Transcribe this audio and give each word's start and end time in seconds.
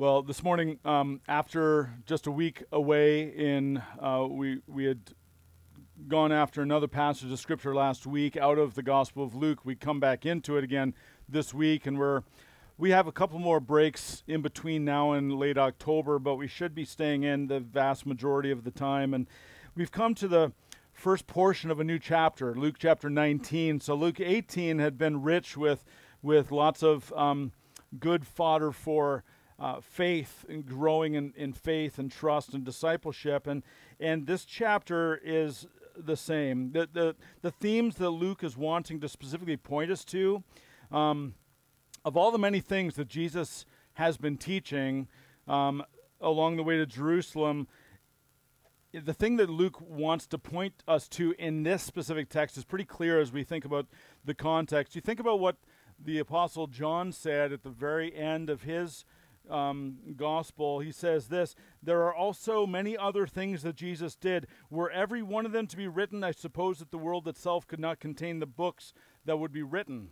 Well, 0.00 0.22
this 0.22 0.42
morning, 0.42 0.78
um, 0.82 1.20
after 1.28 1.90
just 2.06 2.26
a 2.26 2.30
week 2.30 2.64
away, 2.72 3.24
in 3.24 3.82
uh, 4.00 4.26
we 4.30 4.62
we 4.66 4.86
had 4.86 5.12
gone 6.08 6.32
after 6.32 6.62
another 6.62 6.88
passage 6.88 7.30
of 7.30 7.38
scripture 7.38 7.74
last 7.74 8.06
week 8.06 8.34
out 8.34 8.56
of 8.56 8.76
the 8.76 8.82
Gospel 8.82 9.22
of 9.22 9.34
Luke. 9.34 9.58
We 9.62 9.74
come 9.74 10.00
back 10.00 10.24
into 10.24 10.56
it 10.56 10.64
again 10.64 10.94
this 11.28 11.52
week, 11.52 11.86
and 11.86 11.98
we're 11.98 12.22
we 12.78 12.92
have 12.92 13.08
a 13.08 13.12
couple 13.12 13.38
more 13.40 13.60
breaks 13.60 14.22
in 14.26 14.40
between 14.40 14.86
now 14.86 15.12
and 15.12 15.34
late 15.34 15.58
October, 15.58 16.18
but 16.18 16.36
we 16.36 16.48
should 16.48 16.74
be 16.74 16.86
staying 16.86 17.24
in 17.24 17.48
the 17.48 17.60
vast 17.60 18.06
majority 18.06 18.50
of 18.50 18.64
the 18.64 18.70
time. 18.70 19.12
And 19.12 19.26
we've 19.74 19.92
come 19.92 20.14
to 20.14 20.28
the 20.28 20.52
first 20.94 21.26
portion 21.26 21.70
of 21.70 21.78
a 21.78 21.84
new 21.84 21.98
chapter, 21.98 22.54
Luke 22.54 22.76
chapter 22.78 23.10
19. 23.10 23.80
So 23.80 23.94
Luke 23.96 24.18
18 24.18 24.78
had 24.78 24.96
been 24.96 25.20
rich 25.20 25.58
with 25.58 25.84
with 26.22 26.50
lots 26.50 26.82
of 26.82 27.12
um, 27.12 27.52
good 27.98 28.26
fodder 28.26 28.72
for 28.72 29.24
uh, 29.60 29.80
faith 29.80 30.44
and 30.48 30.64
growing 30.64 31.14
in, 31.14 31.32
in 31.36 31.52
faith 31.52 31.98
and 31.98 32.10
trust 32.10 32.54
and 32.54 32.64
discipleship. 32.64 33.46
And, 33.46 33.62
and 34.00 34.26
this 34.26 34.44
chapter 34.44 35.20
is 35.22 35.66
the 35.96 36.16
same. 36.16 36.72
The, 36.72 36.88
the, 36.90 37.16
the 37.42 37.50
themes 37.50 37.96
that 37.96 38.10
Luke 38.10 38.42
is 38.42 38.56
wanting 38.56 39.00
to 39.00 39.08
specifically 39.08 39.58
point 39.58 39.90
us 39.90 40.04
to, 40.06 40.42
um, 40.90 41.34
of 42.04 42.16
all 42.16 42.30
the 42.30 42.38
many 42.38 42.60
things 42.60 42.94
that 42.94 43.08
Jesus 43.08 43.66
has 43.94 44.16
been 44.16 44.38
teaching 44.38 45.08
um, 45.46 45.84
along 46.20 46.56
the 46.56 46.62
way 46.62 46.78
to 46.78 46.86
Jerusalem, 46.86 47.68
the 48.92 49.14
thing 49.14 49.36
that 49.36 49.50
Luke 49.50 49.80
wants 49.80 50.26
to 50.28 50.38
point 50.38 50.82
us 50.88 51.06
to 51.08 51.34
in 51.38 51.62
this 51.62 51.82
specific 51.82 52.28
text 52.28 52.56
is 52.56 52.64
pretty 52.64 52.84
clear 52.84 53.20
as 53.20 53.30
we 53.30 53.44
think 53.44 53.64
about 53.64 53.86
the 54.24 54.34
context. 54.34 54.94
You 54.94 55.00
think 55.00 55.20
about 55.20 55.38
what 55.38 55.56
the 56.02 56.18
Apostle 56.18 56.66
John 56.66 57.12
said 57.12 57.52
at 57.52 57.62
the 57.62 57.70
very 57.70 58.14
end 58.14 58.48
of 58.48 58.62
his 58.62 59.04
um, 59.48 59.98
gospel, 60.16 60.80
he 60.80 60.92
says 60.92 61.28
this 61.28 61.54
There 61.82 62.02
are 62.02 62.14
also 62.14 62.66
many 62.66 62.96
other 62.96 63.26
things 63.26 63.62
that 63.62 63.76
Jesus 63.76 64.16
did. 64.16 64.46
Were 64.70 64.90
every 64.90 65.22
one 65.22 65.46
of 65.46 65.52
them 65.52 65.66
to 65.68 65.76
be 65.76 65.88
written, 65.88 66.22
I 66.22 66.32
suppose 66.32 66.78
that 66.78 66.90
the 66.90 66.98
world 66.98 67.26
itself 67.28 67.66
could 67.66 67.80
not 67.80 68.00
contain 68.00 68.38
the 68.38 68.46
books 68.46 68.92
that 69.24 69.38
would 69.38 69.52
be 69.52 69.62
written. 69.62 70.10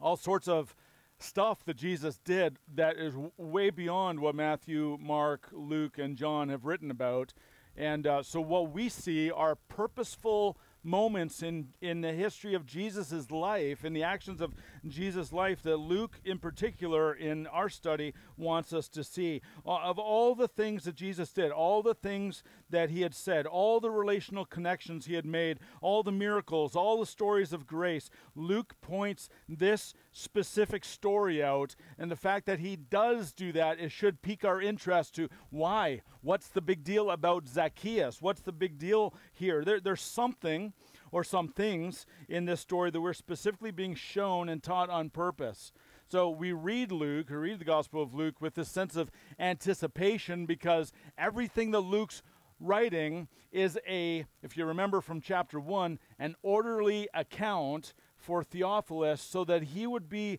All 0.00 0.16
sorts 0.16 0.48
of 0.48 0.74
stuff 1.18 1.64
that 1.64 1.76
Jesus 1.76 2.18
did 2.18 2.58
that 2.74 2.96
is 2.96 3.14
w- 3.14 3.32
way 3.36 3.70
beyond 3.70 4.20
what 4.20 4.34
Matthew, 4.34 4.96
Mark, 5.00 5.48
Luke, 5.52 5.98
and 5.98 6.16
John 6.16 6.48
have 6.48 6.64
written 6.64 6.90
about. 6.90 7.34
And 7.76 8.06
uh, 8.06 8.22
so, 8.22 8.40
what 8.40 8.72
we 8.72 8.88
see 8.88 9.30
are 9.30 9.56
purposeful 9.68 10.58
moments 10.82 11.42
in, 11.42 11.68
in 11.80 12.00
the 12.00 12.12
history 12.12 12.54
of 12.54 12.66
Jesus' 12.66 13.30
life, 13.30 13.84
in 13.84 13.92
the 13.92 14.02
actions 14.02 14.40
of 14.40 14.54
Jesus' 14.90 15.32
life, 15.32 15.62
that 15.62 15.76
Luke, 15.76 16.20
in 16.24 16.38
particular, 16.38 17.12
in 17.12 17.46
our 17.48 17.68
study, 17.68 18.14
wants 18.36 18.72
us 18.72 18.88
to 18.90 19.04
see. 19.04 19.40
Uh, 19.66 19.78
of 19.78 19.98
all 19.98 20.34
the 20.34 20.48
things 20.48 20.84
that 20.84 20.94
Jesus 20.94 21.32
did, 21.32 21.50
all 21.50 21.82
the 21.82 21.94
things 21.94 22.42
that 22.70 22.90
he 22.90 23.02
had 23.02 23.14
said, 23.14 23.46
all 23.46 23.80
the 23.80 23.90
relational 23.90 24.44
connections 24.44 25.06
he 25.06 25.14
had 25.14 25.26
made, 25.26 25.58
all 25.80 26.02
the 26.02 26.12
miracles, 26.12 26.76
all 26.76 27.00
the 27.00 27.06
stories 27.06 27.52
of 27.52 27.66
grace, 27.66 28.10
Luke 28.34 28.74
points 28.80 29.28
this 29.48 29.94
specific 30.12 30.84
story 30.84 31.42
out. 31.42 31.74
And 31.98 32.10
the 32.10 32.16
fact 32.16 32.46
that 32.46 32.60
he 32.60 32.76
does 32.76 33.32
do 33.32 33.52
that, 33.52 33.80
it 33.80 33.90
should 33.90 34.22
pique 34.22 34.44
our 34.44 34.60
interest 34.60 35.14
to 35.16 35.28
why? 35.50 36.02
What's 36.20 36.48
the 36.48 36.60
big 36.60 36.84
deal 36.84 37.10
about 37.10 37.48
Zacchaeus? 37.48 38.20
What's 38.20 38.42
the 38.42 38.52
big 38.52 38.78
deal 38.78 39.14
here? 39.32 39.64
There, 39.64 39.80
there's 39.80 40.02
something 40.02 40.72
or 41.10 41.24
some 41.24 41.48
things 41.48 42.06
in 42.28 42.44
this 42.44 42.60
story 42.60 42.90
that 42.90 43.00
we're 43.00 43.12
specifically 43.12 43.70
being 43.70 43.94
shown 43.94 44.48
and 44.48 44.62
taught 44.62 44.90
on 44.90 45.10
purpose. 45.10 45.72
So 46.08 46.30
we 46.30 46.52
read 46.52 46.90
Luke, 46.90 47.30
or 47.30 47.40
read 47.40 47.58
the 47.58 47.66
Gospel 47.66 48.02
of 48.02 48.14
Luke, 48.14 48.40
with 48.40 48.54
this 48.54 48.68
sense 48.68 48.96
of 48.96 49.10
anticipation 49.38 50.46
because 50.46 50.92
everything 51.18 51.70
that 51.72 51.80
Luke's 51.80 52.22
writing 52.60 53.28
is 53.52 53.78
a, 53.86 54.24
if 54.42 54.56
you 54.56 54.64
remember 54.64 55.00
from 55.00 55.20
chapter 55.20 55.60
1, 55.60 55.98
an 56.18 56.34
orderly 56.42 57.08
account 57.14 57.94
for 58.16 58.42
Theophilus 58.42 59.20
so 59.20 59.44
that 59.44 59.62
he 59.64 59.86
would 59.86 60.08
be 60.08 60.38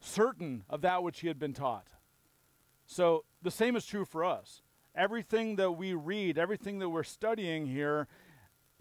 certain 0.00 0.64
of 0.68 0.82
that 0.82 1.02
which 1.02 1.20
he 1.20 1.28
had 1.28 1.38
been 1.38 1.52
taught. 1.52 1.86
So 2.86 3.24
the 3.40 3.50
same 3.50 3.76
is 3.76 3.86
true 3.86 4.04
for 4.04 4.24
us. 4.24 4.62
Everything 4.94 5.56
that 5.56 5.72
we 5.72 5.94
read, 5.94 6.36
everything 6.36 6.78
that 6.80 6.90
we're 6.90 7.02
studying 7.02 7.66
here 7.66 8.08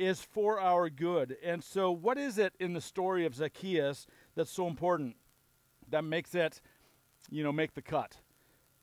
is 0.01 0.21
for 0.21 0.59
our 0.59 0.89
good. 0.89 1.37
And 1.43 1.63
so, 1.63 1.91
what 1.91 2.17
is 2.17 2.37
it 2.37 2.53
in 2.59 2.73
the 2.73 2.81
story 2.81 3.25
of 3.25 3.35
Zacchaeus 3.35 4.07
that's 4.35 4.51
so 4.51 4.67
important 4.67 5.15
that 5.89 6.03
makes 6.03 6.33
it, 6.33 6.59
you 7.29 7.43
know, 7.43 7.51
make 7.51 7.75
the 7.75 7.81
cut 7.81 8.17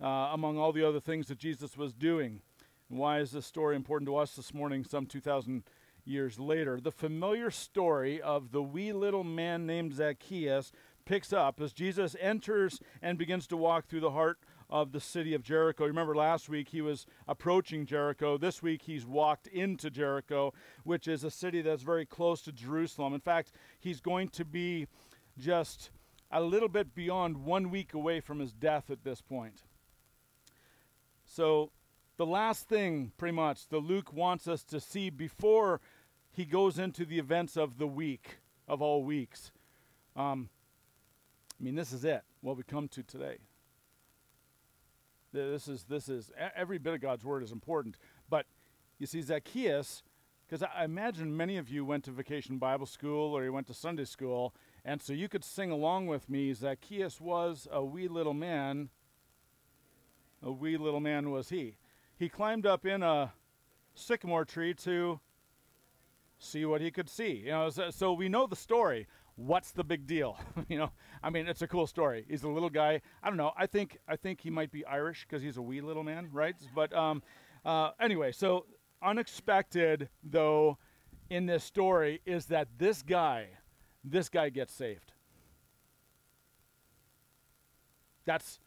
uh, 0.00 0.30
among 0.32 0.58
all 0.58 0.72
the 0.72 0.86
other 0.86 1.00
things 1.00 1.26
that 1.26 1.38
Jesus 1.38 1.76
was 1.76 1.92
doing? 1.92 2.40
And 2.88 2.98
why 2.98 3.18
is 3.18 3.32
this 3.32 3.46
story 3.46 3.74
important 3.74 4.06
to 4.08 4.16
us 4.16 4.36
this 4.36 4.54
morning, 4.54 4.84
some 4.84 5.06
2,000 5.06 5.64
years 6.04 6.38
later? 6.38 6.80
The 6.80 6.92
familiar 6.92 7.50
story 7.50 8.22
of 8.22 8.52
the 8.52 8.62
wee 8.62 8.92
little 8.92 9.24
man 9.24 9.66
named 9.66 9.94
Zacchaeus 9.94 10.70
picks 11.04 11.32
up 11.32 11.60
as 11.60 11.72
Jesus 11.72 12.14
enters 12.20 12.80
and 13.02 13.18
begins 13.18 13.48
to 13.48 13.56
walk 13.56 13.88
through 13.88 14.00
the 14.00 14.12
heart 14.12 14.38
of 14.70 14.92
the 14.92 15.00
city 15.00 15.34
of 15.34 15.42
Jericho. 15.42 15.86
Remember 15.86 16.14
last 16.14 16.48
week 16.48 16.68
he 16.68 16.82
was 16.82 17.06
approaching 17.26 17.86
Jericho. 17.86 18.36
This 18.36 18.62
week 18.62 18.82
he's 18.82 19.06
walked 19.06 19.46
into 19.46 19.90
Jericho, 19.90 20.52
which 20.84 21.08
is 21.08 21.24
a 21.24 21.30
city 21.30 21.62
that's 21.62 21.82
very 21.82 22.04
close 22.04 22.42
to 22.42 22.52
Jerusalem. 22.52 23.14
In 23.14 23.20
fact, 23.20 23.52
he's 23.78 24.00
going 24.00 24.28
to 24.30 24.44
be 24.44 24.86
just 25.38 25.90
a 26.30 26.42
little 26.42 26.68
bit 26.68 26.94
beyond 26.94 27.44
one 27.44 27.70
week 27.70 27.94
away 27.94 28.20
from 28.20 28.40
his 28.40 28.52
death 28.52 28.90
at 28.90 29.04
this 29.04 29.20
point. 29.20 29.62
So, 31.24 31.70
the 32.16 32.26
last 32.26 32.68
thing, 32.68 33.12
pretty 33.16 33.34
much, 33.34 33.68
that 33.68 33.78
Luke 33.78 34.12
wants 34.12 34.48
us 34.48 34.64
to 34.64 34.80
see 34.80 35.08
before 35.08 35.80
he 36.32 36.44
goes 36.44 36.78
into 36.78 37.04
the 37.04 37.18
events 37.18 37.56
of 37.56 37.78
the 37.78 37.86
week, 37.86 38.38
of 38.66 38.82
all 38.82 39.04
weeks. 39.04 39.52
Um, 40.16 40.48
I 41.60 41.64
mean, 41.64 41.76
this 41.76 41.92
is 41.92 42.04
it, 42.04 42.22
what 42.40 42.56
we 42.56 42.64
come 42.64 42.88
to 42.88 43.02
today. 43.02 43.38
This 45.32 45.68
is 45.68 45.84
this 45.84 46.08
is 46.08 46.30
every 46.56 46.78
bit 46.78 46.94
of 46.94 47.00
God's 47.00 47.24
word 47.24 47.42
is 47.42 47.52
important. 47.52 47.96
But 48.28 48.46
you 48.98 49.06
see, 49.06 49.20
Zacchaeus, 49.20 50.02
because 50.46 50.62
I 50.62 50.84
imagine 50.84 51.36
many 51.36 51.56
of 51.56 51.68
you 51.68 51.84
went 51.84 52.04
to 52.04 52.10
vacation 52.10 52.58
Bible 52.58 52.86
school 52.86 53.36
or 53.36 53.44
you 53.44 53.52
went 53.52 53.66
to 53.66 53.74
Sunday 53.74 54.04
school, 54.04 54.54
and 54.84 55.02
so 55.02 55.12
you 55.12 55.28
could 55.28 55.44
sing 55.44 55.70
along 55.70 56.06
with 56.06 56.28
me. 56.30 56.52
Zacchaeus 56.54 57.20
was 57.20 57.68
a 57.70 57.84
wee 57.84 58.08
little 58.08 58.34
man. 58.34 58.88
A 60.42 60.52
wee 60.52 60.76
little 60.76 61.00
man 61.00 61.30
was 61.30 61.48
he. 61.48 61.76
He 62.16 62.28
climbed 62.28 62.64
up 62.64 62.86
in 62.86 63.02
a 63.02 63.32
sycamore 63.94 64.44
tree 64.44 64.72
to 64.74 65.20
see 66.38 66.64
what 66.64 66.80
he 66.80 66.90
could 66.90 67.08
see. 67.08 67.42
You 67.44 67.50
know, 67.50 67.70
so, 67.70 67.90
so 67.90 68.12
we 68.12 68.28
know 68.28 68.46
the 68.46 68.56
story 68.56 69.06
what's 69.38 69.70
the 69.70 69.84
big 69.84 70.06
deal? 70.06 70.36
you 70.68 70.78
know, 70.78 70.90
I 71.22 71.30
mean, 71.30 71.46
it's 71.46 71.62
a 71.62 71.68
cool 71.68 71.86
story. 71.86 72.26
He's 72.28 72.42
a 72.42 72.48
little 72.48 72.70
guy. 72.70 73.00
I 73.22 73.28
don't 73.28 73.36
know. 73.36 73.52
I 73.56 73.66
think 73.66 73.98
I 74.06 74.16
think 74.16 74.40
he 74.40 74.50
might 74.50 74.70
be 74.70 74.84
Irish 74.84 75.26
because 75.28 75.42
he's 75.42 75.56
a 75.56 75.62
wee 75.62 75.80
little 75.80 76.02
man, 76.02 76.28
right? 76.32 76.56
But 76.74 76.92
um, 76.92 77.22
uh, 77.64 77.90
anyway, 78.00 78.32
so 78.32 78.66
unexpected 79.02 80.08
though 80.22 80.76
in 81.30 81.46
this 81.46 81.62
story 81.62 82.20
is 82.26 82.46
that 82.46 82.68
this 82.78 83.02
guy, 83.02 83.46
this 84.02 84.28
guy 84.28 84.48
gets 84.48 84.74
saved. 84.74 85.12
That's 88.24 88.58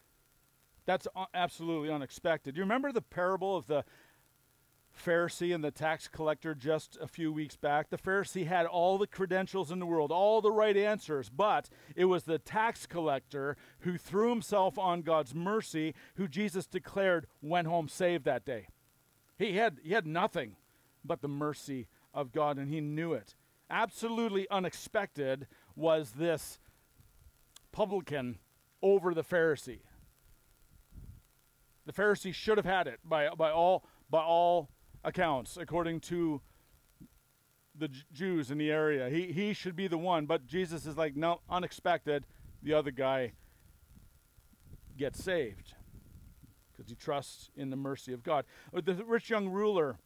that's 0.86 1.08
absolutely 1.34 1.92
unexpected. 1.92 2.56
You 2.56 2.64
remember 2.64 2.92
the 2.92 3.02
parable 3.02 3.56
of 3.56 3.68
the 3.68 3.84
Pharisee 4.94 5.53
and 5.53 5.63
the 5.63 5.72
tax 5.72 6.07
collector 6.07 6.53
just 6.53 6.97
a 7.02 7.07
few 7.07 7.31
weeks 7.31 7.56
back. 7.56 7.90
The 7.90 7.97
Pharisee 7.97 8.46
had 8.46 8.66
all 8.66 8.97
the 8.97 9.07
credentials 9.07 9.72
in 9.72 9.79
the 9.79 9.85
world, 9.85 10.12
all 10.12 10.41
the 10.41 10.52
right 10.52 10.75
answers, 10.75 11.29
but 11.29 11.69
it 11.96 12.05
was 12.05 12.23
the 12.23 12.40
tax 12.40 12.85
collector 12.85 13.58
who 13.79 13.97
threw 13.97 14.29
himself 14.29 14.78
on 14.78 15.02
God's 15.02 15.34
mercy, 15.34 15.96
who 16.16 16.28
Jesus 16.28 16.67
declared 16.67 17.28
went 17.41 17.67
home 17.67 17.88
saved 17.88 18.26
that 18.26 18.46
day. 18.46 18.67
He 19.38 19.58
had, 19.58 19.79
he 19.84 19.93
had 19.93 20.05
nothing 20.05 20.55
but 21.03 21.22
the 21.22 21.28
mercy 21.28 21.87
of 22.14 22.32
God, 22.32 22.58
and 22.58 22.70
he 22.70 22.82
knew 22.82 23.14
it. 23.14 23.35
Absolutely 23.70 24.47
unexpected 24.52 25.47
was 25.76 26.11
this 26.11 26.59
publican 27.72 28.37
over 28.84 29.14
the 29.14 29.23
Pharisee. 29.23 29.79
The 31.85 31.94
Pharisee 31.94 32.34
should 32.34 32.58
have 32.58 32.66
had 32.66 32.87
it 32.87 32.99
by, 33.03 33.29
by 33.29 33.49
all 33.49 33.84
by 34.11 34.22
all 34.22 34.70
accounts, 35.03 35.58
according 35.58 36.00
to 36.02 36.42
the 37.76 37.90
Jews 38.12 38.52
in 38.52 38.58
the 38.58 38.72
area. 38.72 39.09
He, 39.09 39.32
he 39.32 39.53
should 39.53 39.76
be 39.76 39.88
the 39.88 39.98
one, 39.98 40.26
but 40.26 40.46
Jesus 40.46 40.86
is 40.86 40.98
like, 40.98 41.16
no, 41.16 41.42
unexpected. 41.50 42.26
The 42.62 42.74
other 42.74 42.92
guy 42.92 43.34
gets 44.98 45.24
saved 45.24 45.74
because 46.72 46.90
he 46.90 46.96
trusts 46.96 47.50
in 47.56 47.70
the 47.70 47.76
mercy 47.76 48.14
of 48.14 48.24
God. 48.24 48.46
Uh, 48.76 48.82
the 48.84 49.03
rich 49.06 49.30
young 49.30 49.50
ruler, 49.50 49.98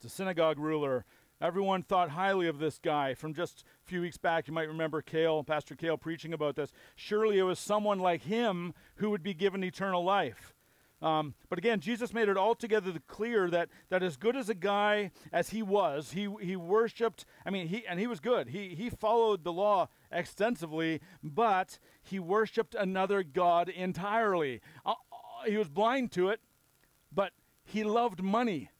the 0.00 0.08
synagogue 0.08 0.58
ruler, 0.58 1.04
everyone 1.40 1.82
thought 1.82 2.10
highly 2.10 2.48
of 2.48 2.58
this 2.58 2.78
guy. 2.78 3.14
From 3.14 3.34
just 3.34 3.64
a 3.84 3.88
few 3.88 4.00
weeks 4.00 4.16
back, 4.16 4.48
you 4.48 4.54
might 4.54 4.68
remember 4.68 5.02
Kale, 5.02 5.44
Pastor 5.44 5.74
Kale 5.76 5.96
preaching 5.96 6.32
about 6.32 6.56
this. 6.56 6.72
Surely 6.96 7.38
it 7.38 7.42
was 7.42 7.58
someone 7.58 7.98
like 7.98 8.22
him 8.22 8.74
who 8.96 9.10
would 9.10 9.22
be 9.22 9.34
given 9.34 9.62
eternal 9.62 10.02
life. 10.02 10.53
Um, 11.04 11.34
but 11.50 11.58
again, 11.58 11.80
Jesus 11.80 12.14
made 12.14 12.30
it 12.30 12.38
altogether 12.38 12.90
clear 13.06 13.50
that, 13.50 13.68
that 13.90 14.02
as 14.02 14.16
good 14.16 14.36
as 14.36 14.48
a 14.48 14.54
guy 14.54 15.10
as 15.34 15.50
he 15.50 15.62
was, 15.62 16.12
he, 16.12 16.28
he 16.40 16.56
worshiped, 16.56 17.26
I 17.44 17.50
mean, 17.50 17.68
he, 17.68 17.86
and 17.86 18.00
he 18.00 18.06
was 18.06 18.20
good. 18.20 18.48
He, 18.48 18.70
he 18.70 18.88
followed 18.88 19.44
the 19.44 19.52
law 19.52 19.88
extensively, 20.10 21.02
but 21.22 21.78
he 22.02 22.18
worshiped 22.18 22.74
another 22.74 23.22
God 23.22 23.68
entirely. 23.68 24.62
Uh, 24.86 24.92
uh, 24.92 25.46
he 25.46 25.58
was 25.58 25.68
blind 25.68 26.10
to 26.12 26.30
it, 26.30 26.40
but 27.12 27.32
he 27.66 27.84
loved 27.84 28.22
money. 28.22 28.70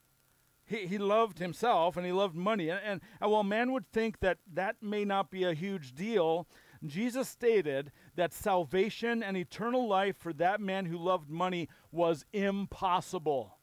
He, 0.64 0.86
he 0.86 0.96
loved 0.96 1.38
himself 1.40 1.98
and 1.98 2.06
he 2.06 2.12
loved 2.12 2.34
money. 2.34 2.70
And, 2.70 2.80
and, 2.82 3.00
and 3.20 3.30
while 3.30 3.44
man 3.44 3.70
would 3.72 3.86
think 3.92 4.20
that 4.20 4.38
that 4.54 4.76
may 4.80 5.04
not 5.04 5.30
be 5.30 5.44
a 5.44 5.52
huge 5.52 5.94
deal, 5.94 6.48
Jesus 6.90 7.28
stated 7.28 7.92
that 8.16 8.32
salvation 8.32 9.22
and 9.22 9.36
eternal 9.36 9.88
life 9.88 10.16
for 10.16 10.32
that 10.34 10.60
man 10.60 10.86
who 10.86 10.98
loved 10.98 11.30
money 11.30 11.68
was 11.90 12.24
impossible. 12.32 13.58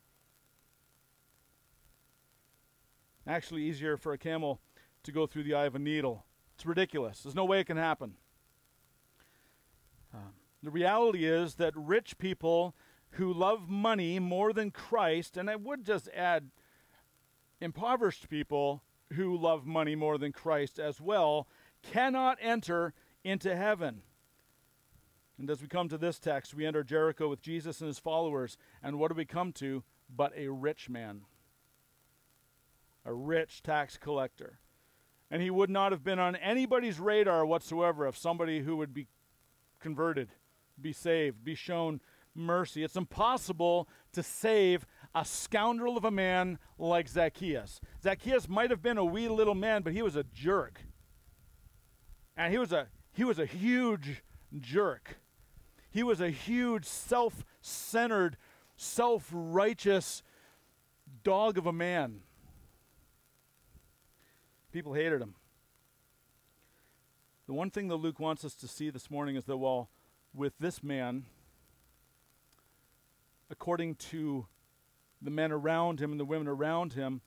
Actually, 3.27 3.63
easier 3.63 3.97
for 3.97 4.13
a 4.13 4.17
camel 4.17 4.59
to 5.03 5.11
go 5.11 5.27
through 5.27 5.43
the 5.43 5.53
eye 5.53 5.65
of 5.65 5.75
a 5.75 5.79
needle. 5.79 6.25
It's 6.55 6.65
ridiculous. 6.65 7.21
There's 7.21 7.35
no 7.35 7.45
way 7.45 7.59
it 7.59 7.67
can 7.67 7.77
happen. 7.77 8.15
Um, 10.13 10.33
the 10.63 10.71
reality 10.71 11.25
is 11.25 11.55
that 11.55 11.73
rich 11.75 12.17
people 12.17 12.75
who 13.11 13.33
love 13.33 13.69
money 13.69 14.19
more 14.19 14.53
than 14.53 14.71
Christ, 14.71 15.37
and 15.37 15.49
I 15.49 15.55
would 15.55 15.85
just 15.85 16.07
add 16.15 16.49
impoverished 17.59 18.29
people 18.29 18.83
who 19.13 19.37
love 19.37 19.65
money 19.65 19.95
more 19.95 20.17
than 20.17 20.31
Christ 20.31 20.79
as 20.79 21.01
well, 21.01 21.47
cannot 21.83 22.37
enter 22.41 22.93
into 23.23 23.55
heaven. 23.55 24.01
And 25.37 25.49
as 25.49 25.61
we 25.61 25.67
come 25.67 25.89
to 25.89 25.97
this 25.97 26.19
text, 26.19 26.53
we 26.53 26.65
enter 26.65 26.83
Jericho 26.83 27.27
with 27.27 27.41
Jesus 27.41 27.81
and 27.81 27.87
his 27.87 27.99
followers. 27.99 28.57
And 28.83 28.99
what 28.99 29.09
do 29.09 29.15
we 29.15 29.25
come 29.25 29.51
to? 29.53 29.83
But 30.15 30.33
a 30.37 30.49
rich 30.49 30.89
man, 30.89 31.21
a 33.05 33.13
rich 33.13 33.63
tax 33.63 33.97
collector. 33.97 34.59
And 35.31 35.41
he 35.41 35.49
would 35.49 35.69
not 35.69 35.93
have 35.93 36.03
been 36.03 36.19
on 36.19 36.35
anybody's 36.35 36.99
radar 36.99 37.45
whatsoever 37.45 38.05
of 38.05 38.17
somebody 38.17 38.59
who 38.59 38.75
would 38.75 38.93
be 38.93 39.07
converted, 39.79 40.29
be 40.79 40.93
saved, 40.93 41.43
be 41.43 41.55
shown 41.55 42.01
mercy. 42.35 42.83
It's 42.83 42.95
impossible 42.95 43.87
to 44.13 44.21
save 44.21 44.85
a 45.15 45.25
scoundrel 45.25 45.97
of 45.97 46.05
a 46.05 46.11
man 46.11 46.59
like 46.77 47.07
Zacchaeus. 47.07 47.81
Zacchaeus 48.03 48.47
might 48.47 48.69
have 48.69 48.81
been 48.81 48.97
a 48.97 49.05
wee 49.05 49.27
little 49.27 49.55
man, 49.55 49.81
but 49.81 49.93
he 49.93 50.01
was 50.01 50.15
a 50.15 50.23
jerk. 50.23 50.81
And 52.37 52.51
he 52.51 52.59
was 52.59 52.71
a 52.71 52.87
he 53.13 53.23
was 53.23 53.39
a 53.39 53.45
huge 53.45 54.23
jerk. 54.59 55.17
He 55.89 56.03
was 56.03 56.21
a 56.21 56.29
huge 56.29 56.85
self 56.85 57.43
centered, 57.61 58.37
self 58.77 59.29
righteous 59.31 60.23
dog 61.23 61.57
of 61.57 61.65
a 61.65 61.73
man. 61.73 62.21
People 64.71 64.93
hated 64.93 65.21
him. 65.21 65.35
The 67.47 67.53
one 67.53 67.69
thing 67.69 67.89
that 67.89 67.97
Luke 67.97 68.19
wants 68.19 68.45
us 68.45 68.55
to 68.55 68.67
see 68.67 68.89
this 68.89 69.11
morning 69.11 69.35
is 69.35 69.43
that 69.45 69.57
while 69.57 69.89
with 70.33 70.53
this 70.59 70.81
man, 70.81 71.25
according 73.49 73.95
to 73.95 74.47
the 75.21 75.31
men 75.31 75.51
around 75.51 75.99
him 75.99 76.11
and 76.11 76.19
the 76.19 76.25
women 76.25 76.47
around 76.47 76.93
him, 76.93 77.21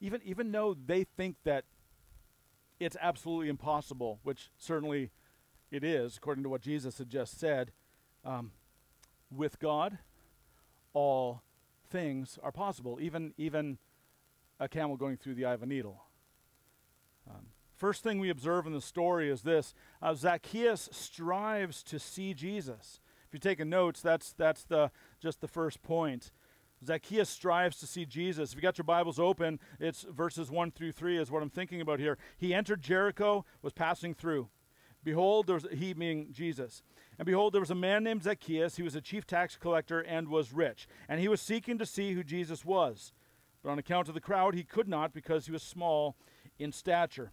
even, 0.00 0.20
even 0.24 0.50
though 0.50 0.74
they 0.74 1.04
think 1.04 1.36
that 1.44 1.64
it's 2.80 2.96
absolutely 3.00 3.48
impossible, 3.48 4.18
which 4.22 4.50
certainly 4.58 5.10
it 5.70 5.84
is, 5.84 6.16
according 6.16 6.42
to 6.42 6.48
what 6.48 6.62
Jesus 6.62 6.98
had 6.98 7.08
just 7.08 7.38
said. 7.38 7.72
Um, 8.24 8.52
with 9.30 9.60
God, 9.60 9.98
all 10.92 11.42
things 11.88 12.38
are 12.42 12.50
possible, 12.50 12.98
even, 13.00 13.34
even 13.36 13.78
a 14.58 14.68
camel 14.68 14.96
going 14.96 15.16
through 15.16 15.34
the 15.34 15.44
eye 15.44 15.52
of 15.52 15.62
a 15.62 15.66
needle. 15.66 16.02
Um, 17.28 17.46
first 17.76 18.02
thing 18.02 18.18
we 18.18 18.30
observe 18.30 18.66
in 18.66 18.72
the 18.72 18.80
story 18.80 19.30
is 19.30 19.42
this 19.42 19.74
uh, 20.02 20.14
Zacchaeus 20.14 20.88
strives 20.92 21.82
to 21.84 21.98
see 21.98 22.34
Jesus. 22.34 23.00
If 23.26 23.34
you're 23.34 23.52
taking 23.52 23.68
notes, 23.68 24.00
that's, 24.00 24.32
that's 24.32 24.64
the, 24.64 24.90
just 25.20 25.40
the 25.40 25.48
first 25.48 25.82
point. 25.82 26.32
Zacchaeus 26.84 27.28
strives 27.28 27.78
to 27.78 27.86
see 27.86 28.06
Jesus. 28.06 28.50
If 28.50 28.56
you 28.56 28.62
got 28.62 28.78
your 28.78 28.84
Bibles 28.84 29.18
open, 29.18 29.60
it's 29.78 30.02
verses 30.02 30.50
1 30.50 30.70
through 30.70 30.92
3 30.92 31.18
is 31.18 31.30
what 31.30 31.42
I'm 31.42 31.50
thinking 31.50 31.80
about 31.80 32.00
here. 32.00 32.16
He 32.38 32.54
entered 32.54 32.80
Jericho, 32.80 33.44
was 33.60 33.72
passing 33.72 34.14
through. 34.14 34.48
Behold, 35.04 35.46
there 35.46 35.54
was 35.54 35.66
he 35.72 35.92
being 35.92 36.28
Jesus. 36.32 36.82
And 37.18 37.26
behold, 37.26 37.52
there 37.52 37.60
was 37.60 37.70
a 37.70 37.74
man 37.74 38.02
named 38.04 38.22
Zacchaeus. 38.22 38.76
He 38.76 38.82
was 38.82 38.94
a 38.94 39.00
chief 39.00 39.26
tax 39.26 39.56
collector 39.56 40.00
and 40.00 40.28
was 40.28 40.52
rich. 40.52 40.86
And 41.08 41.20
he 41.20 41.28
was 41.28 41.40
seeking 41.40 41.78
to 41.78 41.86
see 41.86 42.12
who 42.12 42.24
Jesus 42.24 42.64
was. 42.64 43.12
But 43.62 43.70
on 43.70 43.78
account 43.78 44.08
of 44.08 44.14
the 44.14 44.20
crowd, 44.20 44.54
he 44.54 44.64
could 44.64 44.88
not 44.88 45.12
because 45.12 45.46
he 45.46 45.52
was 45.52 45.62
small 45.62 46.16
in 46.58 46.72
stature. 46.72 47.32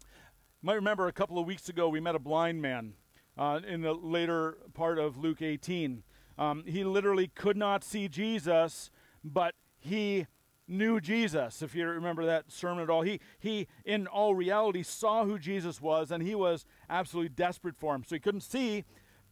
You 0.00 0.66
might 0.66 0.74
remember 0.74 1.06
a 1.06 1.12
couple 1.12 1.38
of 1.38 1.46
weeks 1.46 1.68
ago, 1.68 1.88
we 1.88 2.00
met 2.00 2.16
a 2.16 2.20
blind 2.20 2.60
man 2.60 2.94
uh, 3.38 3.60
in 3.66 3.82
the 3.82 3.92
later 3.92 4.58
part 4.72 4.98
of 4.98 5.16
Luke 5.16 5.42
18. 5.42 6.02
Um, 6.38 6.64
he 6.66 6.84
literally 6.84 7.28
could 7.28 7.56
not 7.56 7.84
see 7.84 8.08
Jesus, 8.08 8.90
but 9.22 9.54
he 9.78 10.26
knew 10.66 11.00
Jesus. 11.00 11.62
If 11.62 11.74
you 11.74 11.86
remember 11.86 12.24
that 12.26 12.50
sermon 12.50 12.82
at 12.82 12.90
all, 12.90 13.02
he, 13.02 13.20
he 13.38 13.68
in 13.84 14.06
all 14.06 14.34
reality 14.34 14.82
saw 14.82 15.24
who 15.24 15.38
Jesus 15.38 15.80
was, 15.80 16.10
and 16.10 16.22
he 16.22 16.34
was 16.34 16.64
absolutely 16.88 17.30
desperate 17.30 17.76
for 17.76 17.94
him. 17.94 18.04
So 18.06 18.16
he 18.16 18.20
couldn't 18.20 18.40
see, 18.40 18.84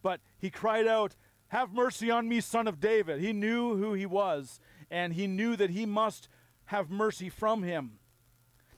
but 0.02 0.20
he 0.38 0.50
cried 0.50 0.87
out, 0.87 1.16
Have 1.49 1.72
mercy 1.72 2.10
on 2.10 2.28
me, 2.28 2.40
son 2.40 2.69
of 2.69 2.81
David. 2.81 3.20
He 3.20 3.32
knew 3.32 3.76
who 3.76 3.94
he 3.94 4.06
was, 4.06 4.60
and 4.90 5.14
he 5.14 5.26
knew 5.26 5.56
that 5.56 5.70
he 5.70 5.87
must 5.87 6.28
have 6.66 6.90
mercy 6.90 7.28
from 7.28 7.62
him. 7.62 7.98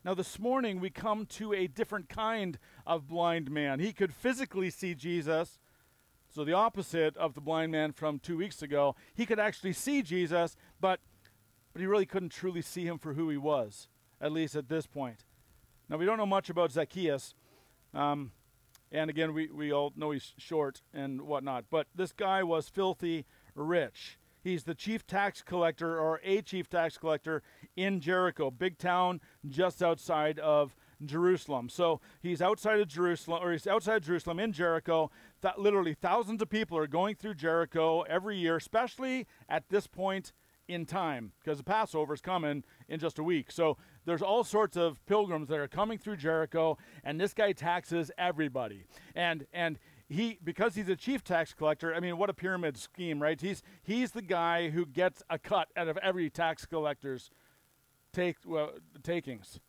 Now, 0.05 0.13
this 0.13 0.39
morning 0.39 0.81
we 0.81 0.91
come 0.91 1.25
to 1.27 1.55
a 1.55 1.67
different 1.67 2.11
kind 2.11 2.59
of 2.87 3.09
blind 3.09 3.51
man. 3.51 3.81
He 3.81 3.93
could 3.93 4.13
physically 4.13 4.69
see 4.69 4.95
Jesus, 4.95 5.59
so, 6.35 6.43
the 6.43 6.53
opposite 6.53 7.17
of 7.17 7.35
the 7.35 7.41
blind 7.41 7.71
man 7.71 7.93
from 7.93 8.19
two 8.19 8.37
weeks 8.37 8.61
ago, 8.61 8.97
he 9.15 9.25
could 9.25 9.39
actually 9.39 9.73
see 9.73 10.03
Jesus, 10.03 10.57
but, 10.81 10.99
but 11.73 11.79
he 11.79 11.87
really 11.87 12.07
couldn't 12.07 12.31
truly 12.31 12.61
see 12.61 12.85
him 12.85 12.99
for 12.99 13.15
who 13.15 13.31
he 13.31 13.37
was, 13.37 13.87
at 14.21 14.33
least 14.33 14.57
at 14.57 14.69
this 14.69 14.85
point. 14.85 15.27
Now, 15.89 15.97
we 15.97 16.05
don't 16.05 16.19
know 16.19 16.27
much 16.27 16.51
about 16.51 16.73
Zacchaeus. 16.73 17.35
Um, 17.93 18.33
and 18.91 19.11
again, 19.11 19.33
we, 19.33 19.47
we 19.47 19.73
all 19.73 19.93
know 19.95 20.11
he's 20.11 20.33
short 20.37 20.83
and 20.93 21.23
whatnot. 21.23 21.67
But 21.71 21.87
this 21.95 22.11
guy 22.11 22.43
was 22.43 22.69
filthy 22.69 23.27
rich. 23.55 24.19
He's 24.43 24.65
the 24.65 24.75
chief 24.75 25.07
tax 25.07 25.41
collector 25.41 26.01
or 26.01 26.21
a 26.25 26.43
chief 26.43 26.69
tax 26.69 26.99
collector 26.99 27.45
in 27.77 28.01
Jericho, 28.01 28.51
big 28.51 28.79
town 28.79 29.21
just 29.49 29.85
outside 29.85 30.41
of 30.41 30.75
Jerusalem. 31.05 31.69
So 31.69 32.01
he's 32.21 32.43
outside 32.43 32.81
of 32.81 32.89
Jerusalem, 32.89 33.43
or 33.43 33.53
he's 33.53 33.67
outside 33.67 34.03
Jerusalem 34.03 34.39
in 34.39 34.53
Jericho. 34.53 35.11
That 35.41 35.59
literally 35.59 35.95
thousands 35.95 36.43
of 36.43 36.49
people 36.49 36.77
are 36.79 36.87
going 36.87 37.15
through 37.17 37.35
Jericho 37.35 38.03
every 38.03 38.39
year, 38.39 38.57
especially 38.57 39.27
at 39.49 39.69
this 39.69 39.87
point 39.87 40.33
in 40.67 40.87
time, 40.87 41.33
because 41.43 41.59
the 41.59 41.65
Passover 41.65 42.15
is 42.15 42.21
coming 42.21 42.65
in 42.89 42.99
just 42.99 43.19
a 43.19 43.23
week. 43.23 43.51
So 43.51 43.77
there's 44.07 44.23
all 44.23 44.45
sorts 44.45 44.77
of 44.77 45.05
pilgrims 45.07 45.49
that 45.49 45.59
are 45.59 45.69
coming 45.69 45.99
through 45.99 46.17
Jericho, 46.17 46.79
and 47.03 47.21
this 47.21 47.35
guy 47.35 47.53
taxes 47.53 48.11
everybody. 48.17 48.85
And 49.15 49.47
and 49.53 49.79
he 50.09 50.39
because 50.43 50.75
he's 50.75 50.89
a 50.89 50.97
chief 50.97 51.25
tax 51.25 51.53
collector. 51.55 51.95
I 51.95 52.01
mean, 52.01 52.17
what 52.19 52.31
a 52.31 52.35
pyramid 52.35 52.77
scheme, 52.77 53.21
right? 53.21 53.41
He's 53.41 53.63
he's 53.83 54.13
the 54.13 54.23
guy 54.23 54.71
who 54.71 54.87
gets 54.87 55.23
a 55.29 55.39
cut 55.39 55.69
out 55.77 55.89
of 55.89 55.97
every 55.99 56.31
tax 56.31 56.67
collector's 56.67 57.31
take 58.13 58.37
well, 58.47 58.73
takings. 59.03 59.61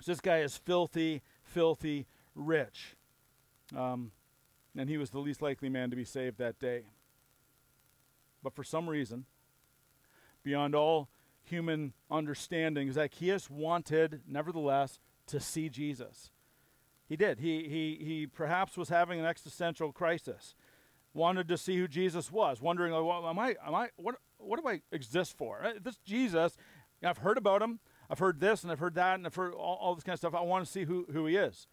So 0.00 0.12
this 0.12 0.20
guy 0.20 0.38
is 0.38 0.56
filthy, 0.56 1.22
filthy 1.42 2.06
rich. 2.34 2.96
Um, 3.74 4.12
and 4.76 4.88
he 4.88 4.98
was 4.98 5.10
the 5.10 5.18
least 5.18 5.40
likely 5.40 5.68
man 5.68 5.90
to 5.90 5.96
be 5.96 6.04
saved 6.04 6.38
that 6.38 6.58
day. 6.58 6.82
But 8.42 8.54
for 8.54 8.62
some 8.62 8.88
reason, 8.88 9.24
beyond 10.42 10.74
all 10.74 11.08
human 11.42 11.94
understanding, 12.10 12.92
Zacchaeus 12.92 13.48
wanted, 13.48 14.20
nevertheless, 14.28 15.00
to 15.28 15.40
see 15.40 15.68
Jesus. 15.68 16.30
He 17.08 17.16
did. 17.16 17.40
He, 17.40 17.68
he, 17.68 18.04
he 18.04 18.26
perhaps 18.26 18.76
was 18.76 18.88
having 18.88 19.18
an 19.18 19.26
existential 19.26 19.92
crisis, 19.92 20.54
wanted 21.14 21.48
to 21.48 21.56
see 21.56 21.76
who 21.76 21.88
Jesus 21.88 22.30
was, 22.30 22.60
wondering, 22.60 22.92
well, 22.92 23.26
am 23.26 23.38
I, 23.38 23.56
am 23.66 23.74
I, 23.74 23.88
what, 23.96 24.16
what 24.38 24.60
do 24.60 24.68
I 24.68 24.82
exist 24.92 25.36
for? 25.38 25.64
Uh, 25.64 25.72
this 25.82 25.96
Jesus, 25.98 26.56
I've 27.02 27.18
heard 27.18 27.38
about 27.38 27.62
him. 27.62 27.80
I've 28.10 28.18
heard 28.18 28.40
this 28.40 28.62
and 28.62 28.72
I've 28.72 28.78
heard 28.78 28.94
that 28.94 29.14
and 29.14 29.26
I've 29.26 29.34
heard 29.34 29.54
all, 29.54 29.78
all 29.80 29.94
this 29.94 30.04
kind 30.04 30.14
of 30.14 30.18
stuff. 30.18 30.34
I 30.34 30.42
want 30.42 30.64
to 30.64 30.70
see 30.70 30.84
who, 30.84 31.06
who 31.12 31.26
he 31.26 31.36
is. 31.36 31.66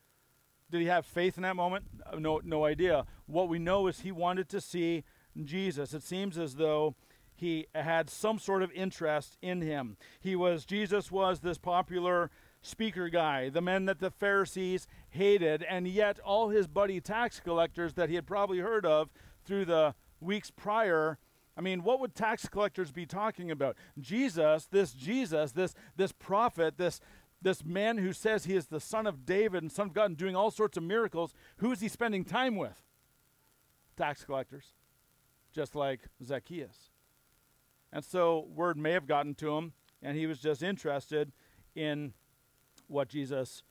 Did 0.71 0.81
he 0.81 0.87
have 0.87 1.05
faith 1.05 1.37
in 1.37 1.43
that 1.43 1.55
moment? 1.55 1.85
Uh, 2.11 2.17
no, 2.17 2.41
no 2.43 2.65
idea. 2.65 3.05
What 3.25 3.49
we 3.49 3.59
know 3.59 3.87
is 3.87 4.01
he 4.01 4.11
wanted 4.11 4.49
to 4.49 4.61
see 4.61 5.03
Jesus. 5.43 5.93
It 5.93 6.03
seems 6.03 6.37
as 6.37 6.55
though 6.55 6.95
he 7.35 7.67
had 7.75 8.09
some 8.09 8.39
sort 8.39 8.63
of 8.63 8.71
interest 8.71 9.37
in 9.41 9.61
him. 9.61 9.97
He 10.19 10.35
was, 10.35 10.65
Jesus 10.65 11.11
was 11.11 11.41
this 11.41 11.57
popular 11.57 12.31
speaker 12.61 13.09
guy, 13.09 13.49
the 13.49 13.61
men 13.61 13.85
that 13.85 13.99
the 13.99 14.09
Pharisees 14.09 14.87
hated, 15.09 15.63
and 15.63 15.87
yet 15.87 16.19
all 16.19 16.49
his 16.49 16.67
buddy 16.67 17.01
tax 17.01 17.39
collectors 17.39 17.93
that 17.93 18.09
he 18.09 18.15
had 18.15 18.25
probably 18.25 18.59
heard 18.59 18.85
of 18.85 19.09
through 19.45 19.65
the 19.65 19.93
weeks 20.21 20.49
prior, 20.49 21.17
I 21.55 21.62
mean, 21.62 21.83
what 21.83 22.00
would 22.00 22.15
tax 22.15 22.48
collectors 22.48 22.91
be 22.91 23.05
talking 23.05 23.51
about? 23.51 23.77
Jesus, 24.00 24.65
this 24.65 24.93
Jesus, 24.93 25.51
this 25.51 25.75
this 25.95 26.12
prophet, 26.12 26.77
this 26.77 27.00
this 27.41 27.63
man 27.63 27.98
who 27.98 28.13
says 28.13 28.45
he 28.45 28.55
is 28.55 28.67
the 28.67 28.79
son 28.79 29.05
of 29.05 29.25
David 29.25 29.62
and 29.62 29.72
son 29.72 29.88
of 29.88 29.93
God 29.93 30.05
and 30.05 30.17
doing 30.17 30.36
all 30.36 30.50
sorts 30.50 30.77
of 30.77 30.83
miracles, 30.83 31.33
who 31.57 31.72
is 31.72 31.81
he 31.81 31.88
spending 31.88 32.24
time 32.24 32.55
with? 32.55 32.81
Tax 33.98 34.24
collectors, 34.24 34.74
just 35.53 35.75
like 35.75 36.00
Zacchaeus. 36.24 36.89
And 37.91 38.03
so 38.03 38.48
word 38.55 38.77
may 38.77 38.91
have 38.91 39.05
gotten 39.05 39.36
to 39.36 39.55
him, 39.55 39.74
and 40.01 40.17
he 40.17 40.25
was 40.25 40.39
just 40.39 40.63
interested 40.63 41.31
in 41.75 42.13
what 42.88 43.10
Jesus 43.10 43.62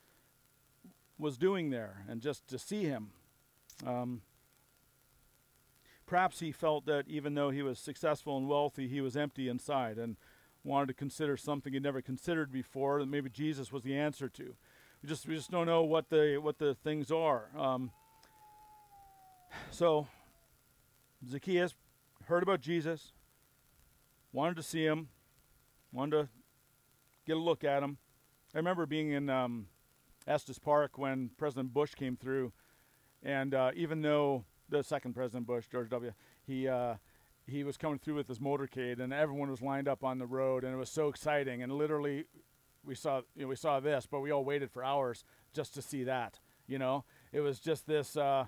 was 1.19 1.39
doing 1.39 1.71
there 1.71 2.05
and 2.09 2.21
just 2.21 2.47
to 2.49 2.59
see 2.59 2.85
him. 2.85 3.11
Um, 3.87 4.23
perhaps 6.13 6.41
he 6.41 6.53
felt 6.53 6.85
that 6.85 7.09
even 7.09 7.33
though 7.33 7.49
he 7.49 7.63
was 7.63 7.79
successful 7.79 8.37
and 8.37 8.47
wealthy, 8.47 8.87
he 8.87 9.01
was 9.01 9.17
empty 9.17 9.49
inside 9.49 9.97
and 9.97 10.19
wanted 10.63 10.87
to 10.87 10.93
consider 10.93 11.39
something 11.39 11.73
he'd 11.73 11.83
never 11.83 12.03
considered 12.03 12.53
before 12.53 13.01
that 13.01 13.09
maybe 13.09 13.31
Jesus 13.31 13.73
was 13.73 13.83
the 13.83 13.97
answer 13.97 14.29
to. 14.29 14.55
We 15.03 15.09
just 15.09 15.27
we 15.27 15.35
just 15.35 15.51
don't 15.51 15.65
know 15.65 15.83
what 15.85 16.11
the 16.11 16.37
what 16.37 16.59
the 16.59 16.75
things 16.75 17.11
are. 17.11 17.49
Um, 17.57 17.93
so 19.71 20.07
Zacchaeus 21.27 21.73
heard 22.27 22.43
about 22.43 22.61
Jesus, 22.61 23.13
wanted 24.35 24.57
to 24.57 24.63
see 24.63 24.85
him, 24.85 25.09
wanted 25.95 26.11
to 26.11 26.29
get 27.27 27.39
a 27.39 27.41
look 27.41 27.65
at 27.65 27.83
him. 27.83 27.97
I 28.55 28.59
remember 28.59 28.85
being 28.85 29.13
in 29.13 29.31
um, 29.31 29.69
Estes 30.27 30.59
Park 30.59 30.99
when 30.99 31.31
President 31.39 31.73
Bush 31.73 31.95
came 31.95 32.19
through, 32.19 32.53
and 33.23 33.55
uh, 33.55 33.71
even 33.75 34.03
though 34.03 34.45
the 34.79 34.85
second 34.85 35.15
President 35.15 35.47
Bush, 35.47 35.67
George 35.71 35.91
W., 35.91 36.13
he 36.47 36.69
uh, 36.69 36.95
he 37.47 37.65
was 37.65 37.77
coming 37.77 37.99
through 37.99 38.15
with 38.15 38.29
his 38.29 38.39
motorcade, 38.39 39.01
and 39.01 39.13
everyone 39.13 39.51
was 39.51 39.63
lined 39.63 39.89
up 39.89 40.05
on 40.05 40.19
the 40.19 40.27
road, 40.27 40.65
and 40.65 40.73
it 40.73 40.77
was 40.77 40.91
so 40.91 41.09
exciting. 41.09 41.63
And 41.63 41.73
literally, 41.73 42.25
we 42.85 42.95
saw 42.95 43.23
you 43.37 43.43
know, 43.43 43.49
we 43.49 43.57
saw 43.57 43.81
this, 43.81 44.07
but 44.11 44.21
we 44.21 44.31
all 44.31 44.45
waited 44.45 44.71
for 44.71 44.85
hours 44.85 45.25
just 45.53 45.75
to 45.75 45.83
see 45.83 46.05
that. 46.05 46.39
You 46.67 46.79
know, 46.79 47.05
it 47.33 47.41
was 47.41 47.59
just 47.61 47.87
this 47.87 48.17
uh, 48.17 48.47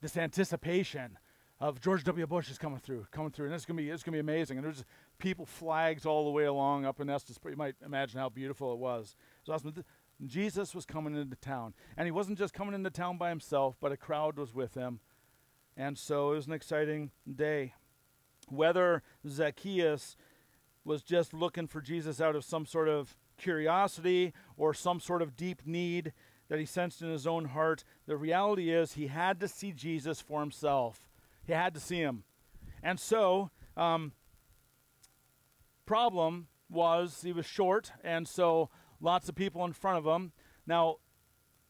this 0.00 0.16
anticipation 0.16 1.18
of 1.58 1.80
George 1.80 2.04
W. 2.04 2.26
Bush 2.26 2.50
is 2.50 2.58
coming 2.58 2.78
through, 2.78 3.06
coming 3.10 3.30
through, 3.30 3.46
and 3.46 3.54
it's 3.54 3.64
gonna 3.64 3.78
be 3.78 3.90
it's 3.90 4.02
gonna 4.02 4.16
be 4.16 4.20
amazing. 4.20 4.58
And 4.58 4.66
there's 4.66 4.84
people 5.18 5.46
flags 5.46 6.06
all 6.06 6.24
the 6.24 6.30
way 6.30 6.44
along 6.44 6.84
up 6.84 7.00
in 7.00 7.10
Estes. 7.10 7.38
You 7.44 7.56
might 7.56 7.76
imagine 7.84 8.20
how 8.20 8.28
beautiful 8.28 8.72
it 8.72 8.78
was. 8.78 9.16
It 9.46 9.50
was 9.50 9.62
awesome. 9.62 9.84
Jesus 10.24 10.74
was 10.74 10.86
coming 10.86 11.14
into 11.14 11.36
town, 11.36 11.74
and 11.96 12.06
he 12.06 12.10
wasn't 12.10 12.38
just 12.38 12.54
coming 12.54 12.74
into 12.74 12.90
town 12.90 13.18
by 13.18 13.28
himself, 13.28 13.76
but 13.80 13.92
a 13.92 13.96
crowd 13.96 14.38
was 14.38 14.54
with 14.54 14.74
him, 14.74 15.00
and 15.76 15.98
so 15.98 16.32
it 16.32 16.36
was 16.36 16.46
an 16.46 16.52
exciting 16.52 17.10
day. 17.32 17.74
Whether 18.48 19.02
Zacchaeus 19.28 20.16
was 20.84 21.02
just 21.02 21.34
looking 21.34 21.66
for 21.66 21.80
Jesus 21.80 22.20
out 22.20 22.36
of 22.36 22.44
some 22.44 22.64
sort 22.64 22.88
of 22.88 23.16
curiosity 23.36 24.32
or 24.56 24.72
some 24.72 25.00
sort 25.00 25.20
of 25.20 25.36
deep 25.36 25.62
need 25.66 26.12
that 26.48 26.58
he 26.58 26.64
sensed 26.64 27.02
in 27.02 27.10
his 27.10 27.26
own 27.26 27.46
heart, 27.46 27.84
the 28.06 28.16
reality 28.16 28.70
is 28.70 28.92
he 28.92 29.08
had 29.08 29.40
to 29.40 29.48
see 29.48 29.72
Jesus 29.72 30.20
for 30.20 30.40
himself. 30.40 31.08
He 31.44 31.52
had 31.52 31.74
to 31.74 31.80
see 31.80 31.98
him. 31.98 32.24
And 32.82 33.00
so, 33.00 33.50
um, 33.76 34.12
problem 35.86 36.46
was 36.70 37.22
he 37.22 37.32
was 37.32 37.46
short, 37.46 37.92
and 38.02 38.26
so 38.26 38.70
lots 39.00 39.28
of 39.28 39.34
people 39.34 39.64
in 39.64 39.72
front 39.72 39.98
of 39.98 40.04
him. 40.04 40.32
Now, 40.66 40.96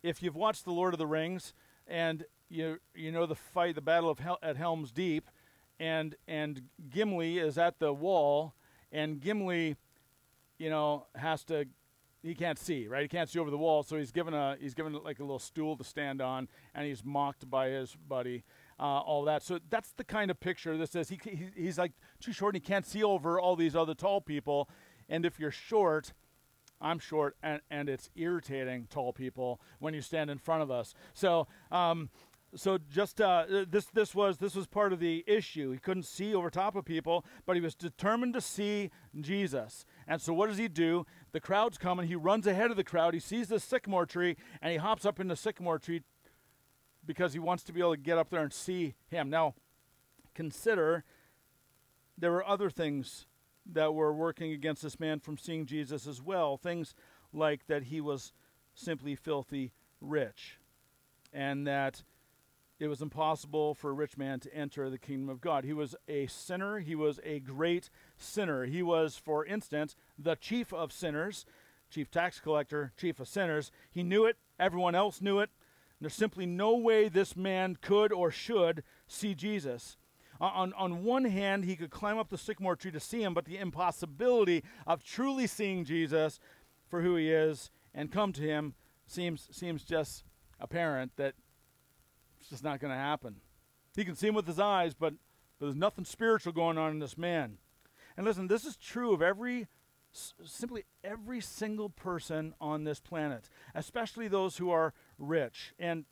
if 0.02 0.22
you've 0.22 0.36
watched 0.36 0.64
The 0.64 0.72
Lord 0.72 0.94
of 0.94 0.98
the 0.98 1.06
Rings 1.06 1.54
and 1.86 2.24
you 2.48 2.78
you 2.94 3.12
know 3.12 3.26
the 3.26 3.34
fight, 3.34 3.74
the 3.74 3.80
battle 3.80 4.10
of 4.10 4.18
Hel- 4.18 4.38
at 4.42 4.56
Helm's 4.56 4.92
Deep, 4.92 5.28
and 5.78 6.14
and 6.26 6.62
Gimli 6.90 7.38
is 7.38 7.58
at 7.58 7.78
the 7.78 7.92
wall, 7.92 8.54
and 8.92 9.20
Gimli, 9.20 9.76
you 10.58 10.70
know, 10.70 11.06
has 11.14 11.44
to 11.44 11.66
he 12.26 12.34
can't 12.34 12.58
see, 12.58 12.88
right? 12.88 13.02
He 13.02 13.08
can't 13.08 13.30
see 13.30 13.38
over 13.38 13.50
the 13.50 13.58
wall, 13.58 13.82
so 13.82 13.96
he's 13.96 14.10
given 14.10 14.34
a 14.34 14.56
he's 14.60 14.74
given 14.74 14.92
like 15.04 15.20
a 15.20 15.22
little 15.22 15.38
stool 15.38 15.76
to 15.76 15.84
stand 15.84 16.20
on, 16.20 16.48
and 16.74 16.86
he's 16.86 17.04
mocked 17.04 17.48
by 17.48 17.68
his 17.68 17.96
buddy, 18.08 18.42
uh, 18.80 19.00
all 19.00 19.24
that. 19.24 19.42
So 19.42 19.60
that's 19.70 19.92
the 19.92 20.04
kind 20.04 20.30
of 20.30 20.40
picture 20.40 20.76
this 20.76 20.94
is. 20.94 21.08
He, 21.08 21.20
he 21.22 21.50
he's 21.54 21.78
like 21.78 21.92
too 22.20 22.32
short, 22.32 22.54
and 22.54 22.62
he 22.62 22.66
can't 22.66 22.86
see 22.86 23.04
over 23.04 23.38
all 23.38 23.54
these 23.54 23.76
other 23.76 23.94
tall 23.94 24.20
people. 24.20 24.68
And 25.08 25.24
if 25.24 25.38
you're 25.38 25.52
short, 25.52 26.12
I'm 26.80 26.98
short, 26.98 27.36
and 27.42 27.60
and 27.70 27.88
it's 27.88 28.10
irritating 28.16 28.88
tall 28.90 29.12
people 29.12 29.60
when 29.78 29.94
you 29.94 30.00
stand 30.00 30.28
in 30.30 30.38
front 30.38 30.62
of 30.62 30.70
us. 30.70 30.94
So 31.14 31.46
um, 31.70 32.10
so 32.56 32.78
just 32.90 33.20
uh, 33.20 33.44
this 33.68 33.86
this 33.86 34.14
was 34.14 34.38
this 34.38 34.54
was 34.54 34.66
part 34.66 34.92
of 34.92 34.98
the 34.98 35.24
issue. 35.26 35.72
He 35.72 35.78
couldn't 35.78 36.04
see 36.04 36.34
over 36.34 36.50
top 36.50 36.74
of 36.74 36.84
people, 36.84 37.24
but 37.44 37.56
he 37.56 37.62
was 37.62 37.74
determined 37.74 38.34
to 38.34 38.40
see 38.40 38.90
Jesus. 39.20 39.84
And 40.08 40.20
so 40.20 40.32
what 40.32 40.48
does 40.48 40.58
he 40.58 40.68
do? 40.68 41.06
The 41.32 41.40
crowd's 41.40 41.78
coming. 41.78 42.08
He 42.08 42.16
runs 42.16 42.46
ahead 42.46 42.70
of 42.70 42.76
the 42.76 42.84
crowd. 42.84 43.14
He 43.14 43.20
sees 43.20 43.48
the 43.48 43.60
sycamore 43.60 44.06
tree 44.06 44.36
and 44.60 44.72
he 44.72 44.78
hops 44.78 45.04
up 45.04 45.20
in 45.20 45.28
the 45.28 45.36
sycamore 45.36 45.78
tree 45.78 46.02
because 47.04 47.32
he 47.32 47.38
wants 47.38 47.62
to 47.64 47.72
be 47.72 47.80
able 47.80 47.94
to 47.94 48.00
get 48.00 48.18
up 48.18 48.30
there 48.30 48.42
and 48.42 48.52
see 48.52 48.94
him. 49.08 49.30
Now, 49.30 49.54
consider 50.34 51.04
there 52.18 52.32
were 52.32 52.46
other 52.46 52.70
things 52.70 53.26
that 53.64 53.94
were 53.94 54.12
working 54.12 54.52
against 54.52 54.82
this 54.82 54.98
man 54.98 55.20
from 55.20 55.36
seeing 55.38 55.66
Jesus 55.66 56.06
as 56.06 56.22
well. 56.22 56.56
Things 56.56 56.94
like 57.32 57.66
that 57.66 57.84
he 57.84 58.00
was 58.00 58.32
simply 58.74 59.14
filthy 59.14 59.72
rich 60.00 60.58
and 61.32 61.66
that 61.66 62.02
it 62.78 62.88
was 62.88 63.00
impossible 63.00 63.74
for 63.74 63.90
a 63.90 63.94
rich 63.94 64.18
man 64.18 64.38
to 64.40 64.54
enter 64.54 64.90
the 64.90 64.98
kingdom 64.98 65.28
of 65.28 65.40
God. 65.40 65.64
He 65.64 65.72
was 65.72 65.94
a 66.08 66.26
sinner. 66.26 66.78
He 66.80 66.94
was 66.94 67.20
a 67.24 67.40
great 67.40 67.88
sinner. 68.18 68.66
He 68.66 68.82
was, 68.82 69.16
for 69.16 69.46
instance, 69.46 69.96
the 70.18 70.36
chief 70.36 70.72
of 70.72 70.92
sinners, 70.92 71.46
chief 71.90 72.10
tax 72.10 72.38
collector, 72.38 72.92
chief 72.96 73.18
of 73.18 73.28
sinners. 73.28 73.72
He 73.90 74.02
knew 74.02 74.26
it. 74.26 74.36
Everyone 74.58 74.94
else 74.94 75.22
knew 75.22 75.38
it. 75.38 75.50
There's 76.00 76.14
simply 76.14 76.44
no 76.44 76.76
way 76.76 77.08
this 77.08 77.34
man 77.34 77.78
could 77.80 78.12
or 78.12 78.30
should 78.30 78.82
see 79.06 79.34
Jesus. 79.34 79.96
On, 80.38 80.74
on 80.74 81.02
one 81.02 81.24
hand, 81.24 81.64
he 81.64 81.76
could 81.76 81.90
climb 81.90 82.18
up 82.18 82.28
the 82.28 82.36
sycamore 82.36 82.76
tree 82.76 82.90
to 82.90 83.00
see 83.00 83.22
him, 83.22 83.32
but 83.32 83.46
the 83.46 83.56
impossibility 83.56 84.62
of 84.86 85.02
truly 85.02 85.46
seeing 85.46 85.86
Jesus 85.86 86.38
for 86.88 87.00
who 87.00 87.16
he 87.16 87.30
is 87.30 87.70
and 87.94 88.12
come 88.12 88.34
to 88.34 88.42
him 88.42 88.74
seems, 89.06 89.48
seems 89.50 89.82
just 89.82 90.24
apparent 90.60 91.12
that 91.16 91.34
it's 92.46 92.50
just 92.52 92.64
not 92.64 92.78
going 92.78 92.92
to 92.92 92.96
happen. 92.96 93.40
He 93.96 94.04
can 94.04 94.14
see 94.14 94.28
him 94.28 94.36
with 94.36 94.46
his 94.46 94.60
eyes, 94.60 94.94
but, 94.94 95.14
but 95.58 95.66
there's 95.66 95.74
nothing 95.74 96.04
spiritual 96.04 96.52
going 96.52 96.78
on 96.78 96.92
in 96.92 97.00
this 97.00 97.18
man. 97.18 97.58
And 98.16 98.24
listen, 98.24 98.46
this 98.46 98.64
is 98.64 98.76
true 98.76 99.12
of 99.12 99.20
every, 99.20 99.66
simply 100.12 100.84
every 101.02 101.40
single 101.40 101.88
person 101.90 102.54
on 102.60 102.84
this 102.84 103.00
planet, 103.00 103.50
especially 103.74 104.28
those 104.28 104.58
who 104.58 104.70
are 104.70 104.94
rich. 105.18 105.74
And 105.76 106.04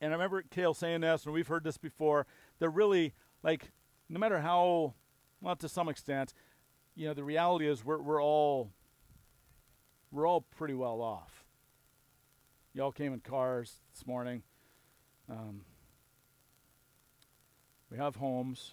and 0.00 0.12
I 0.12 0.16
remember 0.16 0.42
Kale 0.42 0.74
saying 0.74 1.02
this, 1.02 1.24
and 1.24 1.32
we've 1.32 1.46
heard 1.46 1.62
this 1.62 1.78
before. 1.78 2.26
They're 2.58 2.68
really 2.68 3.14
like, 3.44 3.70
no 4.08 4.18
matter 4.18 4.40
how, 4.40 4.94
well, 5.40 5.54
to 5.54 5.68
some 5.68 5.88
extent, 5.88 6.34
you 6.96 7.06
know, 7.06 7.14
the 7.14 7.22
reality 7.22 7.68
is 7.68 7.84
we're 7.84 8.02
we're 8.02 8.22
all 8.22 8.72
we're 10.10 10.26
all 10.26 10.40
pretty 10.40 10.74
well 10.74 11.00
off. 11.00 11.44
Y'all 12.74 12.90
came 12.90 13.14
in 13.14 13.20
cars 13.20 13.76
this 13.94 14.04
morning. 14.04 14.42
Um, 15.30 15.62
we 17.90 17.96
have 17.96 18.16
homes, 18.16 18.72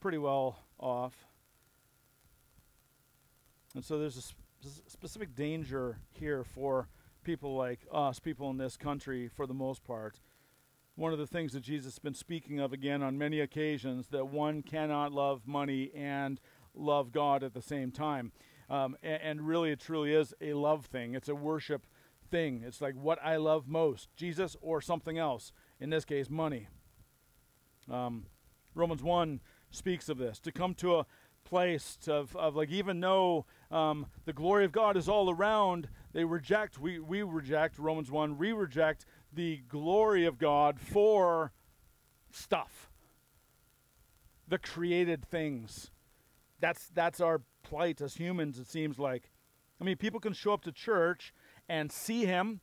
pretty 0.00 0.18
well 0.18 0.58
off. 0.78 1.26
And 3.74 3.84
so 3.84 3.98
there's 3.98 4.16
a 4.16 4.22
sp- 4.22 4.40
specific 4.86 5.36
danger 5.36 5.98
here 6.10 6.42
for 6.42 6.88
people 7.22 7.54
like 7.54 7.80
us, 7.92 8.18
people 8.18 8.50
in 8.50 8.56
this 8.56 8.76
country 8.76 9.28
for 9.28 9.46
the 9.46 9.54
most 9.54 9.84
part. 9.84 10.20
One 10.96 11.12
of 11.12 11.18
the 11.18 11.26
things 11.26 11.52
that 11.52 11.60
Jesus 11.60 11.94
has 11.94 11.98
been 12.00 12.14
speaking 12.14 12.58
of 12.58 12.72
again 12.72 13.02
on 13.02 13.16
many 13.18 13.38
occasions 13.40 14.08
that 14.08 14.26
one 14.28 14.62
cannot 14.62 15.12
love 15.12 15.46
money 15.46 15.92
and 15.94 16.40
love 16.74 17.12
God 17.12 17.44
at 17.44 17.54
the 17.54 17.62
same 17.62 17.92
time. 17.92 18.32
Um, 18.68 18.96
and, 19.02 19.22
and 19.22 19.46
really, 19.46 19.70
it 19.70 19.80
truly 19.80 20.12
is 20.12 20.34
a 20.40 20.54
love 20.54 20.86
thing. 20.86 21.14
It's 21.14 21.28
a 21.28 21.34
worship 21.34 21.86
thing. 22.30 22.62
It's 22.66 22.80
like 22.80 22.94
what 22.94 23.18
I 23.22 23.36
love 23.36 23.68
most 23.68 24.08
Jesus 24.16 24.56
or 24.60 24.80
something 24.80 25.18
else. 25.18 25.52
In 25.80 25.90
this 25.90 26.04
case, 26.04 26.28
money. 26.28 26.68
Um, 27.90 28.26
Romans 28.74 29.02
1 29.02 29.40
speaks 29.70 30.08
of 30.08 30.18
this 30.18 30.38
to 30.40 30.52
come 30.52 30.74
to 30.74 30.96
a 30.96 31.06
place 31.44 31.98
of, 32.06 32.36
of 32.36 32.54
like, 32.54 32.70
even 32.70 33.00
though 33.00 33.46
um, 33.70 34.06
the 34.24 34.32
glory 34.32 34.64
of 34.64 34.72
God 34.72 34.96
is 34.96 35.08
all 35.08 35.30
around, 35.30 35.88
they 36.12 36.24
reject, 36.24 36.78
we, 36.78 36.98
we 36.98 37.22
reject, 37.22 37.78
Romans 37.78 38.10
1, 38.10 38.36
we 38.36 38.52
reject 38.52 39.06
the 39.32 39.62
glory 39.68 40.26
of 40.26 40.38
God 40.38 40.78
for 40.78 41.52
stuff, 42.30 42.90
the 44.46 44.58
created 44.58 45.24
things. 45.24 45.90
That's, 46.60 46.88
that's 46.88 47.20
our 47.20 47.42
plight 47.62 48.00
as 48.00 48.16
humans, 48.16 48.58
it 48.58 48.68
seems 48.68 48.98
like. 48.98 49.30
I 49.80 49.84
mean, 49.84 49.96
people 49.96 50.20
can 50.20 50.32
show 50.32 50.52
up 50.52 50.62
to 50.62 50.72
church 50.72 51.32
and 51.68 51.92
see 51.92 52.24
him, 52.24 52.60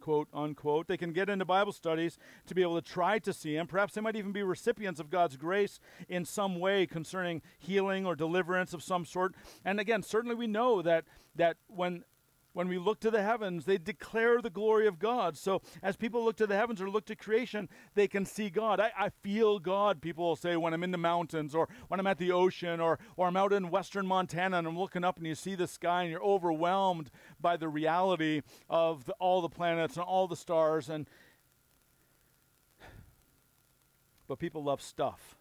quote 0.00 0.28
unquote. 0.32 0.88
They 0.88 0.96
can 0.96 1.12
get 1.12 1.28
into 1.28 1.44
Bible 1.44 1.72
studies 1.72 2.18
to 2.46 2.54
be 2.54 2.62
able 2.62 2.80
to 2.80 2.86
try 2.86 3.18
to 3.20 3.32
see 3.32 3.54
Him. 3.56 3.66
Perhaps 3.66 3.94
they 3.94 4.00
might 4.00 4.16
even 4.16 4.32
be 4.32 4.42
recipients 4.42 5.00
of 5.00 5.10
God's 5.10 5.36
grace 5.36 5.78
in 6.08 6.24
some 6.24 6.58
way 6.58 6.86
concerning 6.86 7.42
healing 7.58 8.06
or 8.06 8.16
deliverance 8.16 8.72
of 8.72 8.82
some 8.82 9.04
sort. 9.04 9.34
And 9.64 9.78
again, 9.78 10.02
certainly 10.02 10.34
we 10.34 10.46
know 10.46 10.82
that, 10.82 11.04
that 11.36 11.56
when 11.68 12.04
when 12.52 12.68
we 12.68 12.78
look 12.78 13.00
to 13.00 13.10
the 13.10 13.22
heavens, 13.22 13.64
they 13.64 13.78
declare 13.78 14.40
the 14.40 14.50
glory 14.50 14.86
of 14.86 14.98
God. 14.98 15.36
So 15.36 15.62
as 15.82 15.96
people 15.96 16.24
look 16.24 16.36
to 16.36 16.46
the 16.46 16.56
heavens 16.56 16.80
or 16.80 16.90
look 16.90 17.06
to 17.06 17.16
creation, 17.16 17.68
they 17.94 18.08
can 18.08 18.24
see 18.24 18.50
God. 18.50 18.80
I, 18.80 18.90
I, 18.98 19.10
feel 19.22 19.58
God, 19.58 20.00
people 20.00 20.24
will 20.24 20.36
say, 20.36 20.56
when 20.56 20.74
I'm 20.74 20.82
in 20.82 20.90
the 20.90 20.98
mountains 20.98 21.54
or 21.54 21.68
when 21.88 22.00
I'm 22.00 22.06
at 22.06 22.18
the 22.18 22.32
ocean 22.32 22.80
or, 22.80 22.98
or 23.16 23.28
I'm 23.28 23.36
out 23.36 23.52
in 23.52 23.70
western 23.70 24.06
Montana 24.06 24.58
and 24.58 24.66
I'm 24.66 24.78
looking 24.78 25.04
up 25.04 25.18
and 25.18 25.26
you 25.26 25.34
see 25.34 25.54
the 25.54 25.68
sky 25.68 26.02
and 26.02 26.10
you're 26.10 26.22
overwhelmed 26.22 27.10
by 27.40 27.56
the 27.56 27.68
reality 27.68 28.42
of 28.68 29.04
the, 29.04 29.12
all 29.20 29.40
the 29.40 29.48
planets 29.48 29.96
and 29.96 30.04
all 30.04 30.26
the 30.26 30.36
stars. 30.36 30.88
And 30.88 31.06
But 34.28 34.38
people 34.38 34.62
love 34.62 34.82
stuff. 34.82 35.36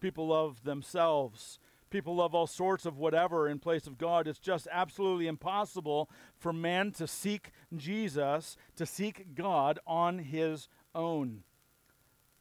People 0.00 0.28
love 0.28 0.62
themselves. 0.62 1.58
People 1.90 2.14
love 2.14 2.34
all 2.34 2.46
sorts 2.46 2.86
of 2.86 2.98
whatever 2.98 3.48
in 3.48 3.58
place 3.58 3.86
of 3.86 3.98
God. 3.98 4.28
It's 4.28 4.38
just 4.38 4.68
absolutely 4.70 5.26
impossible 5.26 6.08
for 6.38 6.52
man 6.52 6.92
to 6.92 7.06
seek 7.06 7.50
Jesus, 7.76 8.56
to 8.76 8.86
seek 8.86 9.34
God 9.34 9.80
on 9.86 10.20
his 10.20 10.68
own. 10.94 11.42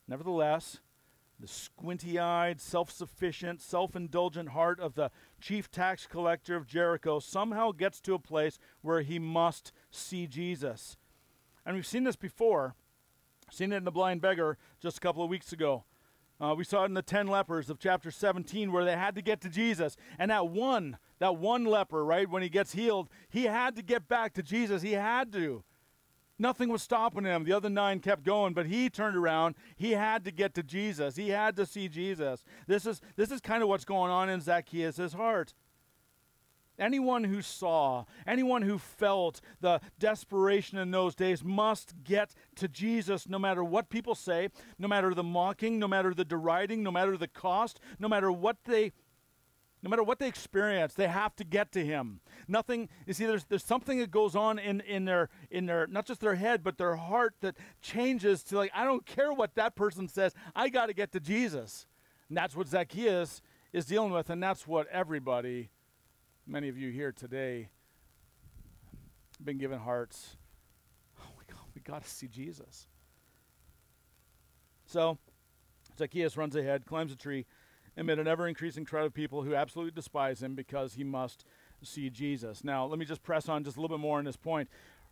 Nevertheless, 0.07 0.79
the 1.39 1.47
squinty 1.47 2.19
eyed, 2.19 2.61
self 2.61 2.91
sufficient, 2.91 3.61
self 3.61 3.95
indulgent 3.95 4.49
heart 4.49 4.79
of 4.79 4.93
the 4.93 5.09
chief 5.39 5.71
tax 5.71 6.05
collector 6.05 6.55
of 6.55 6.67
Jericho 6.67 7.19
somehow 7.19 7.71
gets 7.71 7.99
to 8.01 8.13
a 8.13 8.19
place 8.19 8.59
where 8.81 9.01
he 9.01 9.17
must 9.17 9.71
see 9.89 10.27
Jesus. 10.27 10.97
And 11.65 11.75
we've 11.75 11.87
seen 11.87 12.03
this 12.03 12.15
before, 12.15 12.75
seen 13.49 13.71
it 13.71 13.77
in 13.77 13.83
the 13.83 13.91
blind 13.91 14.21
beggar 14.21 14.57
just 14.81 14.97
a 14.97 15.01
couple 15.01 15.23
of 15.23 15.29
weeks 15.29 15.53
ago. 15.53 15.85
Uh, 16.41 16.55
we 16.57 16.63
saw 16.63 16.83
it 16.83 16.85
in 16.85 16.93
the 16.93 17.01
10 17.01 17.27
lepers 17.27 17.69
of 17.69 17.79
chapter 17.79 18.11
17 18.11 18.71
where 18.71 18.85
they 18.85 18.95
had 18.95 19.15
to 19.15 19.21
get 19.21 19.41
to 19.41 19.49
Jesus. 19.49 19.97
And 20.17 20.31
that 20.31 20.47
one, 20.47 20.97
that 21.19 21.35
one 21.35 21.65
leper, 21.65 22.03
right, 22.05 22.29
when 22.29 22.41
he 22.41 22.49
gets 22.49 22.73
healed, 22.73 23.09
he 23.29 23.45
had 23.45 23.75
to 23.75 23.81
get 23.81 24.07
back 24.07 24.33
to 24.35 24.43
Jesus. 24.43 24.81
He 24.81 24.93
had 24.93 25.33
to. 25.33 25.63
Nothing 26.41 26.69
was 26.69 26.81
stopping 26.81 27.25
him. 27.25 27.43
The 27.43 27.51
other 27.51 27.69
nine 27.69 27.99
kept 27.99 28.23
going, 28.23 28.53
but 28.53 28.67
he 28.67 28.89
turned 28.89 29.17
around. 29.17 29.55
He 29.75 29.91
had 29.91 30.23
to 30.23 30.31
get 30.31 30.53
to 30.53 30.63
Jesus. 30.63 31.17
He 31.17 31.29
had 31.29 31.57
to 31.57 31.65
see 31.65 31.89
Jesus. 31.89 32.45
This 32.65 32.85
is, 32.85 33.01
this 33.17 33.29
is 33.29 33.41
kind 33.41 33.61
of 33.61 33.67
what's 33.67 33.83
going 33.83 34.09
on 34.09 34.29
in 34.29 34.39
Zacchaeus' 34.39 35.11
heart. 35.11 35.53
Anyone 36.79 37.25
who 37.25 37.41
saw, 37.41 38.05
anyone 38.25 38.61
who 38.61 38.77
felt 38.77 39.41
the 39.59 39.81
desperation 39.99 40.77
in 40.77 40.91
those 40.91 41.13
days 41.13 41.43
must 41.43 41.93
get 42.03 42.33
to 42.55 42.67
Jesus 42.67 43.27
no 43.27 43.37
matter 43.37 43.63
what 43.63 43.89
people 43.89 44.15
say, 44.15 44.49
no 44.77 44.87
matter 44.87 45.13
the 45.13 45.23
mocking, 45.23 45.77
no 45.77 45.87
matter 45.87 46.13
the 46.13 46.25
deriding, 46.25 46.81
no 46.81 46.91
matter 46.91 47.17
the 47.17 47.27
cost, 47.27 47.79
no 47.99 48.07
matter 48.07 48.31
what 48.31 48.57
they 48.65 48.93
no 49.81 49.89
matter 49.89 50.03
what 50.03 50.19
they 50.19 50.27
experience, 50.27 50.93
they 50.93 51.07
have 51.07 51.33
to 51.37 51.45
get 51.45 51.71
to 51.71 51.85
him. 51.85 52.19
Nothing 52.49 52.89
you 53.05 53.13
see 53.13 53.25
there's 53.25 53.45
there's 53.45 53.63
something 53.63 53.99
that 53.99 54.11
goes 54.11 54.35
on 54.35 54.59
in, 54.59 54.81
in 54.81 55.05
their 55.05 55.29
in 55.51 55.65
their 55.65 55.87
not 55.87 56.05
just 56.05 56.19
their 56.21 56.35
head, 56.35 56.63
but 56.63 56.77
their 56.77 56.95
heart 56.95 57.35
that 57.41 57.55
changes 57.81 58.43
to 58.45 58.57
like, 58.57 58.71
I 58.73 58.83
don't 58.83 59.05
care 59.05 59.31
what 59.31 59.55
that 59.55 59.75
person 59.75 60.07
says, 60.07 60.33
I 60.55 60.69
gotta 60.69 60.93
get 60.93 61.11
to 61.13 61.19
Jesus. 61.19 61.87
And 62.27 62.37
that's 62.37 62.55
what 62.55 62.67
Zacchaeus 62.67 63.41
is 63.73 63.85
dealing 63.85 64.11
with, 64.11 64.29
and 64.29 64.41
that's 64.41 64.67
what 64.67 64.87
everybody 64.87 65.69
Many 66.51 66.67
of 66.67 66.79
you 66.79 66.89
here 66.89 67.11
today 67.11 67.69
have 69.37 69.45
been 69.45 69.59
given 69.59 69.77
hearts. 69.77 70.35
Oh, 71.21 71.29
we 71.37 71.43
got, 71.45 71.61
we 71.75 71.81
got 71.81 72.03
to 72.03 72.09
see 72.09 72.27
Jesus. 72.27 72.87
So 74.87 75.19
Zacchaeus 75.95 76.37
runs 76.37 76.55
ahead, 76.55 76.87
climbs 76.87 77.11
a 77.11 77.15
tree, 77.15 77.45
amid 77.95 78.17
an 78.17 78.27
ever 78.27 78.47
increasing 78.47 78.83
crowd 78.83 79.05
of 79.05 79.13
people 79.13 79.43
who 79.43 79.53
absolutely 79.53 79.91
despise 79.91 80.41
him 80.41 80.55
because 80.55 80.95
he 80.95 81.03
must 81.03 81.45
see 81.83 82.09
Jesus. 82.09 82.63
Now, 82.63 82.83
let 82.87 82.97
me 82.97 83.05
just 83.05 83.21
press 83.21 83.47
on 83.47 83.63
just 83.63 83.77
a 83.77 83.79
little 83.79 83.95
bit 83.95 84.01
more 84.01 84.17
on 84.17 84.25
this 84.25 84.35
point. 84.35 84.69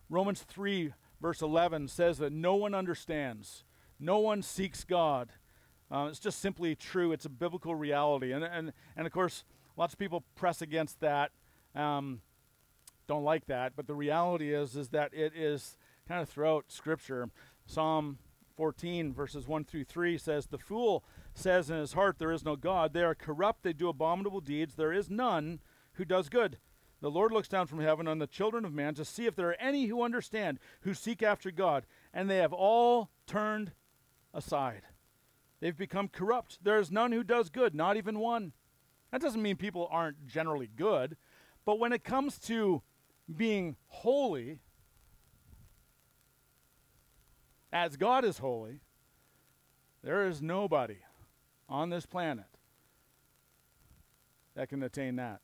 Romans 0.09 0.41
3, 0.41 0.91
verse 1.21 1.43
11 1.43 1.89
says 1.89 2.17
that 2.17 2.33
no 2.33 2.55
one 2.55 2.73
understands, 2.73 3.63
no 3.99 4.17
one 4.17 4.41
seeks 4.41 4.83
God. 4.83 5.29
Uh, 5.91 6.07
it's 6.09 6.19
just 6.19 6.39
simply 6.39 6.73
true. 6.75 7.11
It's 7.11 7.25
a 7.25 7.29
biblical 7.29 7.75
reality. 7.75 8.31
And, 8.31 8.43
and, 8.43 8.73
and 8.95 9.05
of 9.05 9.13
course, 9.13 9.43
Lots 9.77 9.93
of 9.93 9.99
people 9.99 10.23
press 10.35 10.61
against 10.61 10.99
that, 11.01 11.31
um, 11.75 12.21
don't 13.07 13.23
like 13.23 13.45
that. 13.45 13.73
But 13.75 13.87
the 13.87 13.93
reality 13.93 14.53
is, 14.53 14.75
is 14.75 14.89
that 14.89 15.13
it 15.13 15.33
is 15.35 15.77
kind 16.07 16.21
of 16.21 16.27
throughout 16.27 16.65
Scripture. 16.69 17.29
Psalm 17.65 18.17
14 18.55 19.13
verses 19.13 19.47
1 19.47 19.63
through 19.65 19.83
3 19.83 20.17
says, 20.17 20.47
The 20.47 20.57
fool 20.57 21.05
says 21.35 21.69
in 21.69 21.77
his 21.77 21.93
heart, 21.93 22.17
There 22.17 22.31
is 22.31 22.43
no 22.43 22.55
God. 22.55 22.91
They 22.91 23.03
are 23.03 23.15
corrupt. 23.15 23.63
They 23.63 23.71
do 23.71 23.87
abominable 23.87 24.41
deeds. 24.41 24.75
There 24.75 24.91
is 24.91 25.09
none 25.09 25.59
who 25.93 26.05
does 26.05 26.27
good. 26.27 26.57
The 26.99 27.11
Lord 27.11 27.31
looks 27.31 27.47
down 27.47 27.67
from 27.67 27.79
heaven 27.79 28.07
on 28.07 28.17
the 28.17 28.25
children 28.25 28.65
of 28.65 28.73
man 28.73 28.95
to 28.95 29.05
see 29.05 29.27
if 29.27 29.35
there 29.35 29.49
are 29.49 29.61
any 29.61 29.85
who 29.85 30.01
understand, 30.01 30.57
who 30.81 30.95
seek 30.95 31.21
after 31.21 31.51
God. 31.51 31.85
And 32.11 32.27
they 32.27 32.37
have 32.37 32.53
all 32.53 33.11
turned 33.27 33.73
aside. 34.33 34.81
They've 35.59 35.77
become 35.77 36.07
corrupt. 36.07 36.63
There 36.63 36.79
is 36.79 36.91
none 36.91 37.11
who 37.11 37.23
does 37.23 37.49
good, 37.51 37.75
not 37.75 37.97
even 37.97 38.19
one. 38.19 38.53
That 39.11 39.21
doesn't 39.21 39.41
mean 39.41 39.55
people 39.55 39.87
aren't 39.91 40.27
generally 40.27 40.69
good, 40.75 41.17
but 41.65 41.79
when 41.79 41.93
it 41.93 42.03
comes 42.03 42.37
to 42.39 42.81
being 43.33 43.75
holy, 43.87 44.59
as 47.71 47.97
God 47.97 48.25
is 48.25 48.39
holy, 48.39 48.79
there 50.03 50.27
is 50.27 50.41
nobody 50.41 50.97
on 51.69 51.89
this 51.89 52.05
planet 52.05 52.45
that 54.55 54.69
can 54.69 54.81
attain 54.83 55.17
that. 55.17 55.41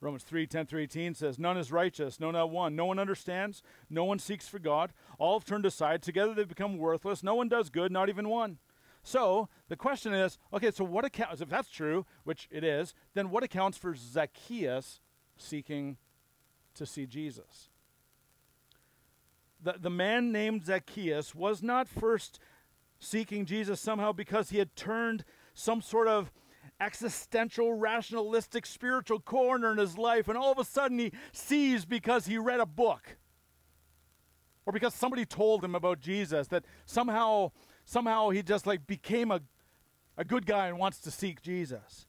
Romans 0.00 0.22
3 0.24 0.46
10 0.46 0.66
through 0.66 0.80
18 0.82 1.14
says, 1.14 1.38
None 1.38 1.56
is 1.56 1.72
righteous, 1.72 2.20
no, 2.20 2.30
not 2.30 2.50
one. 2.50 2.76
No 2.76 2.84
one 2.84 2.98
understands, 2.98 3.62
no 3.88 4.04
one 4.04 4.18
seeks 4.18 4.46
for 4.46 4.58
God. 4.58 4.92
All 5.18 5.38
have 5.38 5.46
turned 5.46 5.64
aside. 5.64 6.02
Together 6.02 6.34
they've 6.34 6.46
become 6.46 6.76
worthless. 6.76 7.22
No 7.22 7.34
one 7.34 7.48
does 7.48 7.70
good, 7.70 7.90
not 7.90 8.10
even 8.10 8.28
one. 8.28 8.58
So 9.04 9.50
the 9.68 9.76
question 9.76 10.14
is 10.14 10.38
okay, 10.52 10.70
so 10.70 10.82
what 10.82 11.04
accounts, 11.04 11.40
if 11.42 11.48
that's 11.50 11.68
true, 11.68 12.06
which 12.24 12.48
it 12.50 12.64
is, 12.64 12.94
then 13.12 13.30
what 13.30 13.44
accounts 13.44 13.76
for 13.78 13.94
Zacchaeus 13.94 15.00
seeking 15.36 15.98
to 16.74 16.86
see 16.86 17.06
Jesus? 17.06 17.68
The, 19.62 19.74
the 19.78 19.90
man 19.90 20.32
named 20.32 20.64
Zacchaeus 20.64 21.34
was 21.34 21.62
not 21.62 21.86
first 21.86 22.40
seeking 22.98 23.44
Jesus 23.44 23.78
somehow 23.78 24.12
because 24.12 24.50
he 24.50 24.58
had 24.58 24.74
turned 24.74 25.24
some 25.52 25.82
sort 25.82 26.08
of 26.08 26.32
existential, 26.80 27.74
rationalistic, 27.74 28.64
spiritual 28.64 29.20
corner 29.20 29.72
in 29.72 29.78
his 29.78 29.98
life, 29.98 30.28
and 30.28 30.38
all 30.38 30.50
of 30.50 30.58
a 30.58 30.64
sudden 30.64 30.98
he 30.98 31.12
sees 31.30 31.84
because 31.84 32.26
he 32.26 32.38
read 32.38 32.60
a 32.60 32.66
book 32.66 33.16
or 34.64 34.72
because 34.72 34.94
somebody 34.94 35.26
told 35.26 35.62
him 35.62 35.74
about 35.74 36.00
Jesus 36.00 36.48
that 36.48 36.64
somehow 36.86 37.52
somehow 37.84 38.30
he 38.30 38.42
just 38.42 38.66
like 38.66 38.86
became 38.86 39.30
a, 39.30 39.40
a 40.16 40.24
good 40.24 40.46
guy 40.46 40.68
and 40.68 40.78
wants 40.78 40.98
to 41.00 41.10
seek 41.10 41.42
Jesus. 41.42 42.06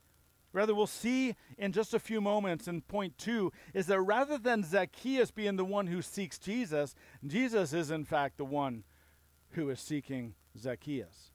Rather, 0.54 0.74
we'll 0.74 0.88
see 0.88 1.36
in 1.58 1.74
just 1.74 1.94
a 1.94 2.00
few 2.00 2.22
moments 2.22 2.68
in 2.70 2.82
point 2.82 3.18
two 3.18 3.52
is 3.74 3.88
that 3.88 4.00
rather 4.00 4.38
than 4.38 4.64
Zacchaeus 4.64 5.30
being 5.30 5.58
the 5.58 5.66
one 5.66 5.88
who 5.88 6.02
seeks 6.02 6.40
Jesus, 6.40 6.96
Jesus 7.28 7.74
is 7.74 7.92
in 7.92 8.06
fact 8.06 8.38
the 8.38 8.46
one 8.46 8.86
who 9.52 9.70
is 9.70 9.82
seeking 9.82 10.34
Zacchaeus. 10.58 11.32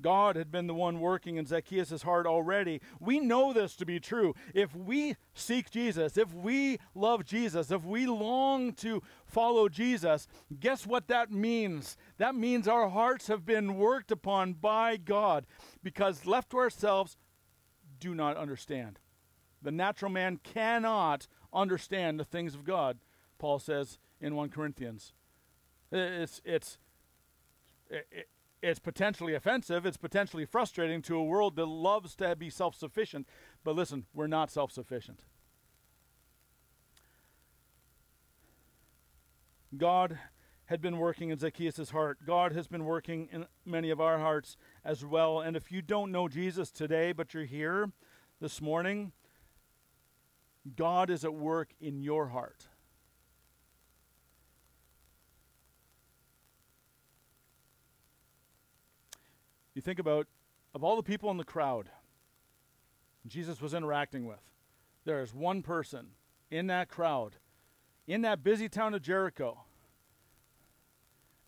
God 0.00 0.36
had 0.36 0.50
been 0.50 0.66
the 0.66 0.74
one 0.74 1.00
working 1.00 1.36
in 1.36 1.46
Zacchaeus' 1.46 2.02
heart 2.02 2.26
already. 2.26 2.80
We 3.00 3.20
know 3.20 3.52
this 3.52 3.76
to 3.76 3.86
be 3.86 3.98
true. 3.98 4.34
If 4.54 4.74
we 4.74 5.16
seek 5.34 5.70
Jesus, 5.70 6.16
if 6.16 6.32
we 6.34 6.78
love 6.94 7.24
Jesus, 7.24 7.70
if 7.70 7.84
we 7.84 8.06
long 8.06 8.72
to 8.74 9.02
follow 9.24 9.68
Jesus, 9.68 10.28
guess 10.60 10.86
what 10.86 11.08
that 11.08 11.30
means? 11.30 11.96
That 12.18 12.34
means 12.34 12.68
our 12.68 12.88
hearts 12.88 13.28
have 13.28 13.46
been 13.46 13.76
worked 13.76 14.10
upon 14.10 14.54
by 14.54 14.96
God 14.96 15.46
because 15.82 16.26
left 16.26 16.50
to 16.50 16.58
ourselves, 16.58 17.16
do 17.98 18.14
not 18.14 18.36
understand. 18.36 18.98
The 19.62 19.72
natural 19.72 20.10
man 20.10 20.38
cannot 20.42 21.26
understand 21.52 22.20
the 22.20 22.24
things 22.24 22.54
of 22.54 22.64
God, 22.64 22.98
Paul 23.38 23.58
says 23.58 23.98
in 24.20 24.34
1 24.34 24.50
Corinthians. 24.50 25.12
It's, 25.90 26.42
it's, 26.44 26.78
it, 27.88 28.28
it's 28.62 28.78
potentially 28.78 29.34
offensive, 29.34 29.86
it's 29.86 29.96
potentially 29.96 30.44
frustrating 30.44 31.02
to 31.02 31.16
a 31.16 31.24
world 31.24 31.56
that 31.56 31.66
loves 31.66 32.14
to 32.16 32.34
be 32.36 32.50
self 32.50 32.74
sufficient. 32.74 33.26
But 33.64 33.76
listen, 33.76 34.06
we're 34.14 34.26
not 34.26 34.50
self 34.50 34.72
sufficient. 34.72 35.20
God 39.76 40.18
had 40.66 40.80
been 40.80 40.98
working 40.98 41.30
in 41.30 41.38
Zacchaeus' 41.38 41.90
heart. 41.90 42.18
God 42.26 42.52
has 42.52 42.66
been 42.66 42.84
working 42.84 43.28
in 43.30 43.46
many 43.64 43.90
of 43.90 44.00
our 44.00 44.18
hearts 44.18 44.56
as 44.84 45.04
well. 45.04 45.40
And 45.40 45.56
if 45.56 45.70
you 45.70 45.80
don't 45.80 46.10
know 46.10 46.28
Jesus 46.28 46.70
today, 46.70 47.12
but 47.12 47.34
you're 47.34 47.44
here 47.44 47.90
this 48.40 48.60
morning, 48.60 49.12
God 50.74 51.08
is 51.08 51.24
at 51.24 51.34
work 51.34 51.70
in 51.80 52.00
your 52.00 52.28
heart. 52.28 52.66
You 59.76 59.82
think 59.82 59.98
about, 59.98 60.26
of 60.74 60.82
all 60.82 60.96
the 60.96 61.02
people 61.02 61.30
in 61.30 61.36
the 61.36 61.44
crowd 61.44 61.90
Jesus 63.26 63.60
was 63.60 63.74
interacting 63.74 64.24
with, 64.24 64.40
there 65.04 65.20
is 65.20 65.34
one 65.34 65.60
person 65.60 66.12
in 66.50 66.68
that 66.68 66.88
crowd, 66.88 67.36
in 68.06 68.22
that 68.22 68.42
busy 68.42 68.70
town 68.70 68.94
of 68.94 69.02
Jericho, 69.02 69.64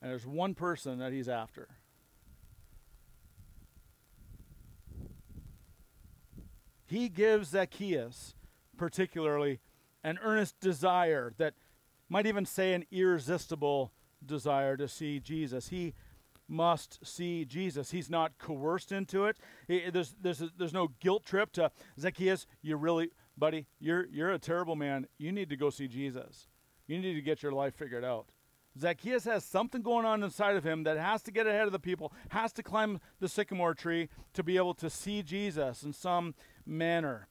and 0.02 0.10
there's 0.10 0.26
one 0.26 0.54
person 0.54 0.98
that 0.98 1.12
he's 1.12 1.28
after. 1.28 1.68
He 6.84 7.08
gives 7.08 7.50
Zacchaeus, 7.50 8.34
particularly, 8.76 9.60
an 10.04 10.18
earnest 10.22 10.60
desire 10.60 11.32
that 11.38 11.54
might 12.10 12.26
even 12.26 12.44
say 12.44 12.74
an 12.74 12.84
irresistible 12.90 13.92
desire 14.24 14.76
to 14.76 14.86
see 14.86 15.18
Jesus. 15.18 15.68
He 15.68 15.94
must 16.48 17.06
see 17.06 17.44
Jesus. 17.44 17.90
He's 17.90 18.10
not 18.10 18.38
coerced 18.38 18.90
into 18.90 19.26
it. 19.26 19.36
He, 19.66 19.90
there's, 19.90 20.14
there's, 20.20 20.42
there's 20.56 20.72
no 20.72 20.88
guilt 21.00 21.24
trip 21.24 21.52
to 21.52 21.70
Zacchaeus. 22.00 22.46
You 22.62 22.76
really, 22.76 23.10
buddy, 23.36 23.66
you're, 23.78 24.06
you're 24.06 24.32
a 24.32 24.38
terrible 24.38 24.76
man. 24.76 25.06
You 25.18 25.30
need 25.30 25.50
to 25.50 25.56
go 25.56 25.70
see 25.70 25.88
Jesus. 25.88 26.48
You 26.86 26.98
need 26.98 27.14
to 27.14 27.22
get 27.22 27.42
your 27.42 27.52
life 27.52 27.74
figured 27.74 28.04
out. 28.04 28.26
Zacchaeus 28.78 29.24
has 29.24 29.44
something 29.44 29.82
going 29.82 30.06
on 30.06 30.22
inside 30.22 30.56
of 30.56 30.64
him 30.64 30.84
that 30.84 30.96
has 30.96 31.22
to 31.22 31.32
get 31.32 31.46
ahead 31.46 31.66
of 31.66 31.72
the 31.72 31.78
people, 31.78 32.12
has 32.28 32.52
to 32.54 32.62
climb 32.62 33.00
the 33.20 33.28
sycamore 33.28 33.74
tree 33.74 34.08
to 34.34 34.42
be 34.42 34.56
able 34.56 34.74
to 34.74 34.88
see 34.88 35.22
Jesus 35.22 35.82
in 35.82 35.92
some 35.92 36.34
manner. 36.64 37.28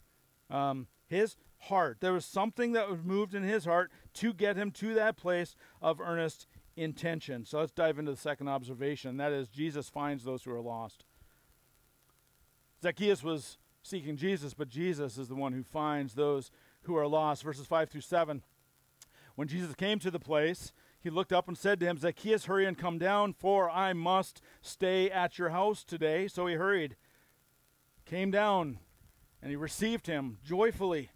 Um, 0.49 0.87
his 1.07 1.37
heart, 1.61 1.97
there 2.01 2.13
was 2.13 2.25
something 2.25 2.73
that 2.73 2.89
was 2.89 3.01
moved 3.03 3.33
in 3.33 3.43
his 3.43 3.65
heart 3.65 3.91
to 4.15 4.33
get 4.33 4.57
him 4.57 4.71
to 4.71 4.93
that 4.95 5.17
place 5.17 5.55
of 5.81 6.01
earnest 6.01 6.47
intention. 6.77 7.43
So 7.45 7.59
let's 7.59 7.71
dive 7.71 7.99
into 7.99 8.11
the 8.11 8.17
second 8.17 8.47
observation. 8.47 9.17
That 9.17 9.33
is, 9.33 9.49
Jesus 9.49 9.89
finds 9.89 10.23
those 10.23 10.43
who 10.43 10.51
are 10.51 10.61
lost. 10.61 11.05
Zacchaeus 12.81 13.23
was 13.23 13.57
seeking 13.81 14.15
Jesus, 14.15 14.53
but 14.53 14.69
Jesus 14.69 15.17
is 15.17 15.27
the 15.27 15.35
one 15.35 15.53
who 15.53 15.63
finds 15.63 16.13
those 16.13 16.51
who 16.83 16.95
are 16.95 17.07
lost. 17.07 17.43
Verses 17.43 17.65
5 17.65 17.89
through 17.89 18.01
7. 18.01 18.43
When 19.35 19.47
Jesus 19.47 19.75
came 19.75 19.99
to 19.99 20.11
the 20.11 20.19
place, 20.19 20.71
he 20.99 21.09
looked 21.09 21.33
up 21.33 21.47
and 21.47 21.57
said 21.57 21.79
to 21.79 21.85
him, 21.85 21.97
Zacchaeus, 21.97 22.45
hurry 22.45 22.65
and 22.65 22.77
come 22.77 22.97
down, 22.97 23.33
for 23.33 23.69
I 23.69 23.93
must 23.93 24.41
stay 24.61 25.09
at 25.09 25.37
your 25.37 25.49
house 25.49 25.83
today. 25.83 26.27
So 26.27 26.47
he 26.47 26.55
hurried, 26.55 26.95
came 28.05 28.31
down, 28.31 28.79
and 29.41 29.49
he 29.49 29.55
received 29.55 30.07
him 30.07 30.37
joyfully. 30.43 31.11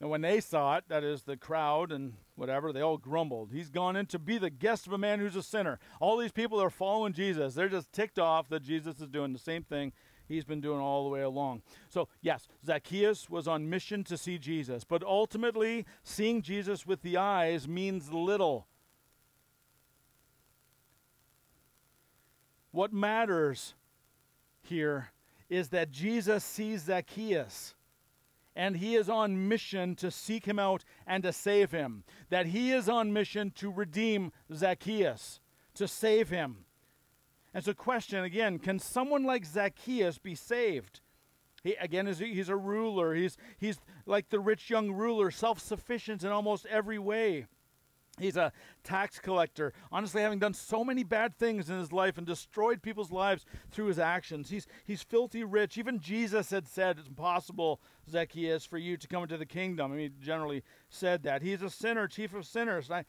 And 0.00 0.10
when 0.10 0.20
they 0.20 0.40
saw 0.40 0.76
it, 0.76 0.84
that 0.88 1.04
is 1.04 1.22
the 1.22 1.36
crowd 1.36 1.90
and 1.90 2.14
whatever, 2.34 2.72
they 2.72 2.82
all 2.82 2.98
grumbled. 2.98 3.50
He's 3.52 3.70
gone 3.70 3.96
in 3.96 4.06
to 4.06 4.18
be 4.18 4.36
the 4.36 4.50
guest 4.50 4.86
of 4.86 4.92
a 4.92 4.98
man 4.98 5.20
who's 5.20 5.36
a 5.36 5.42
sinner. 5.42 5.78
All 6.00 6.18
these 6.18 6.32
people 6.32 6.60
are 6.62 6.68
following 6.68 7.14
Jesus. 7.14 7.54
They're 7.54 7.68
just 7.68 7.92
ticked 7.92 8.18
off 8.18 8.48
that 8.50 8.62
Jesus 8.62 9.00
is 9.00 9.08
doing 9.08 9.32
the 9.32 9.38
same 9.38 9.62
thing 9.62 9.92
he's 10.28 10.44
been 10.44 10.60
doing 10.60 10.80
all 10.80 11.04
the 11.04 11.10
way 11.10 11.22
along. 11.22 11.62
So, 11.88 12.08
yes, 12.20 12.46
Zacchaeus 12.64 13.30
was 13.30 13.48
on 13.48 13.70
mission 13.70 14.04
to 14.04 14.16
see 14.16 14.38
Jesus, 14.38 14.84
but 14.84 15.02
ultimately, 15.02 15.86
seeing 16.02 16.42
Jesus 16.42 16.86
with 16.86 17.02
the 17.02 17.16
eyes 17.16 17.66
means 17.66 18.12
little. 18.12 18.66
What 22.70 22.92
matters 22.92 23.74
here 24.62 25.12
is 25.48 25.68
that 25.68 25.90
Jesus 25.90 26.44
sees 26.44 26.82
Zacchaeus 26.82 27.74
and 28.56 28.78
he 28.78 28.96
is 28.96 29.08
on 29.08 29.48
mission 29.48 29.94
to 29.96 30.10
seek 30.10 30.46
him 30.46 30.58
out 30.58 30.82
and 31.06 31.22
to 31.22 31.32
save 31.32 31.70
him. 31.70 32.02
That 32.30 32.46
he 32.46 32.72
is 32.72 32.88
on 32.88 33.12
mission 33.12 33.52
to 33.56 33.70
redeem 33.70 34.32
Zacchaeus, 34.52 35.40
to 35.74 35.86
save 35.86 36.30
him. 36.30 36.64
And 37.52 37.64
so, 37.64 37.74
question 37.74 38.24
again 38.24 38.58
can 38.58 38.78
someone 38.78 39.24
like 39.24 39.44
Zacchaeus 39.44 40.18
be 40.18 40.34
saved? 40.34 41.00
He, 41.62 41.74
again, 41.74 42.06
he's 42.06 42.48
a 42.48 42.56
ruler. 42.56 43.14
He's, 43.14 43.36
he's 43.58 43.78
like 44.06 44.28
the 44.30 44.40
rich 44.40 44.70
young 44.70 44.92
ruler, 44.92 45.30
self 45.30 45.60
sufficient 45.60 46.24
in 46.24 46.30
almost 46.30 46.64
every 46.66 46.98
way. 46.98 47.46
He's 48.18 48.36
a 48.36 48.52
tax 48.82 49.18
collector, 49.18 49.74
honestly, 49.92 50.22
having 50.22 50.38
done 50.38 50.54
so 50.54 50.82
many 50.82 51.04
bad 51.04 51.36
things 51.36 51.68
in 51.68 51.78
his 51.78 51.92
life 51.92 52.16
and 52.16 52.26
destroyed 52.26 52.80
people's 52.80 53.12
lives 53.12 53.44
through 53.70 53.86
his 53.86 53.98
actions. 53.98 54.48
He's, 54.48 54.66
he's 54.84 55.02
filthy 55.02 55.44
rich. 55.44 55.76
Even 55.76 56.00
Jesus 56.00 56.50
had 56.50 56.66
said 56.66 56.98
it's 56.98 57.08
impossible, 57.08 57.80
Zacchaeus, 58.10 58.64
for 58.64 58.78
you 58.78 58.96
to 58.96 59.06
come 59.06 59.22
into 59.22 59.36
the 59.36 59.44
kingdom. 59.44 59.92
I 59.92 59.96
mean, 59.96 60.12
he 60.18 60.24
generally 60.24 60.62
said 60.88 61.24
that. 61.24 61.42
He's 61.42 61.60
a 61.60 61.68
sinner, 61.68 62.08
chief 62.08 62.32
of 62.32 62.46
sinners. 62.46 62.90
I, 62.90 63.00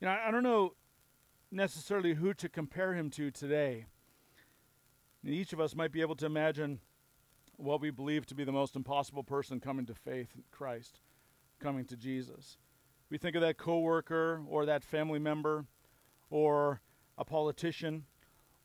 you 0.00 0.06
know, 0.06 0.16
I 0.26 0.30
don't 0.30 0.42
know 0.42 0.72
necessarily 1.50 2.14
who 2.14 2.32
to 2.34 2.48
compare 2.48 2.94
him 2.94 3.10
to 3.10 3.30
today. 3.30 3.84
And 5.22 5.34
each 5.34 5.52
of 5.52 5.60
us 5.60 5.74
might 5.74 5.92
be 5.92 6.00
able 6.00 6.16
to 6.16 6.26
imagine 6.26 6.80
what 7.56 7.80
we 7.80 7.90
believe 7.90 8.24
to 8.26 8.34
be 8.34 8.44
the 8.44 8.52
most 8.52 8.74
impossible 8.74 9.22
person 9.22 9.60
coming 9.60 9.86
to 9.86 9.94
faith 9.94 10.28
in 10.34 10.42
Christ, 10.50 11.00
coming 11.60 11.84
to 11.86 11.96
Jesus. 11.96 12.56
We 13.10 13.18
think 13.18 13.36
of 13.36 13.42
that 13.42 13.58
coworker 13.58 14.42
or 14.48 14.66
that 14.66 14.82
family 14.82 15.18
member 15.18 15.66
or 16.30 16.80
a 17.16 17.24
politician 17.24 18.04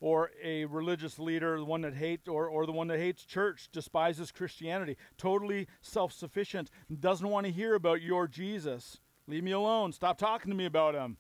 or 0.02 0.32
a 0.42 0.66
religious 0.66 1.20
leader, 1.20 1.58
the 1.60 1.66
one 1.66 1.82
that 1.82 1.94
hates 1.94 2.28
or, 2.28 2.48
or 2.48 2.66
the 2.66 2.72
one 2.72 2.88
that 2.88 3.00
hates 3.00 3.26
church, 3.26 3.70
despises 3.72 4.32
Christianity, 4.32 4.96
totally 5.18 5.68
self-sufficient, 5.82 6.72
doesn't 7.00 7.28
want 7.28 7.46
to 7.46 7.52
hear 7.52 7.76
about 7.76 8.02
your 8.02 8.28
Jesus. 8.28 9.00
Leave 9.28 9.44
me 9.44 9.52
alone. 9.52 9.92
Stop 9.92 10.18
talking 10.18 10.50
to 10.50 10.58
me 10.58 10.66
about 10.66 10.96
him. 10.96 11.18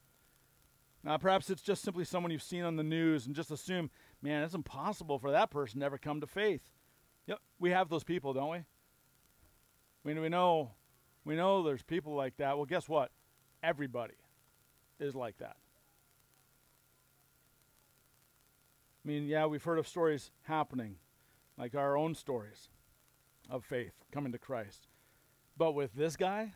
Now, 1.03 1.17
perhaps 1.17 1.49
it's 1.49 1.61
just 1.61 1.83
simply 1.83 2.03
someone 2.05 2.31
you've 2.31 2.41
seen 2.41 2.63
on 2.63 2.77
the 2.77 2.83
news 2.83 3.25
and 3.25 3.35
just 3.35 3.51
assume, 3.51 3.89
man, 4.21 4.43
it's 4.43 4.55
impossible 4.55 5.19
for 5.19 5.31
that 5.31 5.51
person 5.51 5.81
to 5.81 5.85
ever 5.85 5.97
come 5.97 6.19
to 6.21 6.27
faith. 6.27 6.61
Yep, 7.27 7.39
we 7.59 7.71
have 7.71 7.89
those 7.89 8.03
people, 8.03 8.33
don't 8.33 8.49
we? 8.49 8.63
We, 10.03 10.19
we 10.19 10.29
know 10.29 10.71
we 11.25 11.35
know 11.35 11.63
there's 11.63 11.83
people 11.83 12.15
like 12.15 12.37
that. 12.37 12.57
Well, 12.57 12.65
guess 12.65 12.87
what? 12.87 13.11
Everybody 13.61 14.15
is 14.99 15.15
like 15.15 15.37
that. 15.39 15.57
I 19.03 19.07
mean, 19.07 19.27
yeah, 19.27 19.45
we've 19.45 19.63
heard 19.63 19.79
of 19.79 19.87
stories 19.87 20.31
happening, 20.43 20.95
like 21.57 21.75
our 21.75 21.97
own 21.97 22.15
stories 22.15 22.69
of 23.49 23.63
faith 23.63 23.93
coming 24.11 24.31
to 24.31 24.37
Christ. 24.37 24.87
But 25.57 25.73
with 25.73 25.93
this 25.93 26.15
guy 26.15 26.53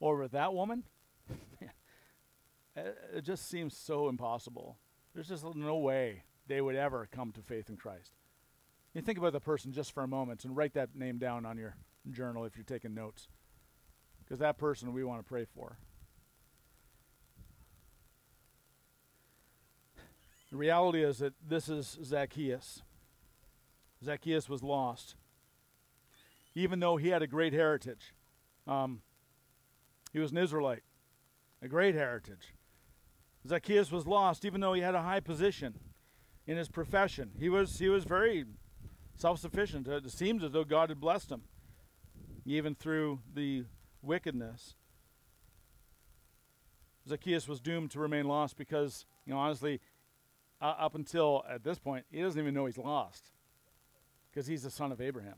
or 0.00 0.16
with 0.16 0.32
that 0.32 0.52
woman, 0.52 0.84
it 2.76 3.22
just 3.22 3.48
seems 3.48 3.76
so 3.76 4.08
impossible. 4.08 4.78
There's 5.14 5.28
just 5.28 5.44
no 5.54 5.76
way 5.76 6.24
they 6.46 6.60
would 6.60 6.76
ever 6.76 7.08
come 7.10 7.32
to 7.32 7.40
faith 7.40 7.70
in 7.70 7.76
Christ. 7.76 8.12
You 8.94 9.02
think 9.02 9.18
about 9.18 9.32
the 9.32 9.40
person 9.40 9.72
just 9.72 9.92
for 9.92 10.02
a 10.02 10.08
moment 10.08 10.44
and 10.44 10.56
write 10.56 10.74
that 10.74 10.94
name 10.94 11.18
down 11.18 11.44
on 11.44 11.58
your 11.58 11.76
journal 12.10 12.44
if 12.44 12.56
you're 12.56 12.64
taking 12.64 12.94
notes. 12.94 13.28
Because 14.26 14.40
that 14.40 14.58
person 14.58 14.92
we 14.92 15.04
want 15.04 15.20
to 15.20 15.24
pray 15.24 15.44
for. 15.54 15.78
The 20.50 20.56
reality 20.56 21.04
is 21.04 21.18
that 21.18 21.34
this 21.46 21.68
is 21.68 21.98
Zacchaeus. 22.04 22.82
Zacchaeus 24.04 24.48
was 24.48 24.62
lost. 24.62 25.14
Even 26.54 26.80
though 26.80 26.96
he 26.96 27.08
had 27.08 27.22
a 27.22 27.26
great 27.26 27.52
heritage, 27.52 28.14
um, 28.66 29.02
he 30.12 30.18
was 30.18 30.32
an 30.32 30.38
Israelite, 30.38 30.82
a 31.62 31.68
great 31.68 31.94
heritage. 31.94 32.54
Zacchaeus 33.46 33.92
was 33.92 34.06
lost, 34.06 34.44
even 34.44 34.60
though 34.60 34.72
he 34.72 34.80
had 34.80 34.94
a 34.94 35.02
high 35.02 35.20
position 35.20 35.74
in 36.46 36.56
his 36.56 36.68
profession. 36.68 37.32
He 37.38 37.48
was, 37.48 37.78
he 37.78 37.88
was 37.88 38.04
very 38.04 38.44
self 39.16 39.38
sufficient. 39.38 39.86
It 39.86 40.10
seems 40.10 40.42
as 40.42 40.52
though 40.52 40.64
God 40.64 40.88
had 40.88 41.00
blessed 41.00 41.30
him, 41.30 41.42
even 42.44 42.74
through 42.74 43.20
the 43.34 43.64
wickedness. 44.02 44.74
Zacchaeus 47.08 47.46
was 47.46 47.60
doomed 47.60 47.90
to 47.92 48.00
remain 48.00 48.26
lost 48.26 48.56
because, 48.56 49.06
you 49.24 49.32
know, 49.32 49.38
honestly, 49.38 49.80
uh, 50.60 50.74
up 50.78 50.94
until 50.94 51.44
at 51.48 51.62
this 51.62 51.78
point, 51.78 52.04
he 52.10 52.20
doesn't 52.20 52.40
even 52.40 52.54
know 52.54 52.66
he's 52.66 52.78
lost 52.78 53.30
because 54.30 54.46
he's 54.46 54.62
the 54.62 54.70
son 54.70 54.90
of 54.92 55.00
Abraham. 55.00 55.36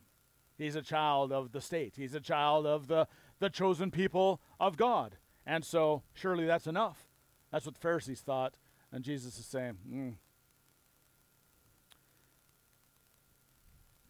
He's 0.57 0.77
a 0.77 0.83
child 0.83 1.33
of 1.33 1.53
the 1.53 1.61
state. 1.61 1.95
He's 1.97 2.15
a 2.15 2.21
child 2.21 2.67
of 2.67 2.89
the, 2.89 3.07
the 3.39 3.49
chosen 3.49 3.91
people 3.91 4.41
of 4.59 4.77
God. 4.77 5.17
And 5.47 5.65
so, 5.65 6.03
surely 6.15 6.47
that's 6.47 6.67
enough. 6.67 7.07
That's 7.53 7.65
what 7.65 7.75
the 7.75 7.81
Pharisees 7.81 8.21
thought. 8.21 8.55
And 8.93 9.05
Jesus 9.05 9.39
is 9.39 9.47
saying, 9.47 9.79
mm. 9.89 10.15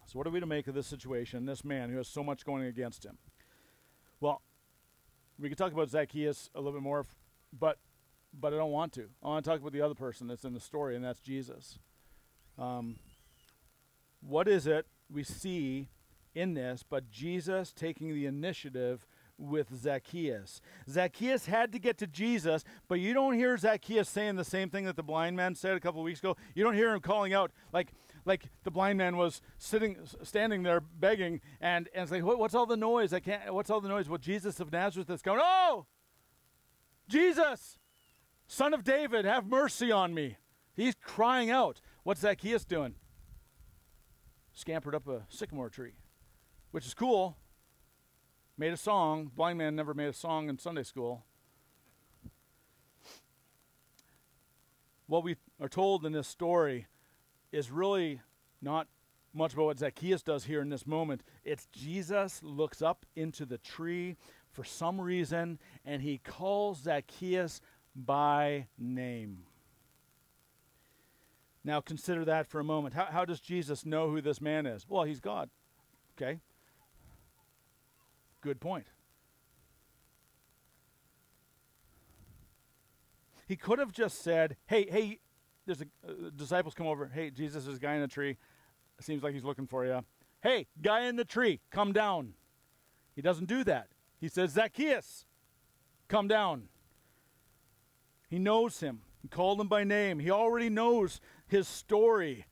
So, 0.07 0.17
what 0.17 0.25
are 0.25 0.31
we 0.31 0.39
to 0.39 0.47
make 0.47 0.67
of 0.67 0.73
this 0.73 0.87
situation, 0.87 1.45
this 1.45 1.63
man 1.63 1.91
who 1.91 1.97
has 1.97 2.07
so 2.07 2.23
much 2.23 2.43
going 2.43 2.65
against 2.65 3.05
him? 3.05 3.19
Well, 4.19 4.41
we 5.39 5.47
could 5.47 5.57
talk 5.57 5.71
about 5.71 5.89
Zacchaeus 5.89 6.49
a 6.53 6.59
little 6.59 6.73
bit 6.73 6.81
more, 6.81 7.05
but 7.57 7.77
but 8.37 8.53
I 8.53 8.57
don't 8.57 8.71
want 8.71 8.93
to. 8.93 9.05
I 9.23 9.27
want 9.27 9.43
to 9.43 9.49
talk 9.49 9.59
about 9.59 9.71
the 9.71 9.81
other 9.81 9.95
person 9.95 10.27
that's 10.27 10.43
in 10.43 10.53
the 10.53 10.59
story, 10.59 10.95
and 10.95 11.03
that's 11.03 11.19
Jesus. 11.19 11.79
Um, 12.57 12.97
what 14.21 14.47
is 14.47 14.67
it 14.67 14.85
we 15.11 15.23
see 15.23 15.87
in 16.35 16.53
this, 16.53 16.83
but 16.87 17.09
Jesus 17.09 17.73
taking 17.73 18.13
the 18.13 18.25
initiative 18.25 19.07
with 19.37 19.73
Zacchaeus. 19.73 20.61
Zacchaeus 20.89 21.45
had 21.45 21.71
to 21.71 21.79
get 21.79 21.97
to 21.99 22.07
Jesus, 22.07 22.63
but 22.87 22.99
you 22.99 23.13
don't 23.13 23.33
hear 23.33 23.57
Zacchaeus 23.57 24.09
saying 24.09 24.35
the 24.35 24.43
same 24.43 24.69
thing 24.69 24.85
that 24.85 24.97
the 24.97 25.03
blind 25.03 25.37
man 25.37 25.55
said 25.55 25.77
a 25.77 25.79
couple 25.79 26.01
of 26.01 26.05
weeks 26.05 26.19
ago. 26.19 26.35
You 26.53 26.63
don't 26.63 26.75
hear 26.75 26.93
him 26.93 26.99
calling 26.99 27.33
out 27.33 27.51
like 27.71 27.93
like 28.25 28.43
the 28.63 28.71
blind 28.71 28.97
man 28.97 29.17
was 29.17 29.41
sitting 29.57 29.97
standing 30.23 30.63
there 30.63 30.79
begging 30.79 31.41
and 31.61 31.89
and 31.93 32.03
it's 32.03 32.11
like 32.11 32.23
what, 32.23 32.39
what's 32.39 32.55
all 32.55 32.65
the 32.65 32.77
noise? 32.77 33.13
I 33.13 33.19
can't 33.19 33.53
what's 33.53 33.69
all 33.69 33.81
the 33.81 33.89
noise? 33.89 34.09
Well, 34.09 34.17
Jesus 34.17 34.59
of 34.59 34.71
Nazareth 34.71 35.09
is 35.09 35.21
going, 35.21 35.39
"Oh! 35.41 35.85
Jesus, 37.07 37.77
son 38.47 38.73
of 38.73 38.83
David, 38.83 39.25
have 39.25 39.47
mercy 39.47 39.91
on 39.91 40.13
me." 40.13 40.37
He's 40.75 40.95
crying 40.95 41.49
out. 41.49 41.81
What's 42.03 42.21
Zacchaeus 42.21 42.63
doing? 42.63 42.95
Scampered 44.53 44.95
up 44.95 45.07
a 45.07 45.25
sycamore 45.29 45.69
tree, 45.69 45.93
which 46.71 46.85
is 46.85 46.93
cool 46.93 47.37
made 48.59 48.73
a 48.73 48.77
song. 48.77 49.31
Blind 49.33 49.57
man 49.57 49.73
never 49.73 49.93
made 49.93 50.09
a 50.09 50.13
song 50.13 50.49
in 50.49 50.59
Sunday 50.59 50.83
school. 50.83 51.23
What 55.07 55.23
we 55.23 55.37
are 55.61 55.69
told 55.69 56.05
in 56.05 56.11
this 56.11 56.27
story 56.27 56.87
is 57.51 57.71
really 57.71 58.21
not 58.61 58.87
much 59.33 59.53
about 59.53 59.65
what 59.65 59.79
Zacchaeus 59.79 60.23
does 60.23 60.45
here 60.45 60.61
in 60.61 60.69
this 60.69 60.87
moment. 60.87 61.23
It's 61.43 61.67
Jesus 61.71 62.41
looks 62.43 62.81
up 62.81 63.05
into 63.15 63.45
the 63.45 63.57
tree 63.57 64.17
for 64.51 64.63
some 64.63 64.99
reason 64.99 65.59
and 65.85 66.01
he 66.01 66.17
calls 66.17 66.83
Zacchaeus 66.83 67.61
by 67.95 68.67
name. 68.77 69.43
Now 71.63 71.81
consider 71.81 72.25
that 72.25 72.47
for 72.47 72.59
a 72.59 72.63
moment. 72.63 72.95
How, 72.95 73.05
how 73.05 73.25
does 73.25 73.39
Jesus 73.39 73.85
know 73.85 74.09
who 74.09 74.21
this 74.21 74.41
man 74.41 74.65
is? 74.65 74.85
Well, 74.87 75.03
he's 75.03 75.19
God. 75.19 75.49
Okay? 76.17 76.39
Good 78.41 78.59
point. 78.59 78.87
He 83.45 83.55
could 83.55 83.79
have 83.79 83.91
just 83.91 84.21
said, 84.21 84.57
"Hey, 84.67 84.87
hey, 84.89 85.19
there's 85.69 85.81
a 85.81 85.85
uh, 86.07 86.29
disciples 86.35 86.73
come 86.73 86.87
over. 86.87 87.11
Hey, 87.13 87.29
Jesus 87.29 87.67
is 87.67 87.77
a 87.77 87.79
guy 87.79 87.93
in 87.93 88.01
a 88.01 88.07
tree. 88.07 88.37
Seems 88.99 89.21
like 89.21 89.33
he's 89.33 89.45
looking 89.45 89.67
for 89.67 89.85
you. 89.85 90.03
Hey, 90.41 90.65
guy 90.81 91.05
in 91.05 91.15
the 91.15 91.25
tree, 91.25 91.59
come 91.69 91.93
down." 91.93 92.33
He 93.15 93.21
doesn't 93.21 93.47
do 93.47 93.63
that. 93.65 93.87
He 94.19 94.27
says, 94.27 94.51
"Zacchaeus, 94.51 95.25
come 96.07 96.27
down." 96.27 96.69
He 98.29 98.39
knows 98.39 98.79
him. 98.79 99.01
He 99.21 99.27
called 99.27 99.61
him 99.61 99.67
by 99.67 99.83
name. 99.83 100.19
He 100.19 100.31
already 100.31 100.69
knows 100.69 101.21
his 101.47 101.67
story. 101.67 102.45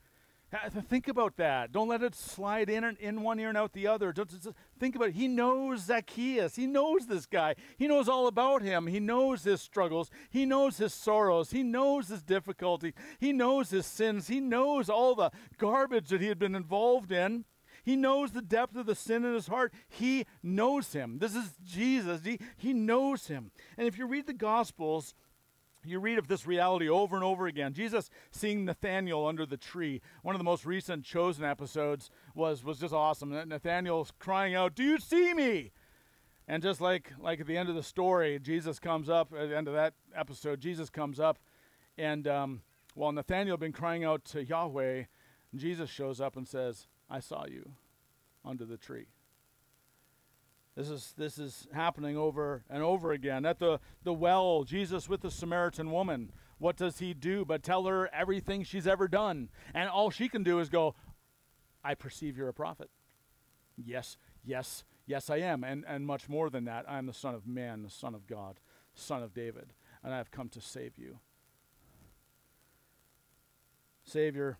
Think 0.87 1.09
about 1.09 1.35
that. 1.37 1.73
Don't 1.73 1.89
let 1.89 2.01
it 2.01 2.15
slide 2.15 2.69
in 2.69 2.83
in 3.01 3.21
one 3.21 3.37
ear 3.37 3.49
and 3.49 3.57
out 3.57 3.73
the 3.73 3.87
other. 3.87 4.13
Just, 4.13 4.29
just 4.29 4.49
think 4.79 4.95
about 4.95 5.09
it. 5.09 5.15
He 5.15 5.27
knows 5.27 5.81
Zacchaeus. 5.81 6.55
He 6.55 6.67
knows 6.67 7.05
this 7.05 7.25
guy. 7.25 7.55
He 7.77 7.87
knows 7.87 8.07
all 8.07 8.27
about 8.27 8.61
him. 8.61 8.87
He 8.87 9.01
knows 9.01 9.43
his 9.43 9.61
struggles. 9.61 10.09
He 10.29 10.45
knows 10.45 10.77
his 10.77 10.93
sorrows. 10.93 11.51
He 11.51 11.63
knows 11.63 12.07
his 12.07 12.23
difficulties. 12.23 12.93
He 13.19 13.33
knows 13.33 13.71
his 13.71 13.85
sins. 13.85 14.27
He 14.27 14.39
knows 14.39 14.89
all 14.89 15.15
the 15.15 15.31
garbage 15.57 16.07
that 16.09 16.21
he 16.21 16.27
had 16.27 16.39
been 16.39 16.55
involved 16.55 17.11
in. 17.11 17.43
He 17.83 17.97
knows 17.97 18.31
the 18.31 18.41
depth 18.41 18.75
of 18.77 18.85
the 18.85 18.95
sin 18.95 19.25
in 19.25 19.33
his 19.33 19.47
heart. 19.47 19.73
He 19.89 20.25
knows 20.41 20.93
him. 20.93 21.19
This 21.19 21.35
is 21.35 21.55
Jesus. 21.65 22.21
He, 22.23 22.39
he 22.55 22.73
knows 22.73 23.27
him. 23.27 23.51
And 23.77 23.85
if 23.85 23.97
you 23.97 24.07
read 24.07 24.27
the 24.27 24.33
Gospels, 24.33 25.13
you 25.89 25.99
read 25.99 26.17
of 26.17 26.27
this 26.27 26.45
reality 26.45 26.89
over 26.89 27.15
and 27.15 27.23
over 27.23 27.47
again. 27.47 27.73
Jesus 27.73 28.09
seeing 28.31 28.65
Nathanael 28.65 29.25
under 29.25 29.45
the 29.45 29.57
tree. 29.57 30.01
One 30.21 30.35
of 30.35 30.39
the 30.39 30.45
most 30.45 30.65
recent 30.65 31.03
chosen 31.03 31.43
episodes 31.43 32.09
was 32.35 32.63
was 32.63 32.79
just 32.79 32.93
awesome. 32.93 33.31
Nathanael's 33.47 34.11
crying 34.19 34.55
out, 34.55 34.75
"Do 34.75 34.83
you 34.83 34.99
see 34.99 35.33
me?" 35.33 35.71
And 36.47 36.63
just 36.63 36.79
like 36.79 37.11
like 37.19 37.39
at 37.39 37.47
the 37.47 37.57
end 37.57 37.69
of 37.69 37.75
the 37.75 37.83
story, 37.83 38.39
Jesus 38.39 38.79
comes 38.79 39.09
up 39.09 39.33
at 39.33 39.49
the 39.49 39.57
end 39.57 39.67
of 39.67 39.73
that 39.73 39.93
episode. 40.15 40.61
Jesus 40.61 40.89
comes 40.89 41.19
up, 41.19 41.39
and 41.97 42.27
um, 42.27 42.61
while 42.93 43.11
Nathanael 43.11 43.53
had 43.53 43.59
been 43.59 43.73
crying 43.73 44.03
out 44.03 44.23
to 44.25 44.43
Yahweh, 44.43 45.03
Jesus 45.55 45.89
shows 45.89 46.21
up 46.21 46.37
and 46.37 46.47
says, 46.47 46.87
"I 47.09 47.19
saw 47.19 47.45
you 47.45 47.73
under 48.45 48.65
the 48.65 48.77
tree." 48.77 49.07
This 50.77 50.91
is, 50.91 51.13
this 51.17 51.39
is 51.39 51.67
happening 51.73 52.15
over 52.15 52.63
and 52.69 52.83
over 52.83 53.11
again. 53.11 53.47
At 53.47 53.57
the, 53.57 53.79
the 54.03 54.13
well, 54.13 54.63
Jesus 54.63 55.09
with 55.09 55.21
the 55.21 55.31
Samaritan 55.31 55.89
woman, 55.89 56.31
what 56.59 56.77
does 56.77 56.99
he 56.99 57.15
do 57.15 57.43
but 57.43 57.63
tell 57.63 57.85
her 57.85 58.13
everything 58.13 58.63
she's 58.63 58.85
ever 58.85 59.07
done? 59.07 59.49
And 59.73 59.89
all 59.89 60.11
she 60.11 60.29
can 60.29 60.43
do 60.43 60.59
is 60.59 60.69
go, 60.69 60.93
I 61.83 61.95
perceive 61.95 62.37
you're 62.37 62.47
a 62.47 62.53
prophet. 62.53 62.91
Yes, 63.75 64.17
yes, 64.45 64.83
yes, 65.07 65.31
I 65.31 65.37
am. 65.37 65.63
And, 65.63 65.83
and 65.87 66.05
much 66.05 66.29
more 66.29 66.51
than 66.51 66.65
that, 66.65 66.85
I 66.87 66.99
am 66.99 67.07
the 67.07 67.13
Son 67.13 67.33
of 67.33 67.47
Man, 67.47 67.81
the 67.81 67.89
Son 67.89 68.13
of 68.13 68.27
God, 68.27 68.59
Son 68.93 69.23
of 69.23 69.33
David, 69.33 69.73
and 70.03 70.13
I 70.13 70.17
have 70.17 70.29
come 70.29 70.49
to 70.49 70.61
save 70.61 70.95
you. 70.95 71.17
Savior, 74.03 74.59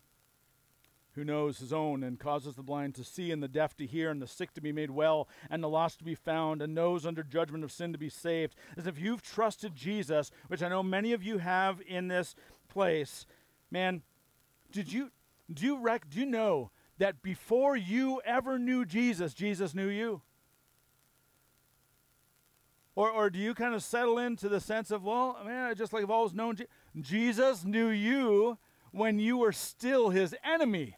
who 1.17 1.23
knows 1.23 1.57
his 1.57 1.73
own 1.73 2.03
and 2.03 2.19
causes 2.19 2.53
the 2.53 2.61
blind 2.61 2.93
to 2.93 3.03
see 3.03 3.31
and 3.31 3.41
the 3.41 3.47
deaf 3.47 3.75
to 3.75 3.87
hear 3.87 4.11
and 4.11 4.21
the 4.21 4.27
sick 4.27 4.53
to 4.53 4.61
be 4.61 4.71
made 4.71 4.91
well 4.91 5.27
and 5.49 5.63
the 5.63 5.67
lost 5.67 5.97
to 5.97 6.05
be 6.05 6.13
found 6.13 6.61
and 6.61 6.75
knows 6.75 7.07
under 7.07 7.23
judgment 7.23 7.63
of 7.63 7.71
sin 7.71 7.91
to 7.91 7.97
be 7.97 8.07
saved. 8.07 8.55
As 8.77 8.85
if 8.85 8.99
you've 8.99 9.23
trusted 9.23 9.75
Jesus, 9.75 10.29
which 10.47 10.61
I 10.61 10.69
know 10.69 10.83
many 10.83 11.13
of 11.13 11.23
you 11.23 11.39
have 11.39 11.81
in 11.87 12.07
this 12.07 12.35
place, 12.69 13.25
man, 13.71 14.03
did 14.71 14.93
you 14.93 15.09
do 15.51 15.65
you 15.65 15.79
rec- 15.79 16.07
do 16.07 16.19
you 16.19 16.25
know 16.25 16.69
that 16.99 17.23
before 17.23 17.75
you 17.75 18.21
ever 18.23 18.59
knew 18.59 18.85
Jesus, 18.85 19.33
Jesus 19.33 19.73
knew 19.73 19.87
you? 19.87 20.21
Or, 22.95 23.09
or 23.09 23.29
do 23.31 23.39
you 23.39 23.55
kind 23.55 23.73
of 23.73 23.81
settle 23.83 24.19
into 24.19 24.49
the 24.49 24.59
sense 24.59 24.91
of, 24.91 25.03
well, 25.03 25.37
man, 25.45 25.75
just 25.75 25.93
like 25.93 26.03
I've 26.03 26.11
always 26.11 26.33
known, 26.33 26.57
Je- 26.57 26.65
Jesus 26.99 27.63
knew 27.63 27.87
you 27.87 28.57
when 28.91 29.19
you 29.19 29.37
were 29.37 29.51
still 29.51 30.09
his 30.09 30.35
enemy. 30.43 30.95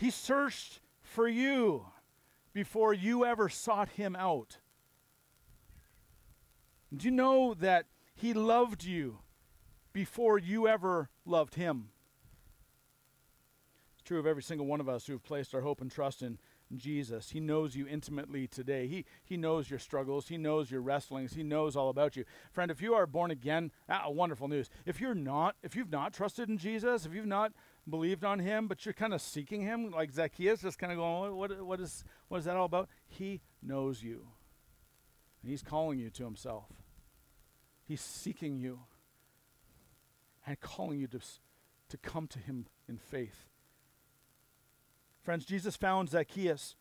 He 0.00 0.10
searched 0.10 0.80
for 1.02 1.28
you 1.28 1.84
before 2.54 2.94
you 2.94 3.26
ever 3.26 3.50
sought 3.50 3.90
him 3.90 4.16
out. 4.16 4.56
Do 6.96 7.04
you 7.04 7.10
know 7.10 7.52
that 7.52 7.84
he 8.14 8.32
loved 8.32 8.82
you 8.82 9.18
before 9.92 10.38
you 10.38 10.66
ever 10.66 11.10
loved 11.26 11.54
him? 11.54 11.90
It's 13.94 14.02
true 14.02 14.18
of 14.18 14.26
every 14.26 14.42
single 14.42 14.66
one 14.66 14.80
of 14.80 14.88
us 14.88 15.06
who 15.06 15.12
have 15.12 15.22
placed 15.22 15.54
our 15.54 15.60
hope 15.60 15.82
and 15.82 15.90
trust 15.90 16.22
in 16.22 16.38
Jesus. 16.74 17.30
He 17.30 17.40
knows 17.40 17.76
you 17.76 17.86
intimately 17.86 18.46
today. 18.46 18.86
He, 18.86 19.04
he 19.22 19.36
knows 19.36 19.68
your 19.68 19.78
struggles. 19.78 20.28
He 20.28 20.38
knows 20.38 20.70
your 20.70 20.80
wrestlings. 20.80 21.34
He 21.34 21.42
knows 21.42 21.76
all 21.76 21.90
about 21.90 22.16
you. 22.16 22.24
Friend, 22.52 22.70
if 22.70 22.80
you 22.80 22.94
are 22.94 23.06
born 23.06 23.30
again, 23.30 23.70
ah, 23.86 24.08
wonderful 24.08 24.48
news. 24.48 24.70
If 24.86 24.98
you're 24.98 25.14
not, 25.14 25.56
if 25.62 25.76
you've 25.76 25.90
not 25.92 26.14
trusted 26.14 26.48
in 26.48 26.56
Jesus, 26.56 27.04
if 27.04 27.12
you've 27.12 27.26
not 27.26 27.52
believed 27.90 28.24
on 28.24 28.38
him, 28.38 28.66
but 28.66 28.84
you're 28.84 28.94
kind 28.94 29.12
of 29.12 29.20
seeking 29.20 29.62
him, 29.62 29.90
like 29.90 30.10
Zacchaeus, 30.10 30.62
just 30.62 30.78
kind 30.78 30.92
of 30.92 30.98
going, 30.98 31.34
what, 31.34 31.64
what, 31.64 31.80
is, 31.80 32.04
what 32.28 32.38
is 32.38 32.44
that 32.44 32.56
all 32.56 32.66
about? 32.66 32.88
He 33.06 33.40
knows 33.62 34.02
you. 34.02 34.26
And 35.42 35.50
he's 35.50 35.62
calling 35.62 35.98
you 35.98 36.10
to 36.10 36.24
himself. 36.24 36.66
He's 37.84 38.00
seeking 38.00 38.58
you 38.58 38.80
and 40.46 40.58
calling 40.60 41.00
you 41.00 41.06
to, 41.08 41.20
to 41.88 41.96
come 41.96 42.26
to 42.28 42.38
him 42.38 42.66
in 42.88 42.98
faith. 42.98 43.46
Friends, 45.22 45.44
Jesus 45.44 45.76
found 45.76 46.08
Zacchaeus. 46.08 46.76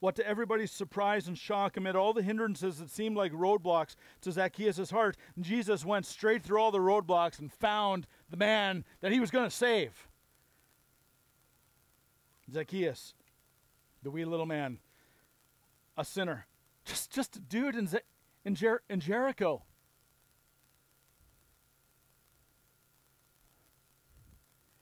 What 0.00 0.16
to 0.16 0.26
everybody's 0.26 0.70
surprise 0.70 1.28
and 1.28 1.36
shock, 1.36 1.76
amid 1.76 1.94
all 1.94 2.14
the 2.14 2.22
hindrances 2.22 2.78
that 2.78 2.90
seemed 2.90 3.16
like 3.16 3.32
roadblocks 3.32 3.96
to 4.22 4.32
Zacchaeus' 4.32 4.90
heart, 4.90 5.16
Jesus 5.38 5.84
went 5.84 6.06
straight 6.06 6.42
through 6.42 6.60
all 6.60 6.70
the 6.70 6.78
roadblocks 6.78 7.38
and 7.38 7.52
found 7.52 8.06
the 8.30 8.38
man 8.38 8.84
that 9.02 9.12
he 9.12 9.20
was 9.20 9.30
going 9.30 9.44
to 9.48 9.54
save. 9.54 10.08
Zacchaeus, 12.52 13.14
the 14.02 14.10
wee 14.10 14.24
little 14.24 14.46
man, 14.46 14.78
a 15.96 16.04
sinner, 16.04 16.46
just, 16.84 17.10
just 17.10 17.36
a 17.36 17.40
dude 17.40 17.74
in, 17.74 17.88
in, 18.44 18.54
Jer- 18.54 18.82
in 18.88 19.00
Jericho. 19.00 19.62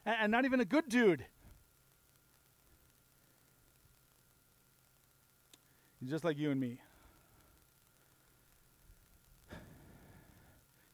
And, 0.07 0.17
and 0.23 0.33
not 0.33 0.45
even 0.45 0.61
a 0.61 0.65
good 0.65 0.89
dude. 0.89 1.25
He's 6.01 6.11
just 6.11 6.25
like 6.25 6.39
you 6.39 6.51
and 6.51 6.61
me. 6.61 6.79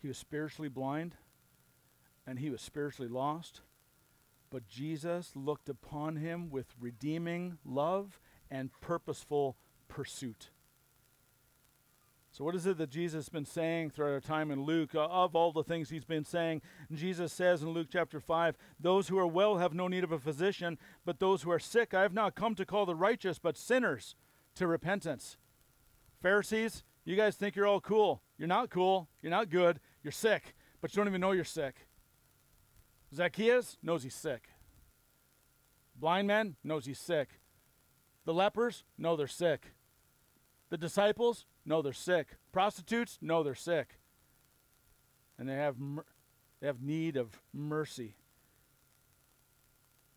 He 0.00 0.08
was 0.08 0.18
spiritually 0.18 0.68
blind 0.68 1.14
and 2.26 2.38
he 2.38 2.50
was 2.50 2.60
spiritually 2.60 3.10
lost. 3.10 3.60
But 4.54 4.68
Jesus 4.68 5.32
looked 5.34 5.68
upon 5.68 6.14
him 6.14 6.48
with 6.48 6.76
redeeming 6.78 7.58
love 7.64 8.20
and 8.48 8.70
purposeful 8.80 9.56
pursuit. 9.88 10.50
So, 12.30 12.44
what 12.44 12.54
is 12.54 12.64
it 12.64 12.78
that 12.78 12.88
Jesus 12.88 13.24
has 13.24 13.28
been 13.28 13.46
saying 13.46 13.90
throughout 13.90 14.12
our 14.12 14.20
time 14.20 14.52
in 14.52 14.62
Luke? 14.62 14.94
Uh, 14.94 15.06
of 15.06 15.34
all 15.34 15.50
the 15.50 15.64
things 15.64 15.90
he's 15.90 16.04
been 16.04 16.24
saying, 16.24 16.62
Jesus 16.92 17.32
says 17.32 17.64
in 17.64 17.70
Luke 17.70 17.88
chapter 17.90 18.20
5 18.20 18.56
Those 18.78 19.08
who 19.08 19.18
are 19.18 19.26
well 19.26 19.56
have 19.58 19.74
no 19.74 19.88
need 19.88 20.04
of 20.04 20.12
a 20.12 20.20
physician, 20.20 20.78
but 21.04 21.18
those 21.18 21.42
who 21.42 21.50
are 21.50 21.58
sick, 21.58 21.92
I 21.92 22.02
have 22.02 22.14
not 22.14 22.36
come 22.36 22.54
to 22.54 22.64
call 22.64 22.86
the 22.86 22.94
righteous, 22.94 23.40
but 23.40 23.56
sinners 23.56 24.14
to 24.54 24.68
repentance. 24.68 25.36
Pharisees, 26.22 26.84
you 27.04 27.16
guys 27.16 27.34
think 27.34 27.56
you're 27.56 27.66
all 27.66 27.80
cool. 27.80 28.22
You're 28.38 28.46
not 28.46 28.70
cool. 28.70 29.08
You're 29.20 29.30
not 29.30 29.50
good. 29.50 29.80
You're 30.04 30.12
sick, 30.12 30.54
but 30.80 30.94
you 30.94 31.00
don't 31.00 31.08
even 31.08 31.20
know 31.20 31.32
you're 31.32 31.42
sick. 31.42 31.88
Zacchaeus 33.14 33.76
knows 33.82 34.02
he's 34.02 34.14
sick. 34.14 34.48
Blind 35.96 36.26
man 36.26 36.56
knows 36.64 36.86
he's 36.86 36.98
sick. 36.98 37.40
The 38.24 38.34
lepers 38.34 38.84
know 38.98 39.16
they're 39.16 39.26
sick. 39.26 39.72
The 40.70 40.78
disciples 40.78 41.46
know 41.64 41.82
they're 41.82 41.92
sick. 41.92 42.36
Prostitutes 42.52 43.18
know 43.20 43.42
they're 43.42 43.54
sick. 43.54 43.98
And 45.38 45.48
they 45.48 45.54
have, 45.54 45.76
they 46.60 46.66
have 46.66 46.82
need 46.82 47.16
of 47.16 47.40
mercy. 47.52 48.16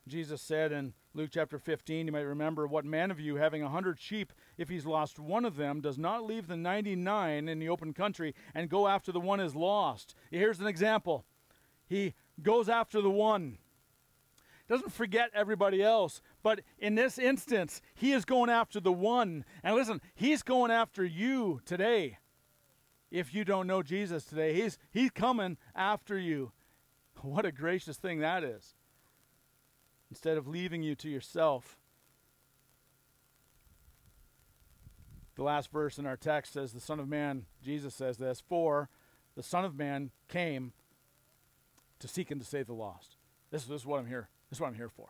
Jesus 0.08 0.42
said 0.42 0.72
in 0.72 0.94
Luke 1.14 1.30
chapter 1.32 1.60
15, 1.60 2.06
you 2.06 2.12
might 2.14 2.22
remember, 2.22 2.66
What 2.66 2.86
man 2.86 3.12
of 3.12 3.20
you, 3.20 3.36
having 3.36 3.62
a 3.62 3.70
hundred 3.70 4.00
sheep, 4.00 4.32
if 4.58 4.70
he's 4.70 4.86
lost 4.86 5.20
one 5.20 5.46
of 5.46 5.58
them, 5.58 5.82
does 5.82 5.98
not 5.98 6.24
leave 6.24 6.48
the 6.48 6.56
99 6.56 7.50
in 7.50 7.60
the 7.60 7.70
open 7.70 7.94
country 7.94 8.34
and 8.56 8.70
go 8.70 8.88
after 8.88 9.12
the 9.12 9.20
one 9.20 9.40
is 9.40 9.56
lost? 9.56 10.16
Here's 10.32 10.60
an 10.60 10.68
example. 10.68 11.26
He 11.88 12.14
goes 12.42 12.70
after 12.70 13.02
the 13.02 13.10
one 13.10 13.58
doesn't 14.68 14.92
forget 14.92 15.30
everybody 15.34 15.82
else. 15.82 16.22
But 16.44 16.62
in 16.78 16.96
this 16.96 17.18
instance, 17.18 17.82
he 17.96 18.12
is 18.12 18.26
going 18.26 18.50
after 18.50 18.80
the 18.80 18.92
one. 18.92 19.46
And 19.64 19.76
listen, 19.76 20.02
he's 20.14 20.44
going 20.44 20.72
after 20.72 21.06
you 21.06 21.62
today. 21.66 22.18
If 23.10 23.34
you 23.34 23.46
don't 23.46 23.68
know 23.68 23.82
Jesus 23.82 24.26
today, 24.26 24.54
he's, 24.54 24.78
he's 24.92 25.12
coming 25.12 25.58
after 25.76 26.18
you. 26.18 26.52
What 27.24 27.46
a 27.46 27.52
gracious 27.52 27.98
thing 27.98 28.20
that 28.20 28.44
is. 28.44 28.76
Instead 30.12 30.38
of 30.38 30.48
leaving 30.48 30.84
you 30.84 30.94
to 30.96 31.10
yourself. 31.10 31.80
The 35.36 35.42
last 35.42 35.72
verse 35.72 35.98
in 35.98 36.06
our 36.06 36.16
text 36.16 36.54
says, 36.54 36.74
The 36.74 36.80
Son 36.80 37.00
of 37.00 37.08
Man, 37.08 37.46
Jesus 37.64 37.96
says 37.96 38.18
this, 38.18 38.40
for 38.40 38.90
the 39.36 39.42
Son 39.42 39.66
of 39.66 39.76
Man 39.76 40.12
came 40.28 40.74
to 42.00 42.08
seek 42.08 42.32
and 42.32 42.42
to 42.42 42.48
save 42.48 42.68
the 42.68 42.74
lost. 42.74 43.18
This, 43.52 43.66
this 43.66 43.82
is 43.82 43.86
what 43.86 44.00
I'm 44.00 44.08
here 44.08 44.30
that's 44.50 44.62
what 44.62 44.68
I'm 44.68 44.76
here 44.76 44.90
for. 44.90 45.10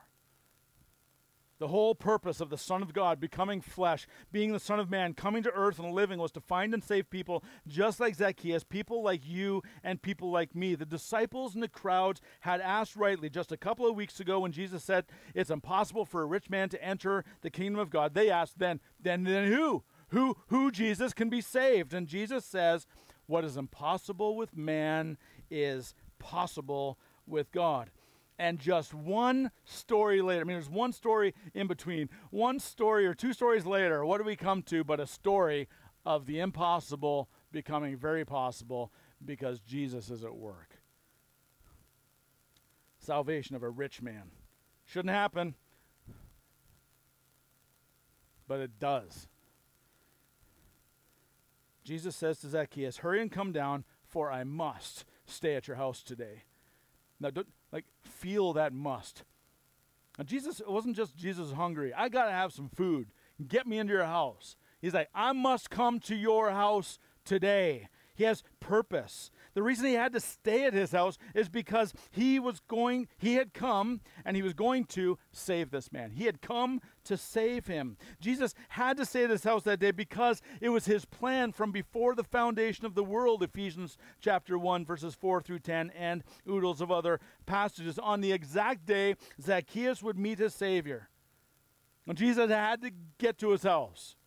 The 1.59 1.69
whole 1.69 1.95
purpose 1.95 2.39
of 2.39 2.51
the 2.51 2.57
Son 2.57 2.83
of 2.83 2.93
God 2.93 3.19
becoming 3.19 3.61
flesh, 3.61 4.07
being 4.31 4.53
the 4.53 4.59
Son 4.59 4.79
of 4.79 4.91
Man, 4.91 5.15
coming 5.15 5.41
to 5.41 5.51
earth 5.51 5.79
and 5.79 5.91
living 5.91 6.19
was 6.19 6.31
to 6.33 6.39
find 6.39 6.71
and 6.71 6.83
save 6.83 7.09
people 7.09 7.43
just 7.67 7.99
like 7.99 8.13
Zacchaeus, 8.13 8.63
people 8.63 9.01
like 9.01 9.27
you 9.27 9.63
and 9.83 9.99
people 9.99 10.29
like 10.29 10.53
me. 10.53 10.75
The 10.75 10.85
disciples 10.85 11.55
and 11.55 11.63
the 11.63 11.67
crowds 11.67 12.21
had 12.41 12.61
asked 12.61 12.95
rightly 12.95 13.27
just 13.27 13.51
a 13.51 13.57
couple 13.57 13.89
of 13.89 13.95
weeks 13.95 14.19
ago 14.19 14.41
when 14.41 14.51
Jesus 14.51 14.83
said 14.83 15.05
it's 15.33 15.49
impossible 15.49 16.05
for 16.05 16.21
a 16.21 16.27
rich 16.27 16.47
man 16.47 16.69
to 16.69 16.83
enter 16.83 17.25
the 17.41 17.49
kingdom 17.49 17.79
of 17.79 17.89
God. 17.89 18.13
They 18.13 18.29
asked 18.29 18.59
then, 18.59 18.79
then, 19.01 19.23
then 19.23 19.51
who? 19.51 19.83
Who, 20.09 20.37
who 20.49 20.69
Jesus 20.69 21.11
can 21.11 21.29
be 21.29 21.41
saved? 21.41 21.91
And 21.91 22.07
Jesus 22.07 22.45
says, 22.45 22.85
what 23.25 23.43
is 23.43 23.57
impossible 23.57 24.37
with 24.37 24.55
man 24.55 25.17
is 25.49 25.95
possible 26.19 26.97
with 27.25 27.51
God 27.51 27.89
and 28.39 28.59
just 28.59 28.93
one 28.93 29.51
story 29.65 30.21
later, 30.21 30.41
I 30.41 30.43
mean, 30.43 30.55
there's 30.55 30.69
one 30.69 30.93
story 30.93 31.33
in 31.53 31.67
between, 31.67 32.09
one 32.29 32.59
story 32.59 33.05
or 33.07 33.13
two 33.13 33.33
stories 33.33 33.65
later, 33.65 34.05
what 34.05 34.19
do 34.19 34.23
we 34.23 34.35
come 34.35 34.61
to 34.63 34.83
but 34.83 34.99
a 34.99 35.07
story 35.07 35.67
of 36.05 36.25
the 36.25 36.39
impossible 36.39 37.29
becoming 37.51 37.97
very 37.97 38.25
possible 38.25 38.91
because 39.23 39.59
Jesus 39.61 40.11
is 40.11 40.23
at 40.23 40.35
work? 40.35 40.75
Salvation 42.99 43.55
of 43.55 43.63
a 43.63 43.69
rich 43.69 44.01
man. 44.01 44.31
Shouldn't 44.85 45.13
happen, 45.13 45.55
but 48.47 48.59
it 48.59 48.79
does. 48.79 49.27
Jesus 51.83 52.15
says 52.15 52.39
to 52.39 52.49
Zacchaeus, 52.49 52.97
Hurry 52.97 53.21
and 53.21 53.31
come 53.31 53.51
down, 53.51 53.83
for 54.05 54.31
I 54.31 54.43
must 54.43 55.05
stay 55.27 55.55
at 55.55 55.67
your 55.67 55.77
house 55.77 56.03
today. 56.03 56.43
Now, 57.19 57.29
don't, 57.29 57.47
like, 57.71 57.85
feel 58.03 58.53
that 58.53 58.73
must. 58.73 59.23
Now, 60.17 60.23
Jesus, 60.23 60.59
it 60.59 60.69
wasn't 60.69 60.95
just 60.95 61.15
Jesus 61.15 61.51
hungry. 61.51 61.93
I 61.93 62.09
got 62.09 62.25
to 62.25 62.31
have 62.31 62.51
some 62.51 62.69
food. 62.69 63.07
Get 63.47 63.67
me 63.67 63.77
into 63.77 63.93
your 63.93 64.05
house. 64.05 64.55
He's 64.81 64.93
like, 64.93 65.09
I 65.13 65.31
must 65.31 65.69
come 65.69 65.99
to 66.01 66.15
your 66.15 66.51
house 66.51 66.97
today. 67.25 67.89
He 68.15 68.23
has 68.23 68.43
purpose. 68.59 69.29
The 69.57 69.63
reason 69.63 69.87
he 69.87 69.93
had 69.93 70.13
to 70.13 70.19
stay 70.19 70.65
at 70.65 70.75
his 70.75 70.91
house 70.91 71.17
is 71.33 71.49
because 71.49 71.91
he 72.11 72.37
was 72.37 72.59
going, 72.59 73.07
he 73.17 73.33
had 73.33 73.55
come 73.55 74.01
and 74.23 74.35
he 74.35 74.43
was 74.43 74.53
going 74.53 74.85
to 74.89 75.17
save 75.31 75.71
this 75.71 75.91
man. 75.91 76.11
He 76.11 76.25
had 76.25 76.43
come 76.43 76.79
to 77.05 77.17
save 77.17 77.65
him. 77.65 77.97
Jesus 78.21 78.53
had 78.69 78.97
to 78.97 79.05
stay 79.05 79.23
at 79.23 79.31
his 79.31 79.43
house 79.43 79.63
that 79.63 79.79
day 79.79 79.89
because 79.89 80.43
it 80.61 80.69
was 80.69 80.85
his 80.85 81.05
plan 81.05 81.53
from 81.53 81.71
before 81.71 82.13
the 82.13 82.23
foundation 82.23 82.85
of 82.85 82.93
the 82.93 83.03
world, 83.03 83.41
Ephesians 83.41 83.97
chapter 84.21 84.59
1, 84.59 84.85
verses 84.85 85.15
4 85.15 85.41
through 85.41 85.57
10, 85.57 85.89
and 85.97 86.23
oodles 86.47 86.79
of 86.79 86.91
other 86.91 87.19
passages. 87.47 87.97
On 87.97 88.21
the 88.21 88.33
exact 88.33 88.85
day 88.85 89.15
Zacchaeus 89.41 90.03
would 90.03 90.19
meet 90.19 90.37
his 90.37 90.53
Savior. 90.53 91.09
And 92.05 92.15
Jesus 92.15 92.51
had 92.51 92.83
to 92.83 92.91
get 93.17 93.39
to 93.39 93.49
his 93.49 93.63
house. 93.63 94.17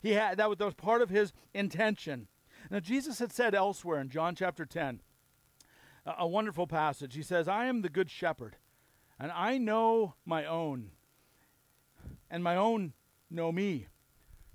He 0.00 0.12
had 0.12 0.38
that 0.38 0.48
was, 0.48 0.56
that 0.56 0.64
was 0.64 0.72
part 0.72 1.02
of 1.02 1.10
his 1.10 1.34
intention. 1.52 2.28
Now, 2.70 2.78
Jesus 2.78 3.18
had 3.18 3.32
said 3.32 3.54
elsewhere 3.54 4.00
in 4.00 4.10
John 4.10 4.36
chapter 4.36 4.64
10, 4.64 5.00
a, 6.06 6.26
wonderful 6.26 6.68
passage. 6.68 7.14
He 7.14 7.22
says, 7.22 7.48
I 7.48 7.66
am 7.66 7.82
the 7.82 7.88
good 7.88 8.08
shepherd, 8.08 8.56
and 9.18 9.32
I 9.32 9.58
know 9.58 10.14
my 10.24 10.46
own, 10.46 10.92
and 12.30 12.44
my 12.44 12.54
own 12.54 12.92
know 13.28 13.50
me. 13.50 13.88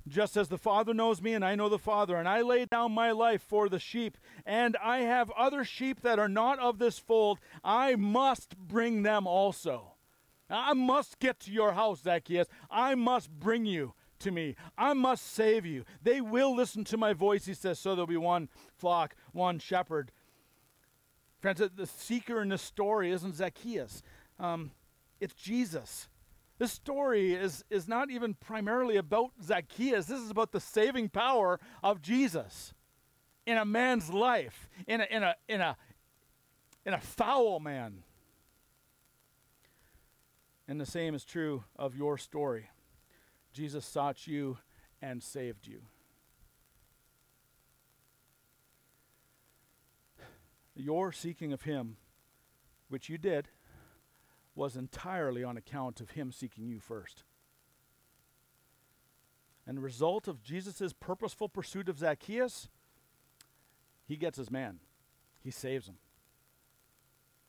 Just 0.07 0.37
as 0.37 0.47
the 0.47 0.57
Father 0.57 0.93
knows 0.93 1.21
me, 1.21 1.33
and 1.33 1.43
I 1.43 1.55
know 1.55 1.67
the 1.67 1.79
Father, 1.79 2.15
and 2.15 2.29
I 2.29 2.41
lay 2.41 2.65
down 2.65 2.93
my 2.93 3.11
life 3.11 3.41
for 3.41 3.67
the 3.67 3.79
sheep, 3.79 4.17
and 4.45 4.77
I 4.81 4.99
have 4.99 5.29
other 5.31 5.65
sheep 5.65 6.01
that 6.01 6.19
are 6.19 6.29
not 6.29 6.59
of 6.59 6.77
this 6.77 6.99
fold, 6.99 7.39
I 7.63 7.95
must 7.95 8.55
bring 8.55 9.03
them 9.03 9.27
also. 9.27 9.95
I 10.49 10.73
must 10.73 11.19
get 11.19 11.39
to 11.41 11.51
your 11.51 11.73
house, 11.73 12.03
Zacchaeus. 12.03 12.47
I 12.69 12.93
must 12.95 13.31
bring 13.31 13.65
you 13.65 13.93
to 14.19 14.31
me. 14.31 14.55
I 14.77 14.93
must 14.93 15.33
save 15.33 15.65
you. 15.65 15.85
They 16.01 16.21
will 16.21 16.55
listen 16.55 16.83
to 16.85 16.97
my 16.97 17.13
voice, 17.13 17.45
he 17.45 17.53
says, 17.53 17.79
so 17.79 17.95
there'll 17.95 18.07
be 18.07 18.17
one 18.17 18.49
flock, 18.77 19.15
one 19.31 19.59
shepherd. 19.59 20.11
Friends, 21.39 21.61
the 21.75 21.85
seeker 21.85 22.41
in 22.41 22.49
this 22.49 22.61
story 22.61 23.11
isn't 23.11 23.35
Zacchaeus, 23.35 24.01
um, 24.39 24.71
it's 25.19 25.33
Jesus. 25.33 26.07
This 26.57 26.71
story 26.71 27.33
is, 27.33 27.65
is 27.69 27.87
not 27.87 28.09
even 28.09 28.33
primarily 28.33 28.95
about 28.95 29.31
Zacchaeus. 29.43 30.05
This 30.05 30.21
is 30.21 30.29
about 30.29 30.53
the 30.53 30.61
saving 30.61 31.09
power 31.09 31.59
of 31.83 32.01
Jesus 32.01 32.73
in 33.45 33.57
a 33.57 33.65
man's 33.65 34.09
life, 34.09 34.69
in 34.87 35.01
a, 35.01 35.05
in 35.11 35.23
a, 35.23 35.35
in 35.49 35.59
a, 35.59 35.75
in 36.85 36.93
a 36.93 36.99
foul 37.01 37.59
man. 37.59 38.03
And 40.67 40.79
the 40.79 40.85
same 40.85 41.13
is 41.13 41.25
true 41.25 41.65
of 41.75 41.95
your 41.95 42.17
story. 42.17 42.69
Jesus 43.55 43.85
sought 43.85 44.27
you 44.27 44.57
and 45.01 45.23
saved 45.23 45.65
you. 45.65 45.83
Your 50.75 51.13
seeking 51.13 51.53
of 51.53 51.61
him, 51.61 51.95
which 52.89 53.07
you 53.07 53.17
did, 53.17 53.47
was 54.55 54.75
entirely 54.75 55.41
on 55.41 55.55
account 55.55 56.01
of 56.01 56.11
him 56.11 56.33
seeking 56.33 56.67
you 56.67 56.81
first. 56.81 57.23
And 59.65 59.77
the 59.77 59.81
result 59.81 60.27
of 60.27 60.43
Jesus' 60.43 60.91
purposeful 60.91 61.47
pursuit 61.47 61.87
of 61.87 61.97
Zacchaeus, 61.97 62.67
he 64.05 64.17
gets 64.17 64.37
his 64.37 64.51
man. 64.51 64.79
He 65.41 65.49
saves 65.49 65.87
him. 65.87 65.95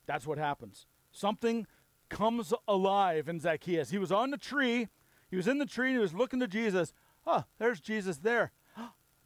That's 0.06 0.24
what 0.24 0.38
happens. 0.38 0.86
Something 1.10 1.66
comes 2.08 2.54
alive 2.68 3.28
in 3.28 3.40
Zacchaeus. 3.40 3.90
He 3.90 3.98
was 3.98 4.12
on 4.12 4.30
the 4.30 4.38
tree, 4.38 4.86
he 5.28 5.36
was 5.36 5.48
in 5.48 5.58
the 5.58 5.66
tree 5.66 5.88
and 5.88 5.96
he 5.96 6.00
was 6.00 6.14
looking 6.14 6.40
to 6.40 6.46
Jesus. 6.46 6.92
Oh, 7.26 7.44
there's 7.58 7.80
Jesus 7.80 8.18
there. 8.18 8.52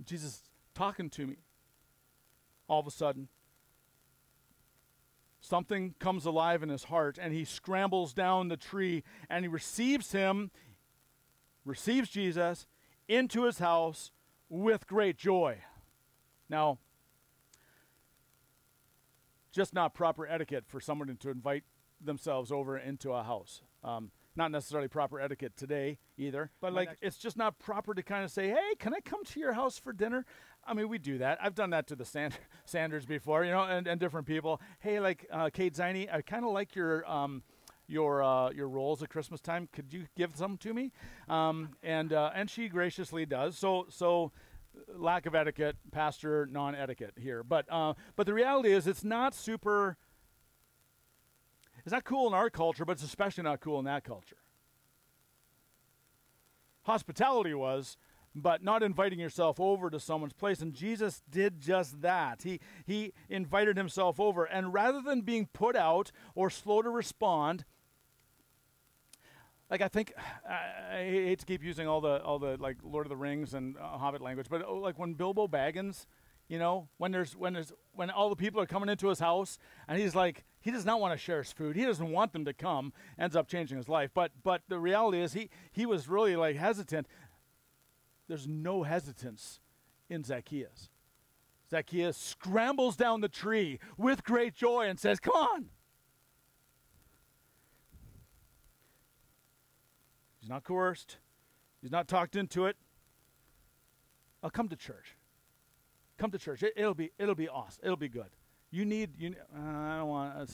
Jesus 0.05 0.43
talking 0.75 1.11
to 1.11 1.27
me. 1.27 1.37
All 2.69 2.81
of 2.81 2.87
a 2.87 2.91
sudden, 2.91 3.29
something 5.41 5.95
comes 5.99 6.25
alive 6.25 6.63
in 6.63 6.69
his 6.69 6.85
heart 6.85 7.19
and 7.21 7.35
he 7.35 7.45
scrambles 7.45 8.15
down 8.15 8.49
the 8.49 8.57
tree 8.57 9.03
and 9.29 9.45
he 9.45 9.49
receives 9.49 10.13
him, 10.13 10.51
receives 11.65 12.09
Jesus 12.09 12.67
into 13.09 13.45
his 13.45 13.59
house 13.59 14.13
with 14.49 14.87
great 14.87 15.19
joy. 15.19 15.59
Now, 16.49 16.79
just 19.53 19.75
not 19.75 19.95
proper 19.95 20.27
etiquette 20.27 20.65
for 20.67 20.81
someone 20.81 21.17
to 21.17 21.31
invite 21.31 21.65
themselves 22.01 22.53
over 22.53 22.79
into 22.79 23.13
a 23.13 23.23
house. 23.23 23.63
Um, 23.83 24.11
not 24.41 24.51
necessarily 24.51 24.89
proper 24.89 25.21
etiquette 25.21 25.55
today 25.55 25.99
either, 26.17 26.51
but 26.63 26.73
like 26.73 26.97
it's 27.03 27.19
just 27.19 27.37
not 27.37 27.59
proper 27.59 27.93
to 27.93 28.03
kind 28.03 28.25
of 28.25 28.31
say, 28.31 28.49
"Hey, 28.49 28.75
can 28.79 28.95
I 28.95 29.01
come 29.01 29.23
to 29.23 29.39
your 29.39 29.53
house 29.53 29.79
for 29.79 29.93
dinner?" 29.93 30.25
I 30.65 30.73
mean, 30.73 30.89
we 30.89 30.97
do 30.97 31.19
that. 31.19 31.39
I've 31.43 31.55
done 31.55 31.71
that 31.71 31.87
to 31.89 31.97
the 31.97 32.07
Sand- 32.07 32.39
Sanders 32.65 33.05
before, 33.05 33.45
you 33.45 33.51
know, 33.51 33.65
and, 33.65 33.87
and 33.87 34.01
different 34.01 34.27
people. 34.27 34.61
Hey, 34.79 34.99
like 34.99 35.27
uh, 35.31 35.51
Kate 35.53 35.75
Ziny, 35.75 36.13
I 36.13 36.23
kind 36.23 36.47
of 36.47 36.53
like 36.53 36.75
your 36.75 37.09
um, 37.11 37.43
your 37.87 38.23
uh, 38.23 38.51
your 38.51 38.69
rolls 38.69 39.03
at 39.03 39.11
Christmas 39.11 39.43
time. 39.43 39.69
Could 39.73 39.93
you 39.93 40.07
give 40.17 40.35
some 40.35 40.57
to 40.59 40.73
me? 40.73 40.91
Um, 41.29 41.71
and 41.83 42.11
uh, 42.11 42.31
and 42.35 42.49
she 42.49 42.69
graciously 42.71 43.27
does. 43.27 43.59
So 43.59 43.87
so 43.91 44.33
lack 44.89 45.27
of 45.27 45.35
etiquette, 45.35 45.77
pastor 45.93 46.49
non 46.51 46.75
etiquette 46.75 47.13
here. 47.19 47.45
But 47.45 47.67
uh, 47.71 47.93
but 48.17 48.25
the 48.27 48.33
reality 48.33 48.73
is, 48.73 48.87
it's 48.87 49.05
not 49.05 49.35
super. 49.35 49.99
It's 51.85 51.93
not 51.93 52.05
cool 52.05 52.27
in 52.27 52.35
our 52.35 52.51
culture, 52.51 52.85
but 52.85 52.93
it's 52.93 53.03
especially 53.03 53.45
not 53.45 53.61
cool 53.61 53.79
in 53.79 53.85
that 53.87 54.05
culture. 54.05 54.37
Hospitality 56.85 57.55
was, 57.55 57.97
but 58.35 58.63
not 58.63 58.83
inviting 58.83 59.19
yourself 59.19 59.59
over 59.61 59.91
to 59.91 59.99
someone's 60.01 60.33
place. 60.33 60.61
And 60.61 60.73
Jesus 60.73 61.23
did 61.31 61.61
just 61.61 62.01
that. 62.03 62.43
He, 62.43 62.61
he 62.87 63.13
invited 63.29 63.77
himself 63.77 64.21
over. 64.21 64.45
And 64.45 64.73
rather 64.73 65.01
than 65.01 65.23
being 65.23 65.49
put 65.53 65.77
out 65.77 66.13
or 66.35 66.49
slow 66.49 66.83
to 66.83 66.91
respond, 66.91 67.65
like 69.71 69.81
I 69.81 69.89
think 69.89 70.13
I, 70.49 70.97
hate 70.97 71.39
to 71.41 71.47
keep 71.47 71.63
using 71.63 71.87
all 71.87 72.01
the 72.01 72.21
all 72.23 72.41
the 72.41 72.57
like 72.59 72.79
Lord 72.83 73.07
of 73.07 73.11
the 73.11 73.17
Rings 73.17 73.55
and 73.55 73.77
uh, 73.77 73.99
Hobbit 73.99 74.21
language, 74.21 74.49
but 74.51 74.65
oh, 74.67 74.75
like 74.75 74.99
when 74.99 75.15
Bilbo 75.15 75.47
Baggins, 75.47 76.07
you 76.51 76.59
know, 76.59 76.89
when 76.99 77.13
there's 77.13 77.37
when 77.37 77.53
there's 77.53 77.73
when 77.93 78.11
all 78.11 78.29
the 78.29 78.35
people 78.35 78.61
are 78.61 78.67
coming 78.67 78.89
into 78.89 79.09
his 79.09 79.21
house 79.21 79.57
and 79.87 80.01
he's 80.01 80.17
like 80.17 80.45
he 80.61 80.73
does 80.73 80.85
not 80.85 81.01
want 81.01 81.15
to 81.15 81.17
share 81.17 81.39
his 81.39 81.53
food. 81.53 81.77
He 81.77 81.85
doesn't 81.85 82.11
want 82.11 82.33
them 82.33 82.45
to 82.45 82.53
come. 82.53 82.93
Ends 83.17 83.37
up 83.37 83.47
changing 83.47 83.77
his 83.77 83.89
life. 83.89 84.11
But 84.13 84.33
but 84.43 84.63
the 84.69 84.81
reality 84.81 85.21
is 85.21 85.33
he 85.33 85.49
he 85.71 85.87
was 85.87 86.09
really 86.09 86.35
like 86.35 86.57
hesitant. 86.57 87.07
There's 88.27 88.49
no 88.49 88.83
hesitance 88.83 89.61
in 90.09 90.25
Zacchaeus. 90.25 90.91
Zacchaeus 91.71 92.17
scrambles 92.17 92.97
down 92.97 93.21
the 93.21 93.29
tree 93.29 93.79
with 93.97 94.25
great 94.25 94.57
joy 94.57 94.89
and 94.89 94.99
says, 94.99 95.21
"Come 95.21 95.37
on." 95.37 95.67
He's 100.41 100.51
not 100.51 100.65
coerced. 100.65 101.19
He's 101.81 101.93
not 101.93 102.09
talked 102.09 102.35
into 102.35 102.67
it. 102.67 102.77
I'll 104.43 104.51
come 104.51 104.69
to 104.69 104.77
church. 104.77 105.15
Come 106.21 106.31
to 106.33 106.39
church. 106.39 106.63
It, 106.63 106.75
will 106.77 106.93
be 106.93 107.13
it'll 107.19 107.35
be 107.35 107.49
awesome. 107.49 107.81
It'll 107.83 107.97
be 107.97 108.11
good. 108.11 108.29
You 108.71 108.85
need 108.85 109.19
you. 109.19 109.35
Uh, 109.57 109.59
I 109.59 109.97
don't 110.01 110.09
want. 110.09 110.37
Uh, 110.37 110.45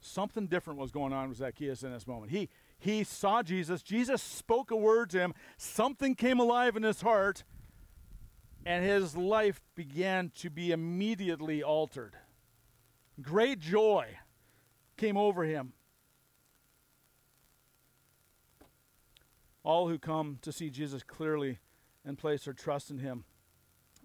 something 0.00 0.46
different 0.46 0.78
was 0.78 0.92
going 0.92 1.12
on 1.12 1.28
with 1.28 1.38
Zacchaeus 1.38 1.82
in 1.82 1.90
this 1.90 2.06
moment. 2.06 2.30
He 2.30 2.48
he 2.78 3.02
saw 3.02 3.42
Jesus. 3.42 3.82
Jesus 3.82 4.22
spoke 4.22 4.70
a 4.70 4.76
word 4.76 5.10
to 5.10 5.18
him. 5.18 5.34
Something 5.56 6.14
came 6.14 6.38
alive 6.38 6.76
in 6.76 6.84
his 6.84 7.00
heart, 7.00 7.42
and 8.64 8.84
his 8.84 9.16
life 9.16 9.60
began 9.74 10.30
to 10.36 10.50
be 10.50 10.70
immediately 10.70 11.60
altered. 11.64 12.14
Great 13.20 13.58
joy 13.58 14.18
came 14.96 15.16
over 15.16 15.42
him. 15.42 15.72
All 19.64 19.88
who 19.88 19.98
come 19.98 20.38
to 20.42 20.52
see 20.52 20.70
Jesus 20.70 21.02
clearly 21.02 21.58
and 22.04 22.16
place 22.16 22.44
their 22.44 22.54
trust 22.54 22.88
in 22.88 22.98
him 22.98 23.24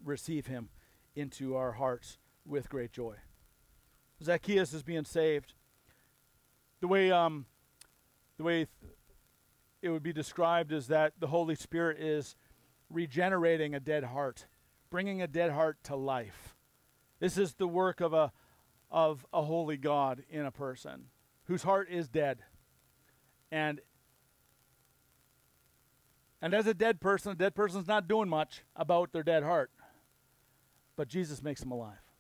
receive 0.04 0.48
him 0.48 0.70
into 1.16 1.56
our 1.56 1.74
hearts 1.74 2.18
with 2.46 2.70
great 2.70 2.92
joy. 2.92 3.16
Zacchaeus 4.24 4.74
is 4.74 4.84
being 4.84 5.06
saved. 5.06 5.54
The 6.80 6.88
way 6.88 7.12
um, 7.12 7.46
the 8.38 8.44
way 8.44 8.68
it 9.82 9.90
would 9.90 10.04
be 10.04 10.14
described 10.14 10.72
is 10.72 10.88
that 10.88 11.14
the 11.20 11.28
Holy 11.28 11.56
Spirit 11.56 12.00
is 12.00 12.36
regenerating 12.90 13.74
a 13.74 13.80
dead 13.80 14.04
heart, 14.06 14.46
bringing 14.90 15.22
a 15.22 15.28
dead 15.28 15.52
heart 15.52 15.78
to 15.84 15.96
life. 15.96 16.56
This 17.20 17.38
is 17.38 17.54
the 17.54 17.68
work 17.68 18.02
of 18.02 18.14
a 18.14 18.32
of 18.90 19.26
a 19.32 19.44
holy 19.44 19.78
God 19.78 20.24
in 20.30 20.46
a 20.46 20.52
person 20.52 21.06
whose 21.46 21.64
heart 21.64 21.90
is 21.90 22.08
dead. 22.10 22.40
And 23.52 23.80
and 26.42 26.54
as 26.54 26.66
a 26.66 26.74
dead 26.74 27.00
person, 27.00 27.32
a 27.32 27.36
dead 27.36 27.54
person's 27.54 27.88
not 27.88 28.08
doing 28.08 28.28
much 28.28 28.64
about 28.76 29.12
their 29.12 29.24
dead 29.24 29.44
heart. 29.44 29.72
But 30.96 31.08
Jesus 31.08 31.42
makes 31.42 31.62
them 31.62 31.72
alive. 31.72 32.12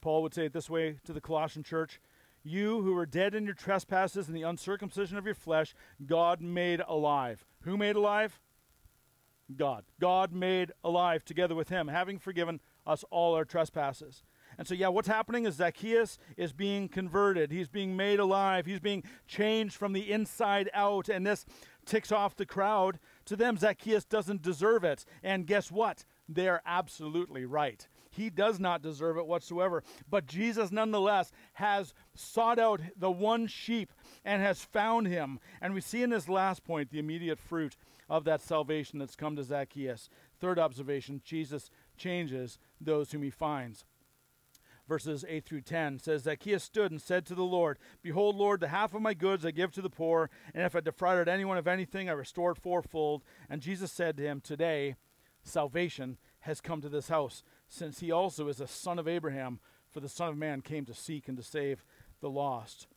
Paul 0.00 0.22
would 0.22 0.34
say 0.34 0.46
it 0.46 0.52
this 0.52 0.70
way 0.70 0.96
to 1.04 1.12
the 1.12 1.20
Colossian 1.20 1.62
church 1.62 2.00
You 2.42 2.82
who 2.82 2.94
were 2.94 3.06
dead 3.06 3.34
in 3.34 3.44
your 3.44 3.54
trespasses 3.54 4.28
and 4.28 4.36
the 4.36 4.42
uncircumcision 4.42 5.18
of 5.18 5.26
your 5.26 5.34
flesh, 5.34 5.74
God 6.06 6.40
made 6.40 6.82
alive. 6.86 7.44
Who 7.62 7.76
made 7.76 7.96
alive? 7.96 8.40
God. 9.56 9.84
God 9.98 10.32
made 10.32 10.72
alive 10.84 11.24
together 11.24 11.54
with 11.54 11.68
him, 11.68 11.88
having 11.88 12.18
forgiven 12.18 12.60
us 12.86 13.04
all 13.10 13.34
our 13.34 13.44
trespasses. 13.44 14.22
And 14.58 14.66
so, 14.66 14.74
yeah, 14.74 14.88
what's 14.88 15.08
happening 15.08 15.46
is 15.46 15.54
Zacchaeus 15.54 16.18
is 16.36 16.52
being 16.52 16.88
converted. 16.88 17.50
He's 17.50 17.68
being 17.68 17.96
made 17.96 18.20
alive. 18.20 18.66
He's 18.66 18.80
being 18.80 19.04
changed 19.26 19.76
from 19.76 19.92
the 19.92 20.10
inside 20.10 20.68
out. 20.74 21.08
And 21.08 21.26
this 21.26 21.46
ticks 21.86 22.12
off 22.12 22.36
the 22.36 22.46
crowd. 22.46 22.98
To 23.30 23.36
them, 23.36 23.56
Zacchaeus 23.56 24.04
doesn't 24.04 24.42
deserve 24.42 24.82
it. 24.82 25.04
And 25.22 25.46
guess 25.46 25.70
what? 25.70 26.04
They're 26.28 26.62
absolutely 26.66 27.44
right. 27.44 27.86
He 28.10 28.28
does 28.28 28.58
not 28.58 28.82
deserve 28.82 29.18
it 29.18 29.26
whatsoever. 29.28 29.84
But 30.10 30.26
Jesus, 30.26 30.72
nonetheless, 30.72 31.30
has 31.52 31.94
sought 32.12 32.58
out 32.58 32.80
the 32.96 33.12
one 33.12 33.46
sheep 33.46 33.92
and 34.24 34.42
has 34.42 34.64
found 34.64 35.06
him. 35.06 35.38
And 35.60 35.74
we 35.74 35.80
see 35.80 36.02
in 36.02 36.10
this 36.10 36.28
last 36.28 36.64
point 36.64 36.90
the 36.90 36.98
immediate 36.98 37.38
fruit 37.38 37.76
of 38.08 38.24
that 38.24 38.40
salvation 38.40 38.98
that's 38.98 39.14
come 39.14 39.36
to 39.36 39.44
Zacchaeus. 39.44 40.10
Third 40.40 40.58
observation 40.58 41.22
Jesus 41.24 41.70
changes 41.96 42.58
those 42.80 43.12
whom 43.12 43.22
he 43.22 43.30
finds 43.30 43.84
verses 44.90 45.24
8 45.28 45.44
through 45.44 45.60
10 45.60 46.00
says 46.00 46.24
Zacchaeus 46.24 46.64
stood 46.64 46.90
and 46.90 47.00
said 47.00 47.24
to 47.26 47.36
the 47.36 47.44
Lord, 47.44 47.78
Behold, 48.02 48.34
Lord, 48.34 48.58
the 48.58 48.66
half 48.66 48.92
of 48.92 49.00
my 49.00 49.14
goods 49.14 49.46
I 49.46 49.52
give 49.52 49.70
to 49.72 49.80
the 49.80 49.88
poor, 49.88 50.28
and 50.52 50.66
if 50.66 50.74
I 50.74 50.80
defrauded 50.80 51.28
anyone 51.28 51.56
of 51.56 51.68
anything, 51.68 52.10
I 52.10 52.12
restore 52.12 52.50
it 52.50 52.58
fourfold. 52.58 53.22
And 53.48 53.62
Jesus 53.62 53.92
said 53.92 54.16
to 54.16 54.24
him, 54.24 54.40
Today 54.40 54.96
salvation 55.44 56.18
has 56.40 56.60
come 56.60 56.80
to 56.80 56.88
this 56.88 57.08
house, 57.08 57.44
since 57.68 58.00
he 58.00 58.10
also 58.10 58.48
is 58.48 58.60
a 58.60 58.66
son 58.66 58.98
of 58.98 59.06
Abraham, 59.06 59.60
for 59.88 60.00
the 60.00 60.08
Son 60.08 60.28
of 60.28 60.36
Man 60.36 60.60
came 60.60 60.84
to 60.86 60.94
seek 60.94 61.28
and 61.28 61.36
to 61.36 61.44
save 61.44 61.84
the 62.20 62.28
lost. 62.28 62.88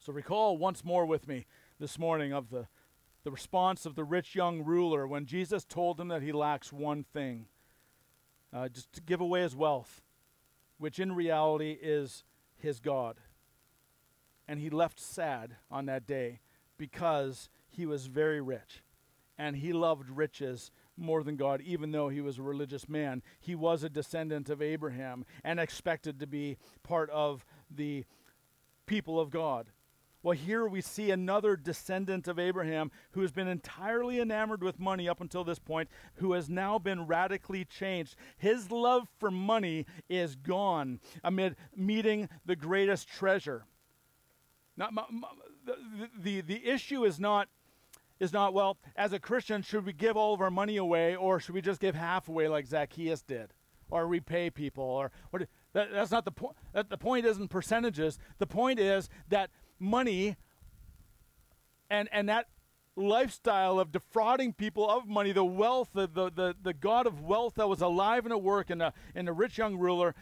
So 0.00 0.12
recall 0.12 0.58
once 0.58 0.84
more 0.84 1.06
with 1.06 1.28
me 1.28 1.46
this 1.78 1.96
morning 1.96 2.32
of 2.32 2.50
the, 2.50 2.66
the 3.22 3.30
response 3.30 3.86
of 3.86 3.94
the 3.94 4.02
rich 4.02 4.34
young 4.34 4.64
ruler 4.64 5.06
when 5.06 5.26
Jesus 5.26 5.64
told 5.64 6.00
him 6.00 6.08
that 6.08 6.22
he 6.22 6.32
lacks 6.32 6.72
one 6.72 7.04
thing. 7.04 7.46
Uh, 8.52 8.68
just 8.68 8.92
to 8.94 9.00
give 9.00 9.20
away 9.20 9.42
his 9.42 9.54
wealth 9.54 10.00
which 10.78 10.98
in 10.98 11.12
reality 11.12 11.78
is 11.80 12.24
his 12.56 12.80
God. 12.80 13.16
And 14.46 14.60
he 14.60 14.70
left 14.70 15.00
sad 15.00 15.56
on 15.70 15.86
that 15.86 16.06
day 16.06 16.40
because 16.76 17.48
he 17.68 17.86
was 17.86 18.06
very 18.06 18.40
rich 18.40 18.82
and 19.38 19.56
he 19.56 19.72
loved 19.72 20.10
riches 20.10 20.70
more 20.96 21.24
than 21.24 21.36
God, 21.36 21.60
even 21.62 21.90
though 21.90 22.08
he 22.08 22.20
was 22.20 22.38
a 22.38 22.42
religious 22.42 22.88
man. 22.88 23.22
He 23.40 23.54
was 23.54 23.82
a 23.82 23.88
descendant 23.88 24.48
of 24.48 24.62
Abraham 24.62 25.24
and 25.42 25.58
expected 25.58 26.20
to 26.20 26.26
be 26.26 26.56
part 26.82 27.10
of 27.10 27.44
the 27.70 28.04
people 28.86 29.18
of 29.18 29.30
God. 29.30 29.70
Well, 30.24 30.34
here 30.34 30.66
we 30.66 30.80
see 30.80 31.10
another 31.10 31.54
descendant 31.54 32.28
of 32.28 32.38
Abraham 32.38 32.90
who 33.10 33.20
has 33.20 33.30
been 33.30 33.46
entirely 33.46 34.18
enamored 34.18 34.62
with 34.62 34.80
money 34.80 35.06
up 35.06 35.20
until 35.20 35.44
this 35.44 35.58
point, 35.58 35.90
who 36.14 36.32
has 36.32 36.48
now 36.48 36.78
been 36.78 37.06
radically 37.06 37.66
changed. 37.66 38.16
His 38.38 38.70
love 38.70 39.06
for 39.18 39.30
money 39.30 39.84
is 40.08 40.34
gone 40.34 41.00
amid 41.22 41.56
meeting 41.76 42.30
the 42.46 42.56
greatest 42.56 43.06
treasure. 43.06 43.66
Not, 44.78 44.94
the, 45.66 46.08
the, 46.18 46.40
the 46.40 46.66
issue 46.66 47.04
is 47.04 47.20
not 47.20 47.48
is 48.18 48.32
not 48.32 48.54
well 48.54 48.78
as 48.94 49.12
a 49.12 49.18
christian 49.18 49.60
should 49.60 49.84
we 49.84 49.92
give 49.92 50.16
all 50.16 50.32
of 50.32 50.40
our 50.40 50.50
money 50.50 50.76
away 50.76 51.16
or 51.16 51.40
should 51.40 51.54
we 51.54 51.60
just 51.60 51.80
give 51.80 51.96
half 51.96 52.28
away 52.28 52.46
like 52.46 52.64
zacchaeus 52.64 53.22
did 53.22 53.52
or 53.90 54.06
repay 54.06 54.50
people 54.50 54.84
or 54.84 55.10
what 55.30 55.48
that, 55.72 55.90
that's 55.92 56.12
not 56.12 56.24
the 56.24 56.30
point 56.30 56.54
the 56.88 56.96
point 56.96 57.26
isn't 57.26 57.48
percentages 57.48 58.18
the 58.38 58.46
point 58.46 58.78
is 58.78 59.08
that 59.28 59.50
money 59.84 60.36
and 61.90 62.08
and 62.12 62.28
that 62.28 62.46
lifestyle 62.96 63.78
of 63.78 63.92
defrauding 63.92 64.52
people 64.52 64.88
of 64.88 65.08
money, 65.08 65.32
the 65.32 65.44
wealth, 65.44 65.88
the, 65.94 66.06
the, 66.06 66.30
the, 66.30 66.54
the 66.62 66.72
God 66.72 67.06
of 67.06 67.20
wealth 67.20 67.54
that 67.56 67.68
was 67.68 67.80
alive 67.80 68.24
and 68.24 68.32
at 68.32 68.42
work 68.42 68.70
in 68.70 68.78
the, 68.78 68.92
in 69.14 69.24
the 69.24 69.32
rich 69.32 69.58
young 69.58 69.76
ruler, 69.76 70.14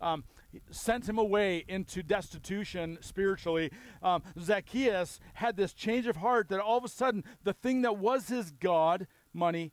um, 0.00 0.24
sent 0.70 1.08
him 1.08 1.18
away 1.18 1.64
into 1.68 2.02
destitution 2.02 2.98
spiritually. 3.00 3.70
Um, 4.02 4.22
Zacchaeus 4.40 5.20
had 5.34 5.56
this 5.56 5.72
change 5.72 6.06
of 6.06 6.16
heart 6.16 6.48
that 6.48 6.60
all 6.60 6.78
of 6.78 6.84
a 6.84 6.88
sudden 6.88 7.24
the 7.44 7.52
thing 7.52 7.82
that 7.82 7.98
was 7.98 8.28
his 8.28 8.50
God, 8.50 9.06
money, 9.32 9.72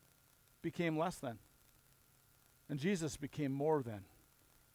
became 0.61 0.97
less 0.97 1.15
than. 1.15 1.39
And 2.69 2.79
Jesus 2.79 3.15
became 3.15 3.53
more 3.53 3.81
than. 3.81 4.01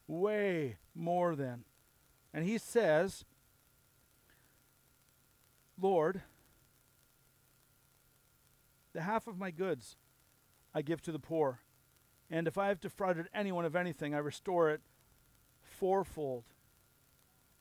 Way 0.06 0.78
more 0.94 1.36
than. 1.36 1.64
And 2.32 2.46
he 2.46 2.56
says, 2.56 3.24
Lord, 5.80 6.22
the 8.92 9.02
half 9.02 9.26
of 9.26 9.38
my 9.38 9.50
goods 9.50 9.96
I 10.74 10.82
give 10.82 11.02
to 11.02 11.12
the 11.12 11.18
poor, 11.18 11.60
and 12.30 12.46
if 12.46 12.56
I 12.56 12.68
have 12.68 12.80
defrauded 12.80 13.28
anyone 13.34 13.64
of 13.64 13.76
anything, 13.76 14.14
I 14.14 14.18
restore 14.18 14.70
it 14.70 14.80
fourfold. 15.60 16.44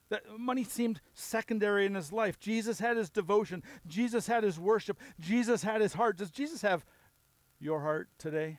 That 0.08 0.22
money 0.38 0.64
seemed 0.64 1.00
secondary 1.14 1.86
in 1.86 1.94
his 1.94 2.12
life. 2.12 2.38
Jesus 2.38 2.80
had 2.80 2.98
his 2.98 3.08
devotion. 3.08 3.62
Jesus 3.86 4.26
had 4.26 4.44
his 4.44 4.58
worship. 4.58 4.98
Jesus 5.18 5.62
had 5.62 5.80
his 5.80 5.94
heart. 5.94 6.18
Does 6.18 6.30
Jesus 6.30 6.60
have 6.60 6.84
your 7.58 7.80
heart 7.80 8.08
today? 8.18 8.58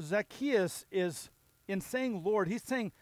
Zacchaeus 0.00 0.84
is, 0.90 1.30
in 1.68 1.80
saying 1.80 2.24
Lord, 2.24 2.48
he's 2.48 2.62
saying 2.62 2.92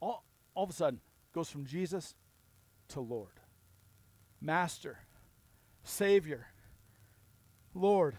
all, 0.00 0.24
all 0.54 0.64
of 0.64 0.70
a 0.70 0.72
sudden 0.72 1.00
goes 1.34 1.50
from 1.50 1.66
Jesus 1.66 2.14
to 2.88 3.00
Lord, 3.00 3.40
Master, 4.40 4.98
Savior, 5.82 6.46
Lord. 7.74 8.16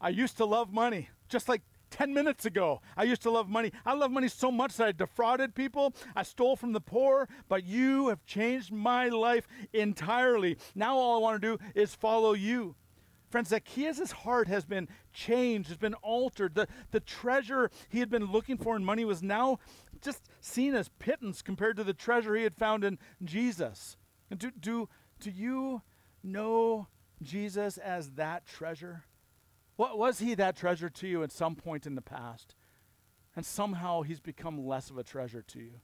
I 0.00 0.10
used 0.10 0.36
to 0.36 0.44
love 0.44 0.72
money, 0.72 1.08
just 1.28 1.48
like 1.48 1.62
10 1.90 2.12
minutes 2.12 2.44
ago. 2.44 2.82
I 2.96 3.04
used 3.04 3.22
to 3.22 3.30
love 3.30 3.48
money. 3.48 3.72
I 3.86 3.94
love 3.94 4.10
money 4.10 4.28
so 4.28 4.50
much 4.50 4.76
that 4.76 4.88
I 4.88 4.92
defrauded 4.92 5.54
people. 5.54 5.94
I 6.14 6.22
stole 6.22 6.56
from 6.56 6.72
the 6.72 6.80
poor, 6.80 7.28
but 7.48 7.64
you 7.64 8.08
have 8.08 8.24
changed 8.26 8.70
my 8.70 9.08
life 9.08 9.48
entirely. 9.72 10.58
Now 10.74 10.96
all 10.96 11.16
I 11.16 11.20
want 11.20 11.40
to 11.40 11.56
do 11.56 11.64
is 11.74 11.94
follow 11.94 12.34
you. 12.34 12.76
Friends, 13.30 13.48
Zacchaeus' 13.48 14.10
heart 14.10 14.48
has 14.48 14.64
been 14.64 14.88
changed, 15.12 15.68
has 15.68 15.76
been 15.76 15.94
altered. 15.94 16.54
The, 16.54 16.66
the 16.92 17.00
treasure 17.00 17.70
he 17.88 17.98
had 18.00 18.08
been 18.08 18.32
looking 18.32 18.56
for 18.56 18.74
in 18.74 18.84
money 18.84 19.04
was 19.04 19.22
now 19.22 19.58
just 20.00 20.28
seen 20.40 20.74
as 20.74 20.88
pittance 20.98 21.42
compared 21.42 21.76
to 21.76 21.84
the 21.84 21.92
treasure 21.92 22.34
he 22.34 22.44
had 22.44 22.56
found 22.56 22.84
in 22.84 22.98
Jesus. 23.22 23.96
And 24.30 24.38
do, 24.38 24.50
do, 24.58 24.88
do 25.20 25.30
you 25.30 25.82
know 26.22 26.86
Jesus 27.22 27.76
as 27.76 28.12
that 28.12 28.46
treasure? 28.46 29.04
What 29.76 29.98
was 29.98 30.20
he 30.20 30.34
that 30.34 30.56
treasure 30.56 30.88
to 30.88 31.06
you 31.06 31.22
at 31.22 31.30
some 31.30 31.54
point 31.54 31.86
in 31.86 31.94
the 31.94 32.02
past? 32.02 32.54
And 33.36 33.44
somehow 33.44 34.02
he's 34.02 34.20
become 34.20 34.66
less 34.66 34.90
of 34.90 34.98
a 34.98 35.04
treasure 35.04 35.42
to 35.42 35.58
you. 35.60 35.80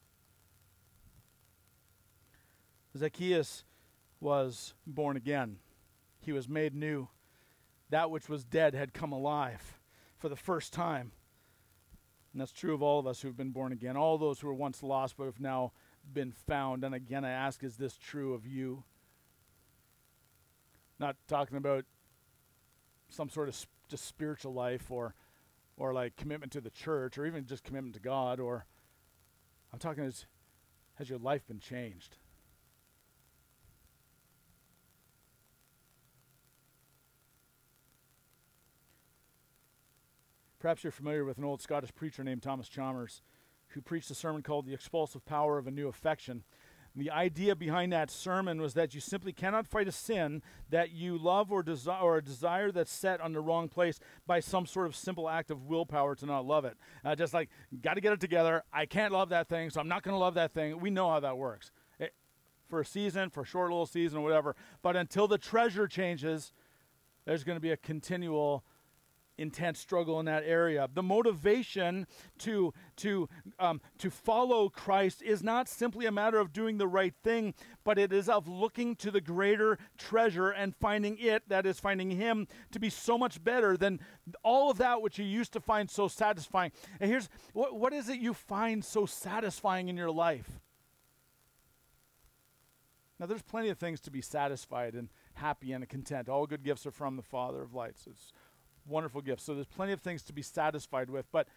Zacchaeus 2.96 3.64
was 4.20 4.74
born 4.86 5.16
again. 5.16 5.58
He 6.20 6.32
was 6.32 6.48
made 6.48 6.74
new. 6.74 7.08
That 7.90 8.10
which 8.10 8.28
was 8.28 8.44
dead 8.44 8.74
had 8.74 8.94
come 8.94 9.12
alive 9.12 9.80
for 10.16 10.28
the 10.28 10.36
first 10.36 10.72
time. 10.72 11.12
And 12.32 12.40
that's 12.40 12.52
true 12.52 12.74
of 12.74 12.82
all 12.82 12.98
of 12.98 13.06
us 13.06 13.20
who've 13.20 13.36
been 13.36 13.50
born 13.50 13.72
again, 13.72 13.96
all 13.96 14.18
those 14.18 14.40
who 14.40 14.48
were 14.48 14.54
once 14.54 14.82
lost 14.82 15.16
but 15.16 15.26
have 15.26 15.40
now 15.40 15.72
been 16.12 16.32
found. 16.32 16.82
And 16.82 16.94
again, 16.94 17.24
I 17.24 17.30
ask, 17.30 17.62
is 17.62 17.76
this 17.76 17.96
true 17.96 18.34
of 18.34 18.46
you? 18.46 18.82
Not 20.98 21.16
talking 21.28 21.56
about 21.56 21.84
some 23.08 23.28
sort 23.28 23.48
of 23.48 23.66
just 23.88 24.06
spiritual 24.06 24.52
life 24.52 24.90
or 24.90 25.14
or 25.76 25.92
like 25.92 26.16
commitment 26.16 26.52
to 26.52 26.60
the 26.60 26.70
church 26.70 27.18
or 27.18 27.26
even 27.26 27.46
just 27.46 27.64
commitment 27.64 27.94
to 27.94 28.00
God 28.00 28.40
or 28.40 28.66
I'm 29.72 29.78
talking 29.78 30.04
as 30.04 30.26
has 30.94 31.10
your 31.10 31.18
life 31.18 31.46
been 31.46 31.58
changed? 31.58 32.16
Perhaps 40.64 40.82
you're 40.82 40.92
familiar 40.92 41.26
with 41.26 41.36
an 41.36 41.44
old 41.44 41.60
Scottish 41.60 41.94
preacher 41.94 42.24
named 42.24 42.42
Thomas 42.42 42.70
Chalmers 42.70 43.20
who 43.68 43.82
preached 43.82 44.10
a 44.10 44.14
sermon 44.14 44.42
called 44.42 44.64
The 44.64 44.72
Expulsive 44.72 45.26
Power 45.26 45.58
of 45.58 45.66
a 45.66 45.70
New 45.70 45.88
Affection. 45.88 46.42
The 46.96 47.10
idea 47.10 47.54
behind 47.54 47.92
that 47.92 48.10
sermon 48.10 48.62
was 48.62 48.72
that 48.72 48.94
you 48.94 49.00
simply 49.02 49.34
cannot 49.34 49.66
fight 49.66 49.88
a 49.88 49.92
sin 49.92 50.40
that 50.70 50.90
you 50.90 51.18
love 51.18 51.52
or, 51.52 51.62
desi- 51.62 52.02
or 52.02 52.16
a 52.16 52.24
desire 52.24 52.72
that's 52.72 52.90
set 52.90 53.20
on 53.20 53.34
the 53.34 53.42
wrong 53.42 53.68
place 53.68 54.00
by 54.26 54.40
some 54.40 54.64
sort 54.64 54.86
of 54.86 54.96
simple 54.96 55.28
act 55.28 55.50
of 55.50 55.66
willpower 55.66 56.14
to 56.14 56.24
not 56.24 56.46
love 56.46 56.64
it. 56.64 56.78
Uh, 57.04 57.14
just 57.14 57.34
like, 57.34 57.50
got 57.82 57.96
to 57.96 58.00
get 58.00 58.14
it 58.14 58.20
together. 58.20 58.62
I 58.72 58.86
can't 58.86 59.12
love 59.12 59.28
that 59.28 59.50
thing, 59.50 59.68
so 59.68 59.82
I'm 59.82 59.88
not 59.88 60.02
going 60.02 60.14
to 60.14 60.18
love 60.18 60.32
that 60.36 60.54
thing. 60.54 60.80
We 60.80 60.88
know 60.88 61.10
how 61.10 61.20
that 61.20 61.36
works. 61.36 61.72
It, 61.98 62.14
for 62.70 62.80
a 62.80 62.86
season, 62.86 63.28
for 63.28 63.42
a 63.42 63.46
short 63.46 63.68
little 63.68 63.84
season, 63.84 64.20
or 64.20 64.22
whatever. 64.22 64.56
But 64.80 64.96
until 64.96 65.28
the 65.28 65.36
treasure 65.36 65.86
changes, 65.86 66.54
there's 67.26 67.44
going 67.44 67.56
to 67.56 67.60
be 67.60 67.72
a 67.72 67.76
continual 67.76 68.64
intense 69.38 69.78
struggle 69.78 70.20
in 70.20 70.26
that 70.26 70.44
area. 70.44 70.88
The 70.92 71.02
motivation 71.02 72.06
to 72.38 72.72
to 72.96 73.28
um, 73.58 73.80
to 73.98 74.10
follow 74.10 74.68
Christ 74.68 75.22
is 75.22 75.42
not 75.42 75.68
simply 75.68 76.06
a 76.06 76.12
matter 76.12 76.38
of 76.38 76.52
doing 76.52 76.78
the 76.78 76.86
right 76.86 77.14
thing, 77.22 77.54
but 77.84 77.98
it 77.98 78.12
is 78.12 78.28
of 78.28 78.48
looking 78.48 78.96
to 78.96 79.10
the 79.10 79.20
greater 79.20 79.78
treasure 79.98 80.50
and 80.50 80.74
finding 80.76 81.18
it, 81.18 81.48
that 81.48 81.66
is, 81.66 81.80
finding 81.80 82.10
Him, 82.10 82.46
to 82.72 82.78
be 82.78 82.90
so 82.90 83.18
much 83.18 83.42
better 83.42 83.76
than 83.76 84.00
all 84.42 84.70
of 84.70 84.78
that 84.78 85.02
which 85.02 85.18
you 85.18 85.24
used 85.24 85.52
to 85.52 85.60
find 85.60 85.90
so 85.90 86.08
satisfying. 86.08 86.72
And 87.00 87.10
here's 87.10 87.28
what 87.52 87.78
what 87.78 87.92
is 87.92 88.08
it 88.08 88.18
you 88.18 88.34
find 88.34 88.84
so 88.84 89.06
satisfying 89.06 89.88
in 89.88 89.96
your 89.96 90.10
life? 90.10 90.60
Now, 93.18 93.26
there's 93.26 93.42
plenty 93.42 93.68
of 93.68 93.78
things 93.78 94.00
to 94.00 94.10
be 94.10 94.20
satisfied 94.20 94.94
and 94.94 95.08
happy 95.34 95.72
and 95.72 95.88
content. 95.88 96.28
All 96.28 96.46
good 96.46 96.64
gifts 96.64 96.84
are 96.84 96.90
from 96.90 97.16
the 97.16 97.22
Father 97.22 97.62
of 97.62 97.72
lights. 97.72 98.06
It's 98.08 98.32
wonderful 98.86 99.20
gifts. 99.20 99.44
So 99.44 99.54
there's 99.54 99.66
plenty 99.66 99.92
of 99.92 100.00
things 100.00 100.22
to 100.24 100.32
be 100.32 100.42
satisfied 100.42 101.10
with, 101.10 101.26
but 101.32 101.48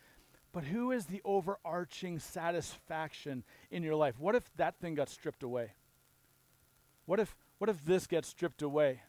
but 0.54 0.64
who 0.64 0.92
is 0.92 1.06
the 1.06 1.22
overarching 1.26 2.20
satisfaction 2.20 3.44
in 3.70 3.84
your 3.84 3.96
life? 3.96 4.20
What 4.20 4.34
if 4.34 4.50
that 4.56 4.80
thing 4.80 4.96
got 4.96 5.10
stripped 5.10 5.44
away? 5.44 5.74
What 7.06 7.20
if 7.20 7.36
what 7.58 7.70
if 7.70 7.84
this 7.86 8.08
gets 8.08 8.28
stripped 8.28 8.62
away? 8.62 9.02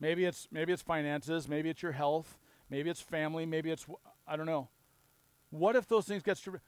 Maybe 0.00 0.24
it's 0.24 0.48
maybe 0.50 0.72
it's 0.72 0.82
finances, 0.82 1.48
maybe 1.48 1.70
it's 1.70 1.82
your 1.82 1.92
health, 1.92 2.38
maybe 2.70 2.90
it's 2.90 3.00
family, 3.00 3.46
maybe 3.46 3.70
it's 3.70 3.86
I 4.26 4.36
don't 4.36 4.46
know. 4.46 4.68
What 5.50 5.76
if 5.76 5.88
those 5.88 6.04
things 6.06 6.22
get 6.22 6.36
stripped? 6.36 6.64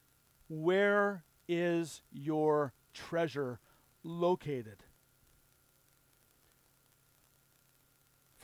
Where 0.48 1.24
is 1.48 2.02
your 2.12 2.72
treasure 2.94 3.60
located? 4.02 4.84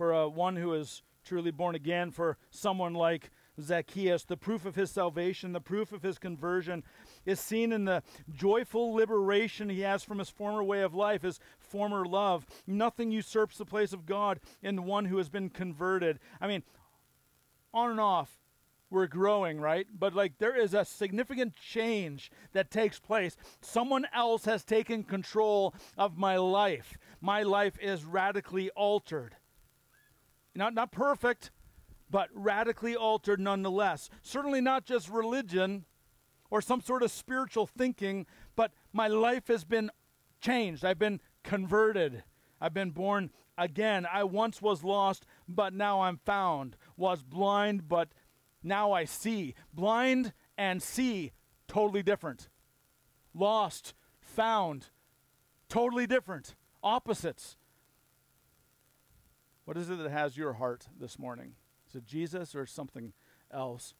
For 0.03 0.12
uh, 0.12 0.26
one 0.26 0.57
who 0.57 0.74
is 0.74 1.00
truly 1.24 1.53
born 1.53 1.76
again, 1.76 2.11
for 2.11 2.36
someone 2.50 2.92
like 2.92 3.30
Zacchaeus, 3.61 4.24
the 4.24 4.36
proof 4.36 4.66
of 4.66 4.74
his 4.74 4.90
salvation, 4.90 5.53
the 5.53 5.61
proof 5.61 5.92
of 5.92 6.03
his 6.03 6.18
conversion 6.18 6.82
is 7.24 7.38
seen 7.38 7.70
in 7.70 7.84
the 7.84 8.03
joyful 8.34 8.92
liberation 8.94 9.68
he 9.68 9.82
has 9.82 10.03
from 10.03 10.18
his 10.18 10.28
former 10.28 10.64
way 10.64 10.82
of 10.82 10.92
life, 10.92 11.22
his 11.22 11.38
former 11.61 12.05
love. 12.05 12.44
Nothing 12.66 13.12
usurps 13.12 13.59
the 13.59 13.64
place 13.64 13.92
of 13.92 14.05
God 14.05 14.40
in 14.61 14.86
one 14.86 15.05
who 15.05 15.18
has 15.18 15.28
been 15.28 15.48
converted. 15.48 16.18
I 16.40 16.48
mean, 16.48 16.64
on 17.72 17.92
and 17.92 18.00
off, 18.00 18.40
we're 18.90 19.07
growing, 19.07 19.61
right? 19.61 19.86
But 19.96 20.16
like 20.16 20.38
there 20.38 20.61
is 20.61 20.74
a 20.74 20.84
significant 20.84 21.55
change 21.55 22.32
that 22.55 22.72
takes 22.72 22.98
place. 22.98 23.36
Someone 23.61 24.09
else 24.12 24.46
has 24.46 24.64
taken 24.64 25.05
control 25.05 25.76
of 25.96 26.18
my 26.18 26.38
life. 26.38 26.98
My 27.20 27.44
life 27.44 27.78
is 27.80 28.05
radically 28.05 28.68
altered. 28.70 29.36
Not, 30.55 30.74
not 30.74 30.92
perfect, 30.92 31.50
but 32.11 32.28
radically 32.34 32.94
altered 32.94 33.40
nonetheless. 33.40 34.11
Certainly 34.22 34.61
not 34.61 34.84
just 34.84 35.09
religion 35.09 35.86
or 36.50 36.61
some 36.61 36.82
sort 36.82 37.03
of 37.03 37.11
spiritual 37.11 37.66
thinking, 37.66 38.26
but 38.55 38.72
my 38.92 39.09
life 39.09 39.48
has 39.48 39.64
been 39.64 39.90
changed. 40.40 40.84
I've 40.84 40.98
been 40.98 41.20
converted. 41.42 42.24
I've 42.61 42.74
been 42.74 42.90
born 42.90 43.30
again. 43.57 44.07
I 44.11 44.24
once 44.24 44.61
was 44.61 44.84
lost, 44.84 45.24
but 45.48 45.72
now 45.72 46.03
I'm 46.03 46.18
found. 46.18 46.76
Was 46.96 47.22
blind, 47.22 47.88
but 47.88 48.11
now 48.62 48.92
I 48.92 49.05
see. 49.05 49.55
Blind 49.72 50.34
and 50.59 50.82
see, 50.82 51.32
totally 51.66 52.03
different. 52.03 52.48
Lost, 53.34 53.94
found, 54.20 54.90
totally 55.68 56.07
different. 56.07 56.55
Opposites. 56.82 57.57
What 59.64 59.76
is 59.76 59.90
it 59.90 59.98
that 59.98 60.10
has 60.10 60.36
your 60.36 60.54
heart 60.54 60.88
this 60.98 61.18
morning? 61.18 61.54
Is 61.88 61.96
it 61.96 62.04
Jesus 62.04 62.54
or 62.54 62.66
something 62.66 63.12
else? 63.52 63.94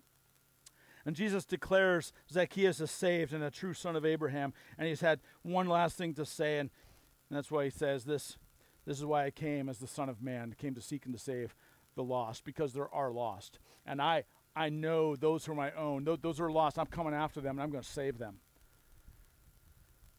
And 1.05 1.17
Jesus 1.17 1.45
declares 1.45 2.13
Zacchaeus 2.31 2.81
is 2.81 2.91
saved 2.91 3.33
and 3.33 3.43
a 3.43 3.51
true 3.51 3.75
son 3.75 3.97
of 3.97 4.07
Abraham. 4.07 4.53
And 4.79 4.89
he's 4.89 5.01
had 5.01 5.21
one 5.43 5.69
last 5.69 5.97
thing 5.97 6.15
to 6.15 6.25
say, 6.25 6.59
and, 6.59 6.71
and 7.29 7.37
that's 7.37 7.51
why 7.51 7.65
he 7.65 7.71
says 7.71 8.05
this 8.05 8.37
this 8.85 8.99
is 8.99 9.05
why 9.05 9.25
I 9.25 9.31
came 9.31 9.69
as 9.69 9.79
the 9.79 9.87
Son 9.87 10.09
of 10.09 10.21
Man, 10.21 10.55
came 10.59 10.75
to 10.75 10.81
seek 10.81 11.05
and 11.05 11.15
to 11.15 11.21
save 11.21 11.55
the 11.95 12.03
lost, 12.03 12.45
because 12.45 12.73
there 12.73 12.93
are 12.93 13.13
lost. 13.13 13.61
And 13.87 14.03
I 14.03 14.25
I 14.55 14.69
know 14.69 15.17
those 15.17 15.45
who 15.45 15.53
are 15.53 15.57
my 15.57 15.73
own. 15.73 16.05
Those, 16.05 16.19
those 16.21 16.41
are 16.41 16.51
lost. 16.51 16.79
I'm 16.79 16.87
coming 16.87 17.15
after 17.15 17.41
them 17.41 17.57
and 17.57 17.63
I'm 17.63 17.71
going 17.71 17.83
to 17.83 17.89
save 17.89 18.19
them. 18.19 18.37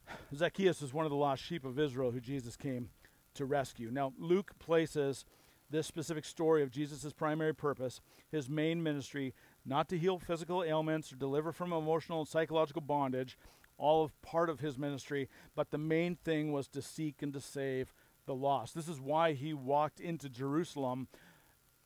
Zacchaeus 0.35 0.81
is 0.81 0.93
one 0.93 1.05
of 1.05 1.11
the 1.11 1.17
lost 1.17 1.43
sheep 1.43 1.65
of 1.65 1.77
Israel 1.77 2.11
who 2.11 2.19
Jesus 2.19 2.55
came 2.55 2.89
to 3.36 3.45
rescue. 3.45 3.89
Now, 3.91 4.13
Luke 4.17 4.51
places 4.59 5.25
this 5.69 5.88
specific 5.88 6.25
story 6.25 6.61
of 6.61 6.71
Jesus' 6.71 7.13
primary 7.13 7.53
purpose, 7.53 7.99
his 8.31 8.49
main 8.49 8.84
ministry, 8.84 9.34
not 9.65 9.89
to 9.89 9.97
heal 9.97 10.19
physical 10.19 10.63
ailments 10.63 11.11
or 11.11 11.15
deliver 11.15 11.51
from 11.51 11.73
emotional 11.73 12.19
and 12.19 12.27
psychological 12.27 12.81
bondage, 12.81 13.38
all 13.77 14.03
of 14.03 14.21
part 14.21 14.49
of 14.49 14.59
his 14.59 14.77
ministry, 14.77 15.29
but 15.55 15.71
the 15.71 15.77
main 15.77 16.15
thing 16.15 16.51
was 16.51 16.67
to 16.67 16.81
seek 16.81 17.21
and 17.21 17.34
to 17.34 17.41
save 17.41 17.93
the 18.25 18.36
lost. 18.36 18.75
This 18.75 18.88
is 18.88 19.01
why 19.01 19.34
he 19.34 19.53
walked 19.53 19.99
into 19.99 20.29
Jerusalem 20.29 21.07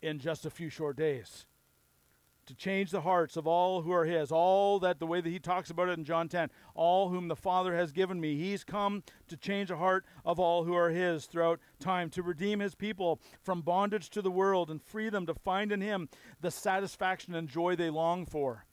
in 0.02 0.20
just 0.20 0.46
a 0.46 0.50
few 0.50 0.70
short 0.70 0.98
days 0.98 1.46
to 2.48 2.56
change 2.56 2.92
the 2.92 3.02
hearts 3.02 3.38
of 3.38 3.46
all 3.46 3.82
who 3.82 3.92
are 3.92 4.06
his 4.06 4.32
all 4.32 4.80
that 4.80 5.00
the 5.00 5.08
way 5.08 5.22
that 5.22 5.30
he 5.30 5.40
talks 5.40 5.70
about 5.70 5.90
it 5.90 5.98
in 5.98 6.04
john 6.04 6.28
10 6.28 6.50
all 6.78 7.10
whom 7.10 7.28
the 7.28 7.36
father 7.36 7.76
has 7.76 7.92
given 7.92 8.22
me. 8.22 8.36
He's 8.36 8.64
come 8.64 9.04
to 9.28 9.36
change 9.36 9.70
the 9.70 9.78
heart 9.78 10.06
of 10.24 10.40
all 10.40 10.64
who 10.64 10.74
are 10.74 10.90
his 10.90 11.26
throughout 11.26 11.60
time 11.80 12.10
to 12.12 12.22
redeem 12.22 12.60
his 12.60 12.76
people 12.76 13.20
from 13.42 13.62
bondage 13.62 14.10
to 14.12 14.22
the 14.22 14.32
world 14.32 14.70
and 14.70 14.82
free 14.82 15.10
them 15.10 15.26
to 15.26 15.34
find 15.34 15.72
in 15.72 15.82
him 15.82 16.08
the 16.40 16.52
satisfaction 16.52 17.36
and 17.36 17.50
joy 17.50 17.76
they 17.76 17.90
long 17.90 18.26
for. 18.26 18.66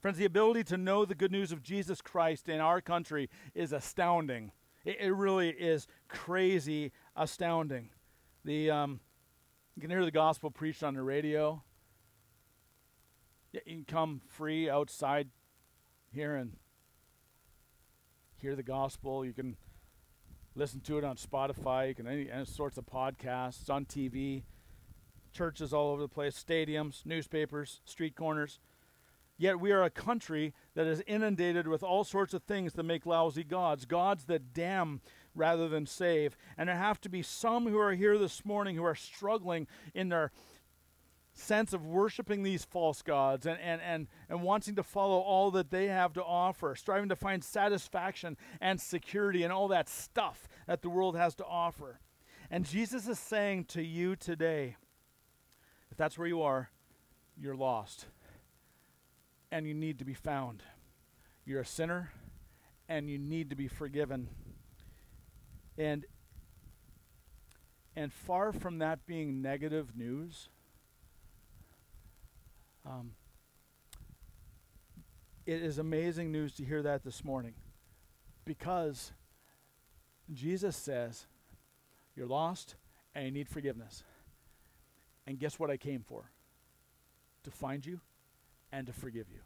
Friends 0.00 0.18
the 0.18 0.26
ability 0.26 0.64
to 0.64 0.76
know 0.76 1.04
the 1.04 1.14
good 1.14 1.32
news 1.32 1.50
of 1.50 1.62
jesus 1.62 2.00
christ 2.00 2.48
in 2.48 2.60
our 2.60 2.80
country 2.80 3.28
is 3.54 3.72
astounding. 3.72 4.52
It, 4.84 4.98
it 5.00 5.14
really 5.14 5.50
is 5.50 5.86
crazy 6.08 6.92
astounding. 7.16 7.90
The 8.44 8.70
um, 8.70 9.00
you 9.74 9.80
can 9.80 9.90
hear 9.90 10.04
the 10.04 10.10
gospel 10.10 10.50
preached 10.50 10.82
on 10.82 10.94
the 10.94 11.02
radio 11.02 11.62
you 13.52 13.60
can 13.66 13.84
come 13.84 14.20
free 14.26 14.68
outside 14.68 15.28
here 16.10 16.36
and 16.36 16.56
hear 18.36 18.54
the 18.54 18.62
gospel. 18.62 19.24
You 19.24 19.32
can 19.32 19.56
listen 20.54 20.80
to 20.80 20.98
it 20.98 21.04
on 21.04 21.16
Spotify. 21.16 21.88
You 21.88 21.94
can 21.94 22.06
any, 22.06 22.30
any 22.30 22.44
sorts 22.44 22.78
of 22.78 22.86
podcasts 22.86 23.70
on 23.70 23.84
TV. 23.84 24.42
Churches 25.32 25.72
all 25.72 25.90
over 25.90 26.02
the 26.02 26.08
place, 26.08 26.42
stadiums, 26.42 27.04
newspapers, 27.04 27.80
street 27.84 28.16
corners. 28.16 28.58
Yet 29.36 29.60
we 29.60 29.70
are 29.70 29.84
a 29.84 29.90
country 29.90 30.52
that 30.74 30.86
is 30.86 31.02
inundated 31.06 31.68
with 31.68 31.84
all 31.84 32.02
sorts 32.02 32.34
of 32.34 32.42
things 32.42 32.72
that 32.72 32.82
make 32.82 33.06
lousy 33.06 33.44
gods, 33.44 33.84
gods 33.84 34.24
that 34.24 34.52
damn 34.52 35.00
rather 35.32 35.68
than 35.68 35.86
save. 35.86 36.36
And 36.56 36.68
there 36.68 36.76
have 36.76 37.00
to 37.02 37.08
be 37.08 37.22
some 37.22 37.68
who 37.68 37.78
are 37.78 37.94
here 37.94 38.18
this 38.18 38.44
morning 38.44 38.74
who 38.74 38.84
are 38.84 38.96
struggling 38.96 39.68
in 39.94 40.08
their 40.08 40.32
sense 41.38 41.72
of 41.72 41.86
worshiping 41.86 42.42
these 42.42 42.64
false 42.64 43.02
gods 43.02 43.46
and, 43.46 43.58
and, 43.60 43.80
and, 43.80 44.08
and 44.28 44.42
wanting 44.42 44.74
to 44.74 44.82
follow 44.82 45.18
all 45.18 45.50
that 45.52 45.70
they 45.70 45.86
have 45.86 46.12
to 46.14 46.22
offer, 46.22 46.74
striving 46.74 47.08
to 47.08 47.16
find 47.16 47.42
satisfaction 47.42 48.36
and 48.60 48.80
security 48.80 49.42
and 49.42 49.52
all 49.52 49.68
that 49.68 49.88
stuff 49.88 50.48
that 50.66 50.82
the 50.82 50.90
world 50.90 51.16
has 51.16 51.34
to 51.36 51.44
offer. 51.44 52.00
And 52.50 52.64
Jesus 52.64 53.06
is 53.06 53.18
saying 53.18 53.64
to 53.66 53.82
you 53.82 54.16
today, 54.16 54.76
if 55.90 55.96
that's 55.96 56.18
where 56.18 56.28
you 56.28 56.42
are, 56.42 56.70
you're 57.40 57.56
lost. 57.56 58.06
And 59.50 59.66
you 59.66 59.74
need 59.74 59.98
to 59.98 60.04
be 60.04 60.14
found. 60.14 60.62
You're 61.44 61.60
a 61.60 61.66
sinner 61.66 62.12
and 62.88 63.08
you 63.08 63.18
need 63.18 63.50
to 63.50 63.56
be 63.56 63.68
forgiven. 63.68 64.28
And 65.76 66.04
and 67.96 68.12
far 68.12 68.52
from 68.52 68.78
that 68.78 69.06
being 69.06 69.42
negative 69.42 69.96
news, 69.96 70.50
um, 72.88 73.10
it 75.44 75.62
is 75.62 75.78
amazing 75.78 76.32
news 76.32 76.54
to 76.54 76.64
hear 76.64 76.82
that 76.82 77.04
this 77.04 77.22
morning 77.22 77.54
because 78.44 79.12
Jesus 80.32 80.76
says, 80.76 81.26
You're 82.16 82.26
lost 82.26 82.76
and 83.14 83.26
you 83.26 83.30
need 83.30 83.48
forgiveness. 83.48 84.02
And 85.26 85.38
guess 85.38 85.58
what 85.58 85.70
I 85.70 85.76
came 85.76 86.02
for? 86.02 86.30
To 87.44 87.50
find 87.50 87.84
you 87.84 88.00
and 88.72 88.86
to 88.86 88.92
forgive 88.92 89.26
you. 89.30 89.40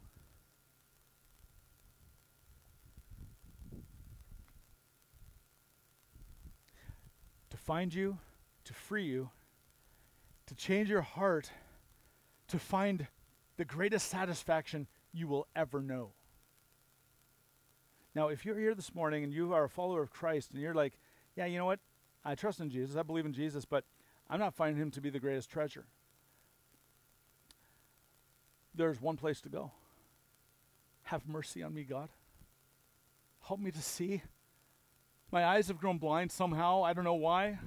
To 7.49 7.57
find 7.57 7.93
you, 7.93 8.17
to 8.63 8.73
free 8.73 9.03
you, 9.03 9.29
to 10.47 10.55
change 10.55 10.89
your 10.89 11.01
heart, 11.01 11.51
to 12.47 12.59
find 12.59 13.07
the 13.57 13.65
greatest 13.65 14.09
satisfaction 14.09 14.87
you 15.11 15.27
will 15.27 15.47
ever 15.55 15.81
know. 15.81 16.11
Now, 18.15 18.27
if 18.27 18.45
you're 18.45 18.57
here 18.57 18.75
this 18.75 18.93
morning 18.93 19.23
and 19.23 19.33
you 19.33 19.53
are 19.53 19.63
a 19.63 19.69
follower 19.69 20.01
of 20.01 20.11
Christ 20.11 20.51
and 20.51 20.61
you're 20.61 20.73
like, 20.73 20.93
yeah, 21.35 21.45
you 21.45 21.57
know 21.57 21.65
what? 21.65 21.79
I 22.23 22.35
trust 22.35 22.59
in 22.59 22.69
Jesus, 22.69 22.95
I 22.95 23.03
believe 23.03 23.25
in 23.25 23.33
Jesus, 23.33 23.65
but 23.65 23.83
I'm 24.29 24.39
not 24.39 24.53
finding 24.53 24.81
him 24.81 24.91
to 24.91 25.01
be 25.01 25.09
the 25.09 25.19
greatest 25.19 25.49
treasure. 25.49 25.85
There's 28.75 29.01
one 29.01 29.17
place 29.17 29.41
to 29.41 29.49
go. 29.49 29.71
Have 31.03 31.27
mercy 31.27 31.61
on 31.63 31.73
me, 31.73 31.83
God. 31.83 32.09
Help 33.47 33.59
me 33.59 33.71
to 33.71 33.81
see. 33.81 34.21
My 35.31 35.45
eyes 35.45 35.67
have 35.67 35.79
grown 35.79 35.97
blind 35.97 36.31
somehow. 36.31 36.83
I 36.83 36.93
don't 36.93 37.03
know 37.03 37.13
why. 37.13 37.59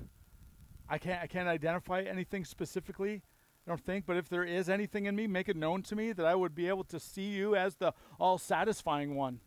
I 0.89 0.99
can't 0.99 1.22
I 1.22 1.26
can't 1.26 1.49
identify 1.49 2.03
anything 2.03 2.45
specifically. 2.45 3.22
I 3.67 3.71
don't 3.71 3.85
think, 3.85 4.07
but 4.07 4.17
if 4.17 4.29
there 4.29 4.45
is 4.45 4.69
anything 4.69 5.07
in 5.07 5.17
me, 5.17 5.27
make 5.27 5.49
it 5.49 5.57
known 5.57 5.83
to 5.83 5.97
me 5.97 6.12
that 6.12 6.25
I 6.25 6.37
would 6.37 6.55
be 6.55 6.69
able 6.69 6.85
to 6.85 7.01
see 7.01 7.31
you 7.31 7.57
as 7.57 7.75
the 7.75 7.95
all 8.21 8.39
satisfying 8.39 9.17
one. 9.17 9.41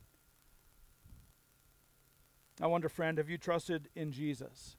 I 2.62 2.68
wonder, 2.68 2.90
friend, 2.90 3.18
have 3.18 3.30
you 3.30 3.38
trusted 3.38 3.88
in 3.96 4.12
Jesus? 4.12 4.76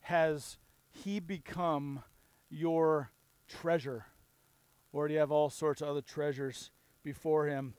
Has 0.00 0.58
he 0.90 1.20
become 1.20 2.02
your 2.50 3.12
treasure? 3.46 4.06
Or 4.92 5.06
do 5.06 5.14
you 5.14 5.20
have 5.20 5.30
all 5.30 5.50
sorts 5.50 5.80
of 5.80 5.88
other 5.88 6.02
treasures 6.02 6.72
before 7.04 7.46
him? 7.46 7.74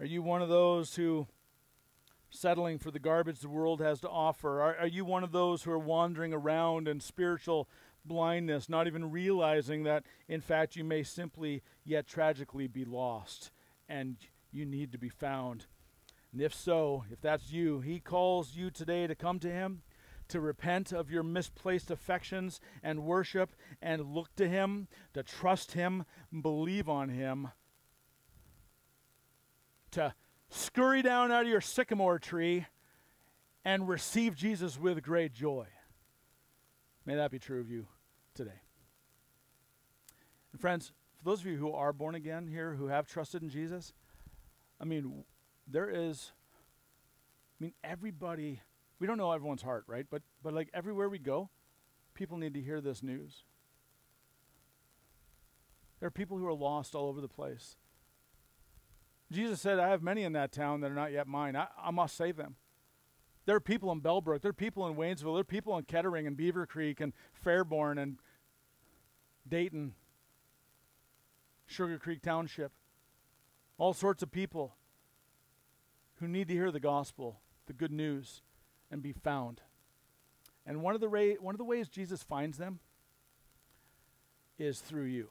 Are 0.00 0.06
you 0.06 0.22
one 0.22 0.40
of 0.40 0.48
those 0.48 0.96
who 0.96 1.26
settling 2.30 2.78
for 2.78 2.90
the 2.90 2.98
garbage 2.98 3.40
the 3.40 3.48
world 3.50 3.82
has 3.82 4.00
to 4.00 4.08
offer? 4.08 4.62
Are, 4.62 4.76
are 4.78 4.86
you 4.86 5.04
one 5.04 5.22
of 5.22 5.32
those 5.32 5.62
who 5.62 5.70
are 5.70 5.78
wandering 5.78 6.32
around 6.32 6.88
in 6.88 7.00
spiritual 7.00 7.68
blindness, 8.04 8.68
not 8.68 8.86
even 8.86 9.10
realizing 9.10 9.84
that, 9.84 10.04
in 10.28 10.40
fact, 10.40 10.76
you 10.76 10.84
may 10.84 11.02
simply 11.02 11.62
yet 11.84 12.06
tragically 12.06 12.66
be 12.66 12.84
lost 12.84 13.50
and 13.88 14.16
you 14.50 14.64
need 14.64 14.92
to 14.92 14.98
be 14.98 15.08
found. 15.08 15.66
And 16.32 16.40
if 16.40 16.54
so, 16.54 17.04
if 17.10 17.20
that's 17.20 17.52
you, 17.52 17.80
He 17.80 18.00
calls 18.00 18.56
you 18.56 18.70
today 18.70 19.06
to 19.06 19.14
come 19.14 19.38
to 19.40 19.50
Him, 19.50 19.82
to 20.28 20.40
repent 20.40 20.92
of 20.92 21.10
your 21.10 21.22
misplaced 21.22 21.90
affections 21.90 22.60
and 22.82 23.04
worship, 23.04 23.54
and 23.82 24.14
look 24.14 24.34
to 24.36 24.48
Him, 24.48 24.88
to 25.12 25.22
trust 25.22 25.72
Him, 25.72 26.04
believe 26.40 26.88
on 26.88 27.10
Him, 27.10 27.48
to 29.90 30.14
scurry 30.48 31.02
down 31.02 31.30
out 31.30 31.42
of 31.42 31.48
your 31.48 31.60
sycamore 31.60 32.18
tree 32.18 32.66
and 33.64 33.88
receive 33.88 34.34
Jesus 34.34 34.78
with 34.78 35.02
great 35.02 35.32
joy. 35.32 35.66
May 37.04 37.16
that 37.16 37.30
be 37.30 37.38
true 37.38 37.60
of 37.60 37.70
you 37.70 37.86
today. 38.34 38.60
And 40.52 40.60
friends, 40.60 40.92
for 41.18 41.24
those 41.24 41.40
of 41.40 41.46
you 41.46 41.56
who 41.56 41.72
are 41.72 41.92
born 41.92 42.14
again 42.14 42.46
here, 42.46 42.74
who 42.74 42.86
have 42.86 43.06
trusted 43.06 43.42
in 43.42 43.48
Jesus, 43.48 43.92
I 44.80 44.84
mean, 44.84 45.24
there 45.66 45.88
is, 45.88 46.32
I 47.60 47.64
mean, 47.64 47.72
everybody, 47.82 48.60
we 48.98 49.06
don't 49.06 49.18
know 49.18 49.32
everyone's 49.32 49.62
heart, 49.62 49.84
right? 49.86 50.06
But, 50.08 50.22
but 50.42 50.52
like 50.52 50.68
everywhere 50.72 51.08
we 51.08 51.18
go, 51.18 51.50
people 52.14 52.36
need 52.36 52.54
to 52.54 52.60
hear 52.60 52.80
this 52.80 53.02
news. 53.02 53.44
There 56.00 56.06
are 56.06 56.10
people 56.10 56.36
who 56.36 56.46
are 56.46 56.54
lost 56.54 56.94
all 56.94 57.08
over 57.08 57.20
the 57.20 57.28
place. 57.28 57.76
Jesus 59.30 59.60
said, 59.60 59.78
I 59.78 59.88
have 59.88 60.02
many 60.02 60.24
in 60.24 60.32
that 60.34 60.52
town 60.52 60.80
that 60.80 60.90
are 60.90 60.94
not 60.94 61.12
yet 61.12 61.26
mine. 61.26 61.56
I, 61.56 61.68
I 61.82 61.90
must 61.90 62.16
save 62.16 62.36
them. 62.36 62.56
There 63.44 63.56
are 63.56 63.60
people 63.60 63.90
in 63.90 64.00
Bellbrook. 64.00 64.40
There 64.40 64.50
are 64.50 64.54
people 64.54 64.86
in 64.86 64.94
Waynesville. 64.94 65.34
There 65.34 65.40
are 65.40 65.44
people 65.44 65.76
in 65.76 65.84
Kettering 65.84 66.26
and 66.26 66.36
Beavercreek 66.36 67.00
and 67.00 67.12
Fairborn 67.44 68.00
and 68.00 68.18
Dayton, 69.48 69.94
Sugarcreek 71.68 72.22
Township. 72.22 72.72
All 73.78 73.92
sorts 73.92 74.22
of 74.22 74.30
people 74.30 74.76
who 76.20 76.28
need 76.28 76.46
to 76.48 76.54
hear 76.54 76.70
the 76.70 76.78
gospel, 76.78 77.40
the 77.66 77.72
good 77.72 77.90
news, 77.90 78.42
and 78.90 79.02
be 79.02 79.12
found. 79.12 79.60
And 80.64 80.82
one 80.82 80.94
of 80.94 81.00
the, 81.00 81.08
ra- 81.08 81.34
one 81.40 81.54
of 81.54 81.58
the 81.58 81.64
ways 81.64 81.88
Jesus 81.88 82.22
finds 82.22 82.58
them 82.58 82.78
is 84.56 84.78
through 84.78 85.06
you. 85.06 85.30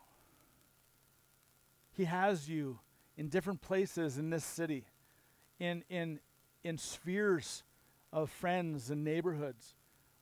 He 1.93 2.03
has 2.05 2.49
you 2.49 2.80
in 3.16 3.30
different 3.30 3.62
places 3.62 4.18
in 4.18 4.30
this 4.30 4.43
city, 4.43 4.86
in, 5.59 5.86
in, 5.89 6.20
in 6.64 6.78
spheres 6.78 7.64
of 8.14 8.30
friends 8.30 8.89
and 8.89 9.03
neighborhoods 9.03 9.76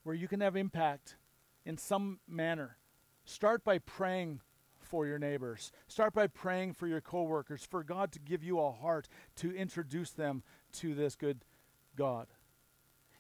where 0.03 0.15
you 0.15 0.27
can 0.27 0.41
have 0.41 0.55
impact 0.55 1.17
in 1.65 1.77
some 1.77 2.19
manner. 2.27 2.77
Start 3.25 3.63
by 3.63 3.79
praying 3.79 4.41
for 4.79 5.05
your 5.05 5.19
neighbors. 5.19 5.71
Start 5.87 6.13
by 6.13 6.27
praying 6.27 6.73
for 6.73 6.87
your 6.87 7.01
coworkers, 7.01 7.63
for 7.63 7.83
God 7.83 8.11
to 8.13 8.19
give 8.19 8.43
you 8.43 8.59
a 8.59 8.71
heart 8.71 9.07
to 9.37 9.55
introduce 9.55 10.11
them 10.11 10.43
to 10.73 10.95
this 10.95 11.15
good 11.15 11.45
God. 11.95 12.27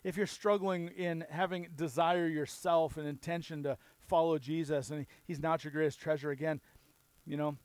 If 0.03 0.15
you're 0.15 0.27
struggling 0.27 0.87
in 0.87 1.25
having 1.29 1.67
desire 1.75 2.27
yourself 2.27 2.97
and 2.97 3.07
intention 3.07 3.63
to 3.63 3.77
follow 4.07 4.37
Jesus 4.39 4.89
and 4.89 5.05
he's 5.25 5.39
not 5.39 5.63
your 5.63 5.71
greatest 5.71 5.99
treasure 5.99 6.31
again, 6.31 6.61
you 7.25 7.37
know, 7.37 7.57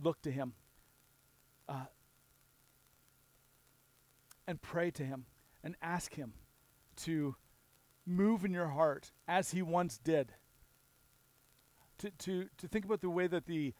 look 0.00 0.22
to 0.22 0.30
him. 0.30 0.54
Uh, 1.68 1.86
and 4.46 4.60
pray 4.60 4.90
to 4.90 5.04
Him 5.04 5.26
and 5.62 5.76
ask 5.82 6.14
Him 6.14 6.34
to 7.04 7.36
move 8.06 8.44
in 8.44 8.52
your 8.52 8.68
heart 8.68 9.12
as 9.28 9.52
He 9.52 9.62
once 9.62 9.98
did. 9.98 10.32
To, 11.98 12.10
to, 12.10 12.48
to 12.58 12.68
think 12.68 12.84
about 12.84 13.00
the 13.00 13.10
way 13.10 13.26
that 13.26 13.46
the 13.46 13.74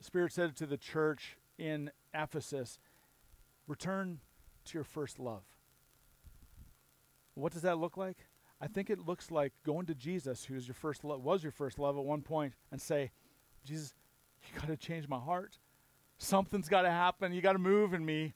Spirit 0.00 0.32
said 0.32 0.56
to 0.56 0.66
the 0.66 0.76
church 0.76 1.36
in 1.58 1.90
Ephesus 2.14 2.78
return 3.66 4.20
to 4.64 4.78
your 4.78 4.84
first 4.84 5.18
love. 5.18 5.42
What 7.34 7.52
does 7.52 7.62
that 7.62 7.78
look 7.78 7.96
like? 7.96 8.18
I 8.60 8.66
think 8.66 8.90
it 8.90 8.98
looks 8.98 9.30
like 9.30 9.52
going 9.64 9.86
to 9.86 9.94
Jesus, 9.94 10.44
who's 10.44 10.68
your 10.68 10.74
first 10.74 11.04
love, 11.04 11.22
was 11.22 11.42
your 11.42 11.52
first 11.52 11.78
love 11.78 11.96
at 11.96 12.04
one 12.04 12.22
point, 12.22 12.54
and 12.70 12.80
say, 12.80 13.10
Jesus, 13.64 13.94
you 14.42 14.60
got 14.60 14.68
to 14.68 14.76
change 14.76 15.08
my 15.08 15.18
heart. 15.18 15.58
Something's 16.18 16.68
got 16.68 16.82
to 16.82 16.90
happen. 16.90 17.32
You 17.32 17.40
got 17.40 17.54
to 17.54 17.58
move 17.58 17.94
in 17.94 18.04
me. 18.04 18.34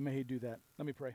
And 0.00 0.06
may 0.06 0.14
He 0.14 0.22
do 0.22 0.38
that. 0.38 0.60
Let 0.78 0.86
me 0.86 0.94
pray. 0.94 1.12